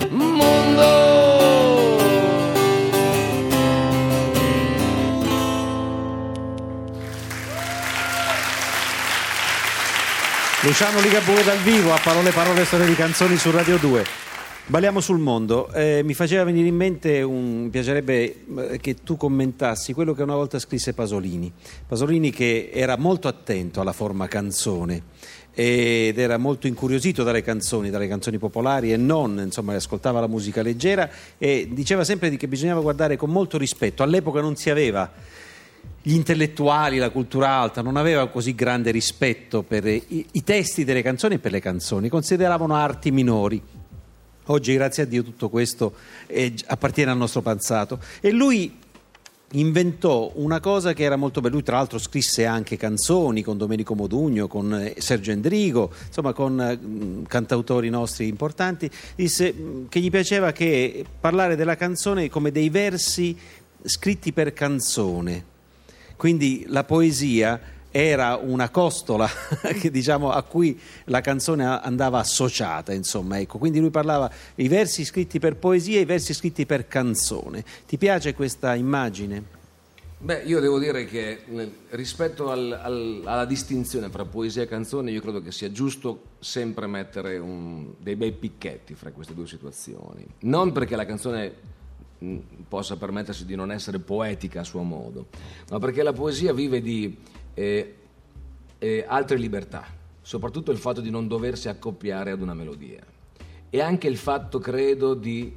mondo. 0.09 1.41
Luciano 10.65 11.01
Ligabue 11.01 11.43
dal 11.43 11.59
vivo 11.59 11.93
a 11.93 11.99
parole 12.01 12.31
parole 12.31 12.65
storie 12.65 12.87
di 12.87 12.95
canzoni 12.95 13.37
su 13.37 13.51
Radio 13.51 13.79
2. 13.79 14.05
Balliamo 14.67 15.01
sul 15.01 15.19
mondo. 15.19 15.69
Eh, 15.73 16.03
mi 16.05 16.15
faceva 16.15 16.45
venire 16.45 16.69
in 16.69 16.77
mente, 16.77 17.21
un, 17.21 17.63
mi 17.63 17.69
piacerebbe 17.69 18.45
eh, 18.71 18.79
che 18.79 18.95
tu 19.03 19.17
commentassi 19.17 19.93
quello 19.93 20.15
che 20.15 20.23
una 20.23 20.37
volta 20.37 20.61
scrisse 20.61 20.95
Pasolini. 20.95 21.53
Pasolini 21.85 22.31
che 22.31 22.71
era 22.73 22.97
molto 22.97 23.27
attento 23.27 23.81
alla 23.81 23.93
forma 23.93 24.29
canzone 24.29 25.03
ed 25.53 26.17
era 26.17 26.39
molto 26.39 26.69
incuriosito 26.69 27.25
dalle 27.25 27.43
canzoni, 27.43 27.91
dalle 27.91 28.07
canzoni 28.07 28.39
popolari 28.39 28.93
e 28.93 28.97
non, 28.97 29.41
insomma, 29.43 29.75
ascoltava 29.75 30.21
la 30.21 30.29
musica 30.29 30.63
leggera 30.63 31.11
e 31.39 31.69
diceva 31.73 32.05
sempre 32.05 32.37
che 32.37 32.47
bisognava 32.47 32.81
guardare 32.81 33.17
con 33.17 33.31
molto 33.31 33.59
rispetto. 33.59 34.05
All'epoca 34.05 34.41
non 34.41 34.55
si 34.55 34.71
aveva 34.71 35.11
gli 36.03 36.14
intellettuali, 36.14 36.99
la 36.99 37.11
cultura 37.11 37.49
alta, 37.49 37.80
non 37.80 37.97
aveva 37.97 38.28
così 38.28 38.55
grande 38.55 38.91
rispetto 38.91 39.62
per 39.62 39.87
i, 39.87 40.26
i 40.33 40.43
testi 40.43 40.85
delle 40.85 41.03
canzoni 41.03 41.35
e 41.35 41.39
per 41.39 41.53
le 41.53 41.61
canzoni, 41.61 42.09
consideravano 42.09 42.74
arti 42.74 43.11
minori. 43.12 43.62
Oggi, 44.47 44.74
grazie 44.74 45.05
a 45.05 45.07
Dio, 45.07 45.22
tutto 45.22 45.49
questo 45.49 45.95
eh, 46.26 46.53
appartiene 46.66 47.12
al 47.12 47.16
nostro 47.16 47.43
passato. 47.43 48.01
E 48.20 48.33
lui 48.33 48.76
inventò 49.53 50.33
una 50.35 50.59
cosa 50.59 50.93
che 50.93 51.05
era 51.05 51.14
molto 51.14 51.41
bella. 51.41 51.55
Lui, 51.55 51.62
tra 51.62 51.76
l'altro, 51.76 51.99
scrisse 51.99 52.45
anche 52.45 52.76
canzoni 52.76 53.43
con 53.43 53.57
Domenico 53.57 53.95
Modugno, 53.95 54.49
con 54.49 54.74
eh, 54.74 54.95
Sergio 54.99 55.30
Endrigo, 55.30 55.93
insomma, 56.07 56.33
con 56.33 56.61
eh, 56.61 57.26
cantautori 57.28 57.89
nostri 57.89 58.26
importanti. 58.26 58.91
Disse 59.14 59.55
che 59.89 60.01
gli 60.01 60.11
piaceva 60.11 60.51
che 60.51 61.05
parlare 61.20 61.55
della 61.55 61.76
canzone 61.76 62.28
come 62.28 62.51
dei 62.51 62.70
versi 62.70 63.37
scritti 63.85 64.33
per 64.33 64.53
canzone. 64.53 65.51
Quindi 66.23 66.66
la 66.68 66.85
poesia 66.85 67.61
era 67.91 68.37
una 68.37 68.70
costola 68.70 69.29
che, 69.81 69.91
diciamo, 69.91 70.31
a 70.31 70.41
cui 70.45 70.79
la 71.07 71.20
canzone 71.20 71.64
andava 71.64 72.20
associata, 72.20 72.93
insomma, 72.93 73.41
ecco. 73.41 73.59
Quindi 73.59 73.81
lui 73.81 73.91
parlava 73.91 74.31
i 74.55 74.68
versi 74.68 75.05
scritti 75.05 75.41
per 75.41 75.57
poesia 75.57 75.99
e 75.99 76.03
i 76.03 76.05
versi 76.05 76.33
scritti 76.33 76.64
per 76.64 76.87
canzone. 76.87 77.64
Ti 77.89 77.99
piace 77.99 78.35
questa 78.35 78.77
immagine? 78.77 79.43
Beh, 80.18 80.43
io 80.45 80.61
devo 80.61 80.79
dire 80.79 81.07
che 81.07 81.43
rispetto 81.91 82.53
al- 82.53 82.70
al- 82.81 83.23
alla 83.25 83.45
distinzione 83.45 84.09
fra 84.09 84.25
poesia 84.25 84.62
e 84.62 84.68
canzone, 84.68 85.11
io 85.11 85.20
credo 85.20 85.43
che 85.43 85.51
sia 85.51 85.73
giusto 85.73 86.23
sempre 86.39 86.87
mettere 86.87 87.37
un- 87.39 87.95
dei 87.99 88.14
bei 88.14 88.31
picchetti 88.31 88.95
fra 88.95 89.11
queste 89.11 89.35
due 89.35 89.49
situazioni. 89.49 90.25
Non 90.43 90.70
perché 90.70 90.95
la 90.95 91.05
canzone 91.05 91.81
possa 92.68 92.97
permettersi 92.97 93.45
di 93.45 93.55
non 93.55 93.70
essere 93.70 93.99
poetica 93.99 94.61
a 94.61 94.64
suo 94.64 94.83
modo, 94.83 95.27
ma 95.70 95.79
perché 95.79 96.03
la 96.03 96.12
poesia 96.12 96.53
vive 96.53 96.81
di 96.81 97.16
eh, 97.55 97.97
eh, 98.79 99.05
altre 99.07 99.37
libertà, 99.37 99.87
soprattutto 100.20 100.70
il 100.70 100.79
fatto 100.79 101.01
di 101.01 101.11
non 101.11 101.29
doversi 101.29 101.68
accoppiare 101.68 102.31
ad 102.31 102.41
una 102.41 102.55
melodia. 102.55 103.05
e 103.75 103.81
anche 103.81 104.07
il 104.07 104.18
fatto, 104.18 104.59
credo, 104.59 105.14
di 105.14 105.51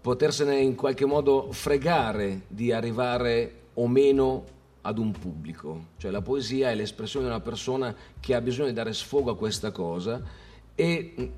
potersene 0.00 0.60
in 0.60 0.74
qualche 0.74 1.06
modo 1.06 1.52
fregare 1.52 2.42
di 2.48 2.70
arrivare 2.70 3.68
o 3.74 3.88
meno 3.88 4.44
ad 4.82 4.98
un 4.98 5.12
pubblico. 5.12 5.86
Cioè 5.96 6.10
la 6.10 6.22
poesia 6.22 6.70
è 6.70 6.74
l'espressione 6.74 7.26
di 7.26 7.30
una 7.30 7.40
persona 7.40 7.94
che 8.18 8.34
ha 8.34 8.40
bisogno 8.40 8.68
di 8.68 8.74
dare 8.74 8.92
sfogo 8.92 9.30
a 9.30 9.36
questa 9.36 9.70
cosa 9.70 10.22
e 10.74 11.32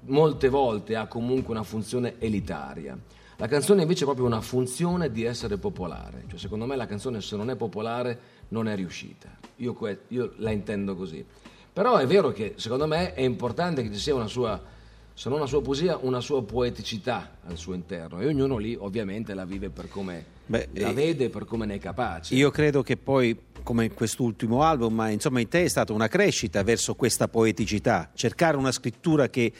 molte 0.00 0.48
volte 0.48 0.96
ha 0.96 1.06
comunque 1.06 1.52
una 1.52 1.62
funzione 1.62 2.14
elitaria. 2.18 2.98
La 3.38 3.48
canzone 3.48 3.82
invece 3.82 4.02
è 4.02 4.04
proprio 4.04 4.24
una 4.24 4.40
funzione 4.40 5.10
di 5.10 5.24
essere 5.24 5.58
popolare, 5.58 6.24
cioè 6.28 6.38
secondo 6.38 6.64
me 6.64 6.74
la 6.74 6.86
canzone 6.86 7.20
se 7.20 7.36
non 7.36 7.50
è 7.50 7.56
popolare 7.56 8.18
non 8.48 8.66
è 8.66 8.74
riuscita, 8.74 9.28
io, 9.56 9.74
que- 9.74 10.00
io 10.08 10.32
la 10.36 10.50
intendo 10.50 10.96
così. 10.96 11.22
Però 11.70 11.96
è 11.96 12.06
vero 12.06 12.32
che 12.32 12.54
secondo 12.56 12.86
me 12.86 13.12
è 13.12 13.20
importante 13.20 13.82
che 13.82 13.92
ci 13.92 13.98
sia 13.98 14.14
una 14.14 14.26
sua, 14.26 14.58
se 15.12 15.28
non 15.28 15.36
una 15.36 15.46
sua 15.46 15.60
poesia, 15.60 15.98
una 16.00 16.20
sua 16.22 16.42
poeticità 16.42 17.36
al 17.44 17.58
suo 17.58 17.74
interno 17.74 18.20
e 18.20 18.26
ognuno 18.26 18.56
lì 18.56 18.74
ovviamente 18.74 19.34
la 19.34 19.44
vive 19.44 19.68
per 19.68 19.90
come 19.90 20.24
Beh, 20.46 20.68
la 20.74 20.92
vede, 20.92 21.28
per 21.28 21.44
come 21.44 21.66
ne 21.66 21.74
è 21.74 21.78
capace. 21.78 22.34
Io 22.34 22.50
credo 22.50 22.82
che 22.82 22.96
poi, 22.96 23.36
come 23.62 23.84
in 23.86 23.94
quest'ultimo 23.94 24.62
album, 24.62 24.94
ma 24.94 25.10
insomma 25.10 25.40
in 25.40 25.48
te 25.48 25.64
è 25.64 25.68
stata 25.68 25.92
una 25.92 26.08
crescita 26.08 26.62
verso 26.62 26.94
questa 26.94 27.28
poeticità, 27.28 28.12
cercare 28.14 28.56
una 28.56 28.72
scrittura 28.72 29.28
che 29.28 29.52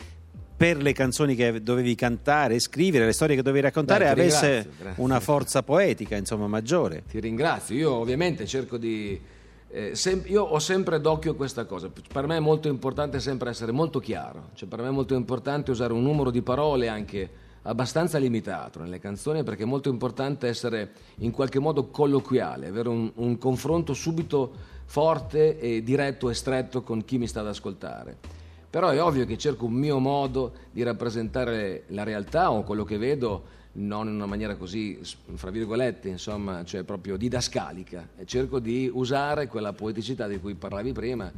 per 0.56 0.78
le 0.78 0.92
canzoni 0.92 1.34
che 1.34 1.62
dovevi 1.62 1.94
cantare 1.94 2.54
e 2.54 2.60
scrivere, 2.60 3.04
le 3.04 3.12
storie 3.12 3.36
che 3.36 3.42
dovevi 3.42 3.62
raccontare, 3.62 4.04
ti 4.06 4.10
avesse 4.10 4.46
ringrazio, 4.46 4.72
grazie. 4.78 5.02
una 5.02 5.20
forza 5.20 5.62
poetica, 5.62 6.16
insomma, 6.16 6.46
maggiore. 6.46 7.02
Ti 7.08 7.20
ringrazio, 7.20 7.76
io 7.76 7.92
ovviamente 7.92 8.46
cerco 8.46 8.78
di... 8.78 9.20
eh, 9.68 9.94
sem- 9.94 10.22
io 10.26 10.42
ho 10.42 10.58
sempre 10.58 11.00
d'occhio 11.00 11.34
questa 11.34 11.66
cosa, 11.66 11.90
per 12.10 12.26
me 12.26 12.38
è 12.38 12.40
molto 12.40 12.68
importante 12.68 13.20
sempre 13.20 13.50
essere 13.50 13.70
molto 13.72 14.00
chiaro, 14.00 14.50
cioè 14.54 14.66
per 14.66 14.80
me 14.80 14.88
è 14.88 14.92
molto 14.92 15.14
importante 15.14 15.70
usare 15.70 15.92
un 15.92 16.02
numero 16.02 16.30
di 16.30 16.40
parole 16.40 16.88
anche 16.88 17.44
abbastanza 17.62 18.16
limitato 18.18 18.78
nelle 18.78 19.00
canzoni 19.00 19.42
perché 19.42 19.64
è 19.64 19.66
molto 19.66 19.88
importante 19.88 20.46
essere 20.46 20.92
in 21.16 21.32
qualche 21.32 21.58
modo 21.58 21.88
colloquiale, 21.88 22.68
avere 22.68 22.88
un, 22.88 23.10
un 23.16 23.38
confronto 23.38 23.92
subito 23.92 24.52
forte 24.84 25.58
e 25.58 25.82
diretto 25.82 26.30
e 26.30 26.34
stretto 26.34 26.82
con 26.82 27.04
chi 27.04 27.18
mi 27.18 27.26
sta 27.26 27.40
ad 27.40 27.48
ascoltare. 27.48 28.44
Però 28.68 28.90
è 28.90 29.02
ovvio 29.02 29.24
che 29.24 29.38
cerco 29.38 29.66
un 29.66 29.72
mio 29.72 29.98
modo 29.98 30.52
di 30.70 30.82
rappresentare 30.82 31.84
la 31.88 32.02
realtà 32.02 32.50
o 32.50 32.62
quello 32.62 32.84
che 32.84 32.98
vedo 32.98 33.54
non 33.76 34.08
in 34.08 34.14
una 34.14 34.26
maniera 34.26 34.56
così, 34.56 34.98
fra 35.34 35.50
virgolette, 35.50 36.08
insomma, 36.08 36.64
cioè 36.64 36.82
proprio 36.82 37.16
didascalica. 37.16 38.08
E 38.18 38.26
cerco 38.26 38.58
di 38.58 38.90
usare 38.92 39.46
quella 39.48 39.72
poeticità 39.72 40.26
di 40.26 40.38
cui 40.38 40.54
parlavi 40.54 40.92
prima 40.92 41.30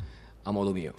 a 0.42 0.50
modo 0.50 0.72
mio. 0.72 0.94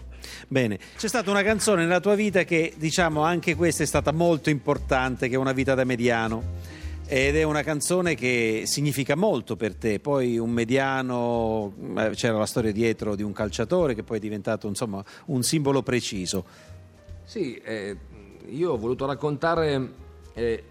Bene, 0.47 0.79
c'è 0.97 1.07
stata 1.07 1.29
una 1.29 1.43
canzone 1.43 1.83
nella 1.83 1.99
tua 1.99 2.15
vita 2.15 2.43
che, 2.43 2.73
diciamo, 2.77 3.21
anche 3.21 3.55
questa 3.55 3.83
è 3.83 3.85
stata 3.85 4.11
molto 4.11 4.49
importante, 4.49 5.27
che 5.27 5.35
è 5.35 5.37
Una 5.37 5.53
vita 5.53 5.75
da 5.75 5.83
mediano. 5.83 6.77
Ed 7.11 7.35
è 7.35 7.41
una 7.41 7.63
canzone 7.63 8.13
che 8.13 8.65
significa 8.67 9.15
molto 9.15 9.55
per 9.55 9.73
te. 9.73 9.99
Poi 9.99 10.37
un 10.37 10.51
mediano, 10.51 11.73
eh, 11.97 12.11
c'era 12.11 12.37
la 12.37 12.45
storia 12.45 12.71
dietro 12.71 13.15
di 13.15 13.23
un 13.23 13.31
calciatore 13.31 13.95
che 13.95 14.03
poi 14.03 14.17
è 14.17 14.19
diventato 14.19 14.67
insomma 14.67 15.03
un 15.25 15.41
simbolo 15.41 15.81
preciso. 15.81 16.45
Sì, 17.23 17.55
eh, 17.55 17.97
io 18.49 18.73
ho 18.73 18.77
voluto 18.77 19.07
raccontare 19.07 19.91
eh, 20.35 20.63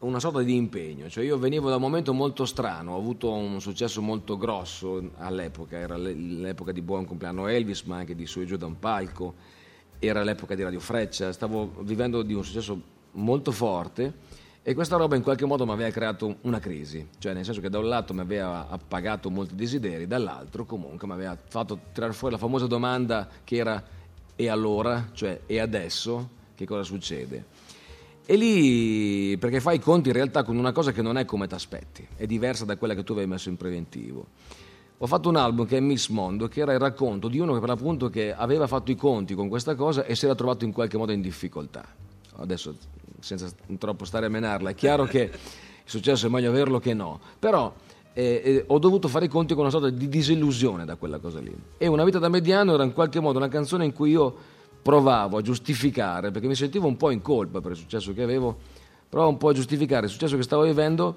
una 0.00 0.20
sorta 0.20 0.42
di 0.42 0.54
impegno, 0.54 1.08
cioè 1.08 1.24
io 1.24 1.38
venivo 1.38 1.70
da 1.70 1.76
un 1.76 1.80
momento 1.80 2.12
molto 2.12 2.44
strano, 2.44 2.92
ho 2.92 2.98
avuto 2.98 3.32
un 3.32 3.58
successo 3.62 4.02
molto 4.02 4.36
grosso 4.36 5.12
all'epoca, 5.16 5.78
era 5.78 5.96
l'e- 5.96 6.12
l'epoca 6.12 6.72
di 6.72 6.82
Buon 6.82 7.06
compleanno 7.06 7.46
Elvis, 7.46 7.84
ma 7.84 7.96
anche 7.96 8.14
di 8.14 8.26
Su 8.26 8.40
e 8.40 8.44
Giù 8.44 8.58
da 8.58 8.66
un 8.66 8.78
palco, 8.78 9.32
era 9.98 10.22
l'epoca 10.22 10.54
di 10.54 10.62
Radio 10.62 10.80
Freccia, 10.80 11.32
stavo 11.32 11.72
vivendo 11.80 12.20
di 12.20 12.34
un 12.34 12.44
successo 12.44 12.78
molto 13.12 13.50
forte 13.50 14.35
e 14.68 14.74
questa 14.74 14.96
roba 14.96 15.14
in 15.14 15.22
qualche 15.22 15.46
modo 15.46 15.64
mi 15.64 15.70
aveva 15.70 15.90
creato 15.90 16.38
una 16.40 16.58
crisi, 16.58 17.06
cioè 17.18 17.32
nel 17.34 17.44
senso 17.44 17.60
che 17.60 17.70
da 17.70 17.78
un 17.78 17.86
lato 17.86 18.12
mi 18.12 18.18
aveva 18.18 18.66
appagato 18.68 19.30
molti 19.30 19.54
desideri, 19.54 20.08
dall'altro 20.08 20.64
comunque 20.64 21.06
mi 21.06 21.12
aveva 21.12 21.38
fatto 21.40 21.78
tirare 21.92 22.12
fuori 22.12 22.34
la 22.34 22.40
famosa 22.40 22.66
domanda 22.66 23.28
che 23.44 23.54
era 23.54 23.80
e 24.34 24.48
allora, 24.48 25.10
cioè 25.12 25.42
e 25.46 25.60
adesso, 25.60 26.30
che 26.56 26.66
cosa 26.66 26.82
succede? 26.82 27.44
E 28.26 28.34
lì, 28.34 29.38
perché 29.38 29.60
fai 29.60 29.76
i 29.76 29.78
conti 29.78 30.08
in 30.08 30.14
realtà 30.16 30.42
con 30.42 30.56
una 30.56 30.72
cosa 30.72 30.90
che 30.90 31.00
non 31.00 31.16
è 31.16 31.24
come 31.24 31.46
ti 31.46 31.54
aspetti, 31.54 32.04
è 32.16 32.26
diversa 32.26 32.64
da 32.64 32.76
quella 32.76 32.94
che 32.94 33.04
tu 33.04 33.12
avevi 33.12 33.30
messo 33.30 33.48
in 33.48 33.56
preventivo. 33.56 34.26
Ho 34.98 35.06
fatto 35.06 35.28
un 35.28 35.36
album 35.36 35.64
che 35.66 35.76
è 35.76 35.80
Miss 35.80 36.08
Mondo, 36.08 36.48
che 36.48 36.62
era 36.62 36.72
il 36.72 36.80
racconto 36.80 37.28
di 37.28 37.38
uno 37.38 37.54
che 37.54 37.60
per 37.60 37.68
l'appunto 37.68 38.10
che 38.10 38.34
aveva 38.34 38.66
fatto 38.66 38.90
i 38.90 38.96
conti 38.96 39.34
con 39.34 39.48
questa 39.48 39.76
cosa 39.76 40.04
e 40.04 40.16
si 40.16 40.24
era 40.24 40.34
trovato 40.34 40.64
in 40.64 40.72
qualche 40.72 40.96
modo 40.96 41.12
in 41.12 41.20
difficoltà. 41.20 41.86
Adesso, 42.38 42.74
senza 43.26 43.48
troppo 43.78 44.04
stare 44.04 44.26
a 44.26 44.28
menarla, 44.28 44.70
è 44.70 44.74
chiaro 44.76 45.04
che 45.04 45.22
il 45.22 45.30
successo 45.84 46.26
è 46.26 46.30
meglio 46.30 46.50
averlo 46.50 46.78
che 46.78 46.94
no, 46.94 47.18
però 47.40 47.74
eh, 48.12 48.40
eh, 48.44 48.64
ho 48.68 48.78
dovuto 48.78 49.08
fare 49.08 49.24
i 49.24 49.28
conti 49.28 49.54
con 49.54 49.62
una 49.62 49.72
sorta 49.72 49.90
di 49.90 50.08
disillusione 50.08 50.84
da 50.84 50.94
quella 50.94 51.18
cosa 51.18 51.40
lì. 51.40 51.52
E 51.76 51.88
Una 51.88 52.04
vita 52.04 52.20
da 52.20 52.28
mediano 52.28 52.74
era 52.74 52.84
in 52.84 52.92
qualche 52.92 53.18
modo 53.18 53.38
una 53.38 53.48
canzone 53.48 53.84
in 53.84 53.92
cui 53.92 54.10
io 54.10 54.34
provavo 54.80 55.38
a 55.38 55.42
giustificare, 55.42 56.30
perché 56.30 56.46
mi 56.46 56.54
sentivo 56.54 56.86
un 56.86 56.96
po' 56.96 57.10
in 57.10 57.20
colpa 57.20 57.60
per 57.60 57.72
il 57.72 57.76
successo 57.76 58.14
che 58.14 58.22
avevo, 58.22 58.56
provavo 59.08 59.32
un 59.32 59.38
po' 59.38 59.48
a 59.48 59.52
giustificare 59.52 60.06
il 60.06 60.12
successo 60.12 60.36
che 60.36 60.44
stavo 60.44 60.62
vivendo, 60.62 61.16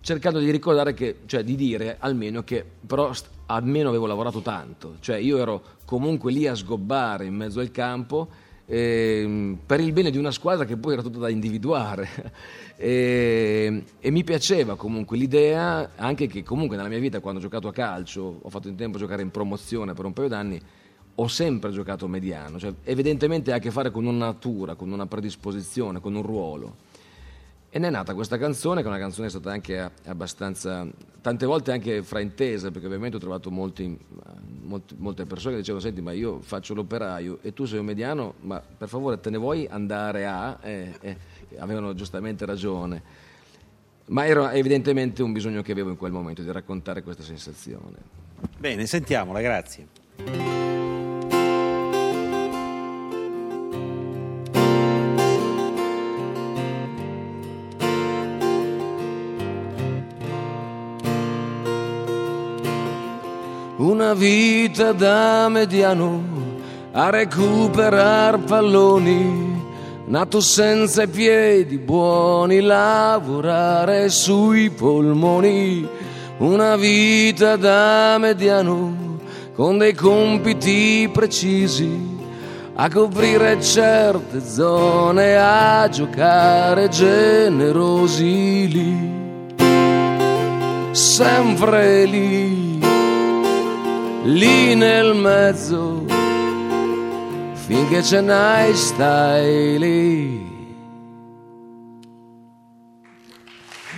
cercando 0.00 0.38
di 0.38 0.50
ricordare 0.50 0.94
che, 0.94 1.18
cioè 1.26 1.44
di 1.44 1.56
dire 1.56 1.96
almeno 1.98 2.42
che 2.42 2.64
però 2.86 3.12
st- 3.12 3.28
almeno 3.46 3.90
avevo 3.90 4.06
lavorato 4.06 4.40
tanto, 4.40 4.96
cioè 5.00 5.16
io 5.16 5.36
ero 5.36 5.62
comunque 5.84 6.32
lì 6.32 6.46
a 6.46 6.54
sgobbare 6.54 7.26
in 7.26 7.34
mezzo 7.34 7.60
al 7.60 7.70
campo 7.70 8.48
ehm, 8.70 9.58
per 9.66 9.80
il 9.80 9.92
bene 9.92 10.10
di 10.10 10.18
una 10.18 10.30
squadra 10.30 10.64
che 10.64 10.76
poi 10.76 10.92
era 10.92 11.02
tutta 11.02 11.18
da 11.18 11.28
individuare. 11.28 12.08
E, 12.82 13.84
e 14.00 14.10
mi 14.10 14.24
piaceva 14.24 14.74
comunque 14.74 15.18
l'idea 15.18 15.90
anche 15.96 16.26
che 16.26 16.42
comunque 16.42 16.78
nella 16.78 16.88
mia 16.88 16.98
vita 16.98 17.20
quando 17.20 17.38
ho 17.38 17.42
giocato 17.42 17.68
a 17.68 17.74
calcio 17.74 18.38
ho 18.40 18.48
fatto 18.48 18.68
in 18.68 18.74
tempo 18.74 18.96
a 18.96 19.00
giocare 19.00 19.20
in 19.20 19.30
promozione 19.30 19.92
per 19.92 20.06
un 20.06 20.14
paio 20.14 20.28
d'anni 20.28 20.58
ho 21.16 21.28
sempre 21.28 21.72
giocato 21.72 22.08
mediano. 22.08 22.58
Cioè, 22.58 22.72
evidentemente 22.84 23.52
ha 23.52 23.56
a 23.56 23.58
che 23.58 23.70
fare 23.70 23.90
con 23.90 24.06
una 24.06 24.24
natura 24.24 24.76
con 24.76 24.90
una 24.90 25.04
predisposizione 25.04 26.00
con 26.00 26.14
un 26.14 26.22
ruolo 26.22 26.76
e 27.70 27.78
ne 27.78 27.86
è 27.86 27.90
nata 27.90 28.14
questa 28.14 28.36
canzone, 28.36 28.80
che 28.80 28.86
è 28.86 28.90
una 28.90 28.98
canzone 28.98 29.28
che 29.28 29.36
è 29.36 29.38
stata 29.38 29.54
anche 29.54 29.90
abbastanza, 30.06 30.86
tante 31.20 31.46
volte 31.46 31.70
anche 31.70 32.02
fraintesa, 32.02 32.72
perché 32.72 32.86
ovviamente 32.86 33.16
ho 33.16 33.20
trovato 33.20 33.50
molti, 33.50 33.96
molti- 34.62 34.96
molte 34.98 35.24
persone 35.24 35.54
che 35.54 35.60
dicevano, 35.60 35.84
senti 35.84 36.00
ma 36.00 36.10
io 36.10 36.40
faccio 36.40 36.74
l'operaio 36.74 37.38
e 37.42 37.52
tu 37.52 37.66
sei 37.66 37.78
un 37.78 37.84
mediano, 37.84 38.34
ma 38.40 38.60
per 38.60 38.88
favore 38.88 39.20
te 39.20 39.30
ne 39.30 39.38
vuoi 39.38 39.68
andare 39.70 40.26
a... 40.26 40.58
E, 40.62 40.94
e 41.00 41.16
avevano 41.58 41.94
giustamente 41.94 42.44
ragione. 42.44 43.02
Ma 44.06 44.26
era 44.26 44.52
evidentemente 44.52 45.22
un 45.22 45.32
bisogno 45.32 45.62
che 45.62 45.70
avevo 45.70 45.90
in 45.90 45.96
quel 45.96 46.10
momento 46.10 46.42
di 46.42 46.50
raccontare 46.50 47.02
questa 47.02 47.22
sensazione. 47.22 47.96
Bene, 48.58 48.86
sentiamola, 48.86 49.40
grazie. 49.40 50.79
Vita 64.14 64.92
da 64.92 65.48
mediano 65.48 66.22
a 66.92 67.10
recuperar 67.10 68.38
palloni, 68.40 69.62
nato 70.06 70.40
senza 70.40 71.06
piedi 71.06 71.78
buoni, 71.78 72.60
lavorare 72.60 74.08
sui 74.08 74.70
polmoni. 74.70 75.88
Una 76.38 76.76
vita 76.76 77.56
da 77.56 78.16
mediano 78.18 79.18
con 79.54 79.78
dei 79.78 79.94
compiti 79.94 81.08
precisi, 81.12 82.18
a 82.74 82.90
coprire 82.90 83.60
certe 83.62 84.40
zone, 84.44 85.36
a 85.36 85.88
giocare 85.88 86.88
generosi 86.88 88.68
lì, 88.68 89.10
sempre 90.92 92.04
lì 92.06 92.59
lì 94.24 94.74
nel 94.74 95.14
mezzo, 95.14 96.04
finché 97.54 98.02
ce 98.02 98.20
n'hai 98.20 98.74
stai 98.74 99.78
lì. 99.78 100.48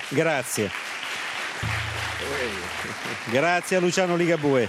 Grazie. 0.09 0.71
Grazie 3.31 3.77
a 3.77 3.81
Luciano 3.81 4.15
Ligabue. 4.17 4.69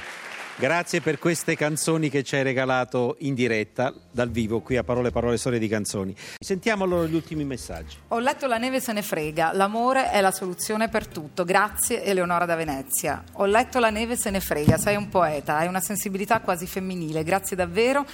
Grazie 0.55 1.01
per 1.01 1.17
queste 1.17 1.55
canzoni 1.55 2.09
che 2.09 2.21
ci 2.21 2.35
hai 2.35 2.43
regalato 2.43 3.15
in 3.21 3.33
diretta 3.33 3.91
dal 4.11 4.29
vivo 4.29 4.61
qui 4.61 4.77
a 4.77 4.83
Parole 4.83 5.09
Parole 5.09 5.37
Storie 5.37 5.57
di 5.57 5.67
Canzoni. 5.67 6.15
Sentiamo 6.39 6.83
allora 6.83 7.07
gli 7.07 7.15
ultimi 7.15 7.43
messaggi. 7.43 7.97
Ho 8.09 8.19
letto 8.19 8.45
La 8.45 8.59
neve 8.59 8.79
se 8.79 8.93
ne 8.93 9.01
frega, 9.01 9.51
l'amore 9.51 10.11
è 10.11 10.21
la 10.21 10.31
soluzione 10.31 10.89
per 10.89 11.07
tutto. 11.07 11.43
Grazie 11.43 12.03
Eleonora 12.03 12.45
da 12.45 12.55
Venezia. 12.55 13.23
Ho 13.33 13.45
letto 13.45 13.79
La 13.79 13.89
neve 13.89 14.15
se 14.15 14.29
ne 14.29 14.39
frega, 14.39 14.77
sei 14.77 14.95
un 14.95 15.09
poeta, 15.09 15.57
hai 15.57 15.67
una 15.67 15.81
sensibilità 15.81 16.39
quasi 16.39 16.67
femminile. 16.67 17.23
Grazie 17.23 17.55
davvero. 17.55 18.05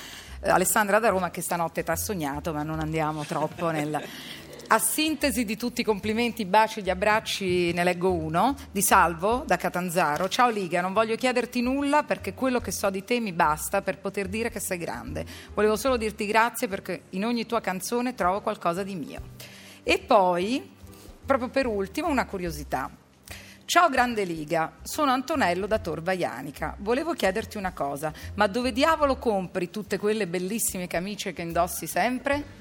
Eh, 0.42 0.50
Alessandra 0.50 1.00
da 1.00 1.10
Roma 1.10 1.32
che 1.32 1.42
stanotte 1.42 1.84
ti 1.84 1.92
ha 1.92 1.96
sognato, 1.98 2.54
ma 2.54 2.64
non 2.64 2.80
andiamo 2.80 3.26
troppo 3.26 3.70
nel 3.70 4.02
a 4.72 4.78
sintesi 4.78 5.46
di 5.46 5.58
tutti 5.58 5.82
i 5.82 5.84
complimenti, 5.84 6.46
baci, 6.46 6.84
gli 6.84 6.92
abbracci, 6.92 7.74
ne 7.74 7.84
leggo 7.84 8.14
uno, 8.14 8.56
di 8.72 8.84
Salvo 8.84 9.44
da 9.48 9.58
Catanzaro. 9.58 10.30
Ciao 10.30 10.50
Liga, 10.50 10.80
non 10.80 10.94
voglio 10.94 11.16
chiederti 11.16 11.60
nulla 11.60 12.04
perché 12.04 12.36
quello 12.36 12.60
che 12.60 12.72
so 12.72 12.92
di 12.92 13.04
te 13.04 13.20
mi 13.20 13.34
basta 13.34 13.82
per 13.82 13.98
poter 13.98 14.28
dire 14.28 14.52
che 14.52 14.60
sei 14.60 14.78
grande. 14.78 15.26
Volevo 15.56 15.76
solo 15.76 15.98
dirti 15.98 16.28
grazie 16.28 16.68
perché 16.68 17.06
in 17.12 17.26
ogni 17.26 17.48
tua 17.48 17.62
canzone 17.62 18.14
trovo 18.14 18.42
qualcosa 18.42 18.84
di 18.84 18.94
mio. 18.94 19.22
E 19.82 19.98
poi, 19.98 20.70
proprio 21.26 21.50
per 21.50 21.66
ultimo, 21.66 22.08
una 22.08 22.28
curiosità. 22.28 22.92
Ciao 23.66 23.90
Grande 23.90 24.24
Liga, 24.24 24.74
sono 24.84 25.12
Antonello 25.12 25.66
da 25.66 25.80
Torva 25.80 26.12
Ianica. 26.12 26.76
Volevo 26.78 27.14
chiederti 27.14 27.58
una 27.58 27.74
cosa, 27.74 28.14
ma 28.36 28.46
dove 28.46 28.72
diavolo 28.72 29.18
compri 29.18 29.72
tutte 29.72 29.98
quelle 29.98 30.28
bellissime 30.28 30.86
camicie 30.86 31.34
che 31.34 31.42
indossi 31.42 31.88
sempre? 31.88 32.59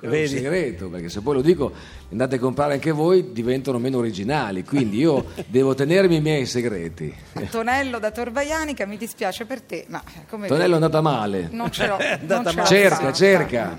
È 0.00 0.06
un 0.06 0.26
segreto, 0.28 0.88
perché 0.88 1.08
se 1.08 1.20
poi 1.20 1.34
lo 1.34 1.42
dico 1.42 1.72
andate 2.10 2.36
a 2.36 2.38
comprare 2.38 2.74
anche 2.74 2.92
voi 2.92 3.32
diventano 3.32 3.78
meno 3.78 3.98
originali, 3.98 4.64
quindi 4.64 4.98
io 4.98 5.26
devo 5.46 5.74
tenermi 5.74 6.16
i 6.16 6.20
miei 6.20 6.46
segreti. 6.46 7.12
Antonello 7.32 7.98
da 7.98 8.10
Torvaianica, 8.10 8.86
mi 8.86 8.96
dispiace 8.96 9.44
per 9.44 9.60
te, 9.62 9.84
ma 9.88 10.02
come 10.28 10.46
Tonello 10.46 10.72
è 10.72 10.74
andata 10.74 11.00
male. 11.00 11.48
Non 11.50 11.70
ce 11.72 11.86
l'ho. 11.86 11.96
non 12.26 12.46
ce 12.46 12.56
l'ho 12.56 12.64
cerca, 12.64 13.12
cerca. 13.12 13.78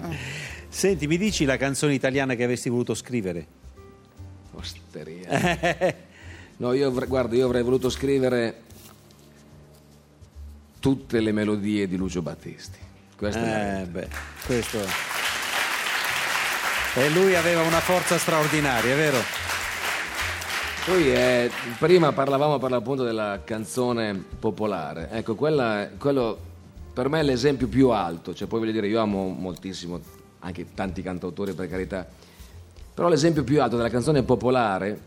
Senti, 0.67 1.07
mi 1.07 1.17
dici 1.17 1.45
la 1.45 1.57
canzone 1.57 1.93
italiana 1.93 2.35
che 2.35 2.43
avresti 2.43 2.69
voluto 2.69 2.93
scrivere? 2.93 3.45
Osteria. 4.51 6.11
No, 6.55 6.71
io 6.73 6.87
avrei- 6.87 7.07
guarda, 7.07 7.35
io 7.35 7.45
avrei 7.45 7.63
voluto 7.63 7.89
scrivere 7.89 8.61
tutte 10.79 11.19
le 11.19 11.31
melodie 11.31 11.87
di 11.87 11.97
Lucio 11.97 12.21
Battisti. 12.21 12.77
Questa 13.17 13.41
è 13.41 13.45
la 13.45 13.81
Eh, 13.81 13.85
beh, 13.85 14.07
questo 14.45 14.79
è. 14.79 14.85
E 16.95 17.09
lui 17.09 17.33
aveva 17.33 17.63
una 17.63 17.79
forza 17.79 18.19
straordinaria, 18.19 18.93
è 18.93 18.95
vero? 18.95 19.17
Poi 20.85 21.11
eh, 21.11 21.49
prima 21.79 22.11
parlavamo 22.11 22.59
per 22.59 22.69
l'appunto 22.69 23.03
della 23.03 23.41
canzone 23.43 24.23
popolare, 24.37 25.09
ecco, 25.11 25.33
quella, 25.33 25.89
quello 25.97 26.37
per 26.93 27.09
me 27.09 27.21
è 27.21 27.23
l'esempio 27.23 27.67
più 27.67 27.89
alto, 27.89 28.35
cioè 28.35 28.47
poi 28.47 28.59
voglio 28.59 28.73
dire, 28.73 28.87
io 28.87 28.99
amo 28.99 29.27
moltissimo 29.29 29.99
anche 30.39 30.67
tanti 30.75 31.01
cantautori 31.01 31.53
per 31.53 31.67
carità, 31.67 32.07
però 32.93 33.07
l'esempio 33.07 33.43
più 33.43 33.59
alto 33.59 33.75
della 33.75 33.89
canzone 33.89 34.21
popolare 34.21 34.99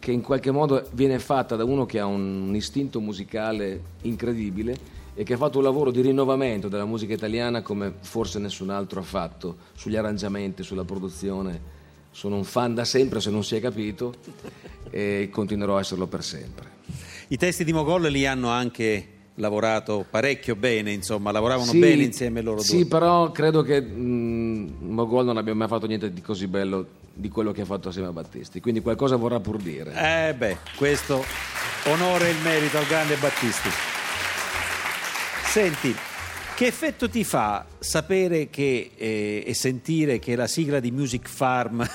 che 0.00 0.10
in 0.10 0.20
qualche 0.20 0.50
modo 0.50 0.84
viene 0.90 1.20
fatta 1.20 1.54
da 1.54 1.64
uno 1.64 1.86
che 1.86 2.00
ha 2.00 2.06
un, 2.06 2.48
un 2.48 2.56
istinto 2.56 2.98
musicale 2.98 3.80
incredibile 4.02 4.76
e 5.14 5.22
che 5.22 5.34
ha 5.34 5.36
fatto 5.36 5.58
un 5.58 5.64
lavoro 5.64 5.90
di 5.90 6.00
rinnovamento 6.00 6.68
della 6.68 6.84
musica 6.84 7.12
italiana 7.14 7.62
come 7.62 7.92
forse 8.00 8.38
nessun 8.38 8.70
altro 8.70 9.00
ha 9.00 9.04
fatto 9.04 9.56
sugli 9.74 9.96
arrangiamenti, 9.96 10.62
sulla 10.62 10.84
produzione. 10.84 11.72
Sono 12.10 12.36
un 12.36 12.44
fan 12.44 12.74
da 12.74 12.84
sempre, 12.84 13.20
se 13.20 13.30
non 13.30 13.42
si 13.42 13.56
è 13.56 13.60
capito, 13.60 14.14
e 14.90 15.28
continuerò 15.32 15.76
a 15.76 15.80
esserlo 15.80 16.06
per 16.06 16.22
sempre. 16.22 16.70
I 17.28 17.36
testi 17.36 17.64
di 17.64 17.72
Mogol 17.72 18.02
li 18.02 18.24
hanno 18.26 18.50
anche 18.50 19.08
lavorato 19.36 20.04
parecchio 20.08 20.54
bene, 20.54 20.92
insomma, 20.92 21.32
lavoravano 21.32 21.70
Sì, 21.72 21.78
bene 21.80 22.04
insieme 22.04 22.40
loro 22.40 22.60
Sì, 22.60 22.76
due. 22.78 22.86
però 22.86 23.32
credo 23.32 23.62
che 23.62 23.80
mh, 23.80 24.74
Mogol 24.80 25.24
non 25.24 25.36
abbia 25.38 25.54
mai 25.56 25.66
fatto 25.66 25.86
niente 25.86 26.12
di 26.12 26.20
così 26.20 26.46
bello 26.46 26.86
di 27.12 27.28
quello 27.28 27.50
che 27.50 27.62
ha 27.62 27.64
fatto 27.64 27.88
assieme 27.88 28.08
a 28.08 28.12
Battisti, 28.12 28.60
quindi 28.60 28.80
qualcosa 28.80 29.16
vorrà 29.16 29.40
pur 29.40 29.56
dire. 29.56 30.28
Eh 30.28 30.34
beh, 30.34 30.56
questo 30.76 31.24
onore 31.86 32.28
e 32.28 32.30
il 32.30 32.38
merito 32.44 32.78
al 32.78 32.86
grande 32.86 33.16
Battisti. 33.16 33.93
Senti, 35.54 35.94
che 36.56 36.66
effetto 36.66 37.08
ti 37.08 37.22
fa 37.22 37.64
sapere 37.78 38.50
che, 38.50 38.90
eh, 38.96 39.44
e 39.46 39.54
sentire 39.54 40.18
che 40.18 40.34
la 40.34 40.48
sigla 40.48 40.80
di 40.80 40.90
Music 40.90 41.28
Farm 41.28 41.88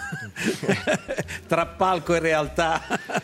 tra 1.45 1.65
palco 1.65 2.15
e 2.15 2.19
realtà 2.19 2.81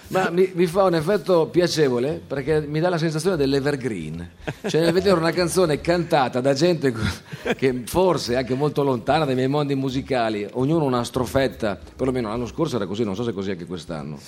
Ma 0.10 0.30
mi, 0.32 0.52
mi 0.54 0.66
fa 0.66 0.84
un 0.84 0.96
effetto 0.96 1.48
piacevole 1.48 2.22
perché 2.28 2.60
mi 2.60 2.82
dà 2.82 2.90
la 2.90 2.98
sensazione 2.98 3.38
dell'evergreen, 3.38 4.32
cioè 4.68 4.82
nel 4.82 4.92
vedere 4.92 5.18
una 5.18 5.32
canzone 5.32 5.80
cantata 5.80 6.42
da 6.42 6.54
gente 6.54 6.94
che 7.56 7.84
forse 7.86 8.34
è 8.34 8.36
anche 8.36 8.56
molto 8.56 8.84
lontana 8.84 9.24
dai 9.24 9.36
miei 9.36 9.48
mondi 9.48 9.74
musicali, 9.74 10.46
ognuno 10.56 10.84
una 10.84 11.06
strofetta, 11.06 11.80
perlomeno 11.96 12.28
l'anno 12.28 12.46
scorso 12.46 12.76
era 12.76 12.88
così, 12.88 13.06
non 13.06 13.16
so 13.16 13.24
se 13.24 13.30
è 13.30 13.34
così 13.34 13.52
anche 13.52 13.66
quest'anno. 13.66 14.20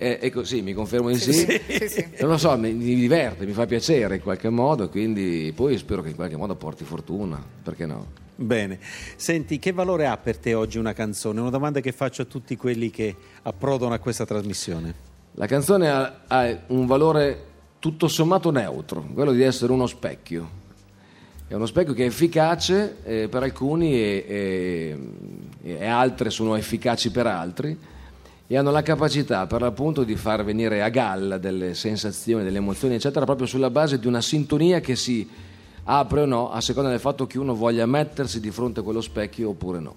E, 0.00 0.18
e 0.22 0.30
così, 0.30 0.62
mi 0.62 0.72
confermo 0.74 1.08
in 1.10 1.16
sì. 1.16 1.32
Sì, 1.32 1.88
sì. 1.88 2.08
Non 2.22 2.30
lo 2.30 2.38
so, 2.38 2.56
mi, 2.56 2.72
mi 2.72 2.94
diverte, 2.94 3.44
mi 3.44 3.52
fa 3.52 3.66
piacere 3.66 4.14
in 4.14 4.22
qualche 4.22 4.48
modo, 4.48 4.88
quindi 4.88 5.52
poi 5.54 5.76
spero 5.76 6.02
che 6.02 6.10
in 6.10 6.14
qualche 6.14 6.36
modo 6.36 6.54
porti 6.54 6.84
fortuna, 6.84 7.44
perché 7.62 7.84
no? 7.84 8.06
Bene, 8.36 8.78
senti, 9.16 9.58
che 9.58 9.72
valore 9.72 10.06
ha 10.06 10.16
per 10.16 10.38
te 10.38 10.54
oggi 10.54 10.78
una 10.78 10.92
canzone? 10.92 11.40
Una 11.40 11.50
domanda 11.50 11.80
che 11.80 11.90
faccio 11.90 12.22
a 12.22 12.24
tutti 12.26 12.56
quelli 12.56 12.90
che 12.90 13.14
approdano 13.42 13.92
a 13.92 13.98
questa 13.98 14.24
trasmissione. 14.24 14.94
La 15.32 15.46
canzone 15.46 15.90
ha, 15.90 16.20
ha 16.28 16.58
un 16.68 16.86
valore 16.86 17.44
tutto 17.80 18.06
sommato 18.06 18.52
neutro, 18.52 19.04
quello 19.12 19.32
di 19.32 19.42
essere 19.42 19.72
uno 19.72 19.88
specchio. 19.88 20.56
È 21.48 21.54
uno 21.54 21.66
specchio 21.66 21.94
che 21.94 22.04
è 22.04 22.06
efficace 22.06 22.98
eh, 23.02 23.28
per 23.28 23.42
alcuni 23.42 23.94
e, 23.94 24.24
e- 24.28 24.98
e 25.80 25.86
altre 25.86 26.30
sono 26.30 26.54
efficaci 26.54 27.10
per 27.10 27.26
altri 27.26 27.76
e 28.50 28.56
hanno 28.56 28.70
la 28.70 28.80
capacità 28.80 29.46
per 29.46 29.60
l'appunto 29.60 30.04
di 30.04 30.16
far 30.16 30.42
venire 30.42 30.82
a 30.82 30.88
galla 30.88 31.36
delle 31.36 31.74
sensazioni, 31.74 32.42
delle 32.42 32.56
emozioni, 32.56 32.94
eccetera, 32.94 33.26
proprio 33.26 33.46
sulla 33.46 33.68
base 33.68 33.98
di 33.98 34.06
una 34.06 34.22
sintonia 34.22 34.80
che 34.80 34.96
si 34.96 35.28
apre 35.84 36.22
o 36.22 36.24
no 36.24 36.50
a 36.50 36.62
seconda 36.62 36.88
del 36.88 36.98
fatto 36.98 37.26
che 37.26 37.38
uno 37.38 37.54
voglia 37.54 37.84
mettersi 37.84 38.40
di 38.40 38.50
fronte 38.50 38.80
a 38.80 38.82
quello 38.82 39.02
specchio 39.02 39.50
oppure 39.50 39.80
no. 39.80 39.94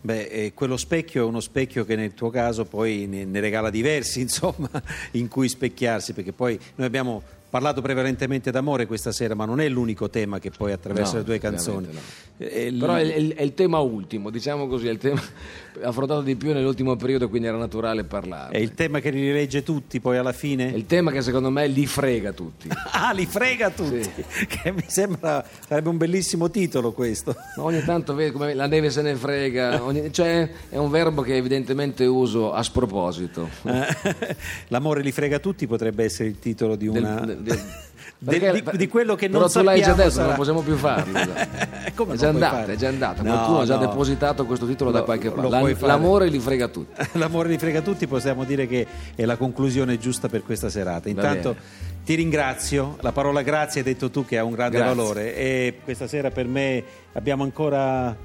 Beh, 0.00 0.24
eh, 0.28 0.54
quello 0.54 0.78
specchio 0.78 1.24
è 1.24 1.26
uno 1.26 1.40
specchio 1.40 1.84
che 1.84 1.94
nel 1.94 2.14
tuo 2.14 2.30
caso 2.30 2.64
poi 2.64 3.06
ne, 3.06 3.26
ne 3.26 3.40
regala 3.40 3.68
diversi, 3.68 4.20
insomma, 4.22 4.70
in 5.12 5.28
cui 5.28 5.48
specchiarsi, 5.48 6.14
perché 6.14 6.32
poi 6.32 6.58
noi 6.76 6.86
abbiamo 6.86 7.22
parlato 7.50 7.80
prevalentemente 7.80 8.50
d'amore 8.50 8.86
questa 8.86 9.12
sera, 9.12 9.34
ma 9.34 9.44
non 9.44 9.60
è 9.60 9.68
l'unico 9.68 10.08
tema 10.10 10.38
che 10.38 10.50
poi 10.50 10.72
attraversa 10.72 11.12
No, 11.14 11.18
le 11.18 11.24
tue 11.24 11.38
canzoni. 11.38 11.76
ovviamente 11.86 12.26
Eh, 12.40 12.70
l- 12.70 12.78
Però 12.78 12.94
è, 12.94 13.00
è 13.00 13.16
il- 13.16 13.34
è 13.34 13.42
il 13.42 13.52
tema 13.54 13.78
ultimo, 13.80 14.30
diciamo 14.30 14.68
così, 14.68 14.86
è 14.86 14.90
il 14.90 14.98
tema 14.98 15.20
affrontato 15.82 16.22
di 16.22 16.36
più 16.36 16.52
nell'ultimo 16.52 16.94
periodo, 16.94 17.28
quindi 17.28 17.48
era 17.48 17.56
naturale 17.56 18.04
parlarne. 18.04 18.56
è 18.56 18.60
il 18.60 18.74
tema 18.74 19.00
che 19.00 19.10
li 19.10 19.20
rilegge 19.20 19.62
tutti 19.64 19.98
poi 20.00 20.18
alla 20.18 20.30
È 20.30 20.34
fine? 20.34 20.64
il 20.66 20.86
tema 20.86 21.10
che 21.10 21.20
secondo 21.22 21.50
me 21.50 21.66
li 21.66 21.84
frega 21.86 22.32
tutti. 22.32 22.68
Ah, 23.00 23.12
li 23.12 23.26
frega 23.26 23.70
tutti! 23.70 24.08
Che 24.48 24.72
mi 24.72 24.84
sembra 24.86 25.44
sarebbe 25.66 25.88
un 25.88 25.96
bellissimo 25.96 26.50
titolo 26.50 26.92
questo. 26.92 27.34
Ma 27.56 27.62
ogni 27.64 27.82
tanto 27.84 28.14
vedi 28.14 28.30
come 28.32 28.54
la 28.54 28.66
neve 28.66 28.90
se 28.90 29.02
ne 29.02 29.14
frega, 29.16 29.82
ogni- 29.84 30.12
cioè 30.12 30.48
è 30.68 30.76
un 30.76 30.90
verbo 30.90 31.22
che 31.22 31.34
evidentemente 31.36 32.04
uso 32.06 32.52
a 32.52 32.62
sproposito. 32.62 33.48
Eh, 33.64 34.36
L'amore 34.68 35.02
li 35.02 35.12
frega 35.12 35.38
tutti 35.38 35.66
potrebbe 35.66 36.04
essere 36.04 36.28
il 36.28 36.38
titolo 36.38 36.76
di 36.76 36.86
una. 36.86 37.20
del- 37.24 37.37
perché- 38.24 38.62
di, 38.70 38.76
di 38.76 38.88
quello 38.88 39.14
che 39.14 39.28
però 39.28 39.40
non 39.40 39.50
tu 39.50 39.62
l'hai 39.62 39.78
già 39.78 39.86
sappiamo 39.86 40.02
detto, 40.02 40.14
sarà- 40.14 40.26
non 40.28 40.36
possiamo 40.36 40.60
più 40.62 40.76
farlo. 40.76 41.18
Come 41.94 42.14
è 42.14 42.16
già 42.16 42.28
andata, 42.28 42.56
fare? 42.56 42.72
è 42.72 42.76
già 42.76 42.88
andata. 42.88 43.22
No, 43.22 43.30
Qualcuno 43.32 43.60
ha 43.60 43.64
già 43.64 43.74
no. 43.76 43.80
depositato 43.86 44.44
questo 44.46 44.66
titolo 44.66 44.90
da 44.90 44.98
Lo- 45.00 45.04
qualche 45.04 45.30
parte. 45.30 45.76
L'amore 45.86 46.28
li 46.28 46.38
frega 46.38 46.68
tutti. 46.68 47.00
L'amore 47.18 47.48
li 47.48 47.58
frega 47.58 47.80
tutti, 47.80 48.06
possiamo 48.06 48.44
dire 48.44 48.66
che 48.66 48.86
è 49.14 49.24
la 49.24 49.36
conclusione 49.36 49.98
giusta 49.98 50.28
per 50.28 50.42
questa 50.42 50.68
serata. 50.68 51.08
Intanto 51.08 51.56
ti 52.04 52.14
ringrazio, 52.14 52.96
la 53.00 53.12
parola 53.12 53.42
grazie 53.42 53.80
hai 53.80 53.86
detto 53.86 54.10
tu 54.10 54.24
che 54.24 54.38
ha 54.38 54.44
un 54.44 54.52
grande 54.52 54.78
Grazie. 54.78 54.94
valore 54.94 55.36
e 55.36 55.80
questa 55.84 56.06
sera 56.06 56.30
per 56.30 56.46
me 56.46 56.82
abbiamo 57.12 57.42
ancora 57.42 58.16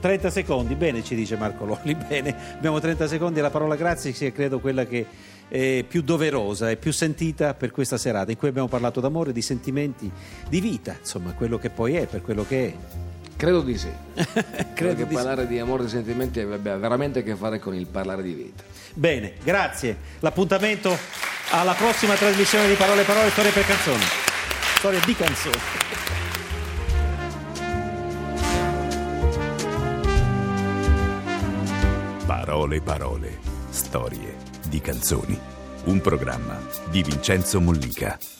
30 0.00 0.30
secondi, 0.30 0.74
bene 0.74 1.02
ci 1.02 1.14
dice 1.14 1.36
Marco 1.36 1.64
Lolli, 1.64 1.94
bene, 1.94 2.34
abbiamo 2.54 2.78
30 2.78 3.08
secondi 3.08 3.40
la 3.40 3.48
parola 3.50 3.76
grazie 3.76 4.12
sia 4.12 4.30
credo 4.30 4.58
quella 4.60 4.84
che 4.84 5.06
è 5.48 5.84
più 5.88 6.02
doverosa 6.02 6.70
e 6.70 6.76
più 6.76 6.92
sentita 6.92 7.54
per 7.54 7.70
questa 7.70 7.96
serata 7.96 8.30
in 8.30 8.36
cui 8.36 8.48
abbiamo 8.48 8.68
parlato 8.68 9.00
d'amore, 9.00 9.32
di 9.32 9.42
sentimenti, 9.42 10.10
di 10.48 10.60
vita, 10.60 10.96
insomma 10.98 11.32
quello 11.32 11.58
che 11.58 11.70
poi 11.70 11.94
è, 11.94 12.06
per 12.06 12.22
quello 12.22 12.44
che 12.46 12.66
è. 12.66 12.74
Credo 13.36 13.62
di 13.62 13.78
sì. 13.78 13.88
Credo 14.14 14.72
Credo 14.74 14.94
che 14.94 15.02
di 15.04 15.08
sì. 15.08 15.14
parlare 15.14 15.46
di 15.46 15.58
amore 15.58 15.82
e 15.82 15.84
di 15.86 15.92
sentimenti 15.92 16.40
abbia 16.40 16.76
veramente 16.76 17.20
a 17.20 17.22
che 17.22 17.36
fare 17.36 17.58
con 17.58 17.74
il 17.74 17.86
parlare 17.86 18.22
di 18.22 18.32
vita. 18.32 18.62
Bene, 18.94 19.34
grazie. 19.42 19.96
L'appuntamento 20.20 20.96
alla 21.50 21.74
prossima 21.74 22.14
trasmissione 22.14 22.68
di 22.68 22.74
Parole 22.74 23.04
Parole 23.04 23.30
Storie 23.30 23.52
per 23.52 23.64
Canzoni. 23.64 24.02
Storie 24.76 25.00
di 25.04 25.14
canzoni. 25.14 25.56
Parole, 32.26 32.80
parole, 32.80 33.38
storie 33.70 34.37
di 34.68 34.80
canzoni. 34.80 35.38
Un 35.84 36.00
programma 36.00 36.60
di 36.90 37.02
Vincenzo 37.02 37.60
Mollica. 37.60 38.37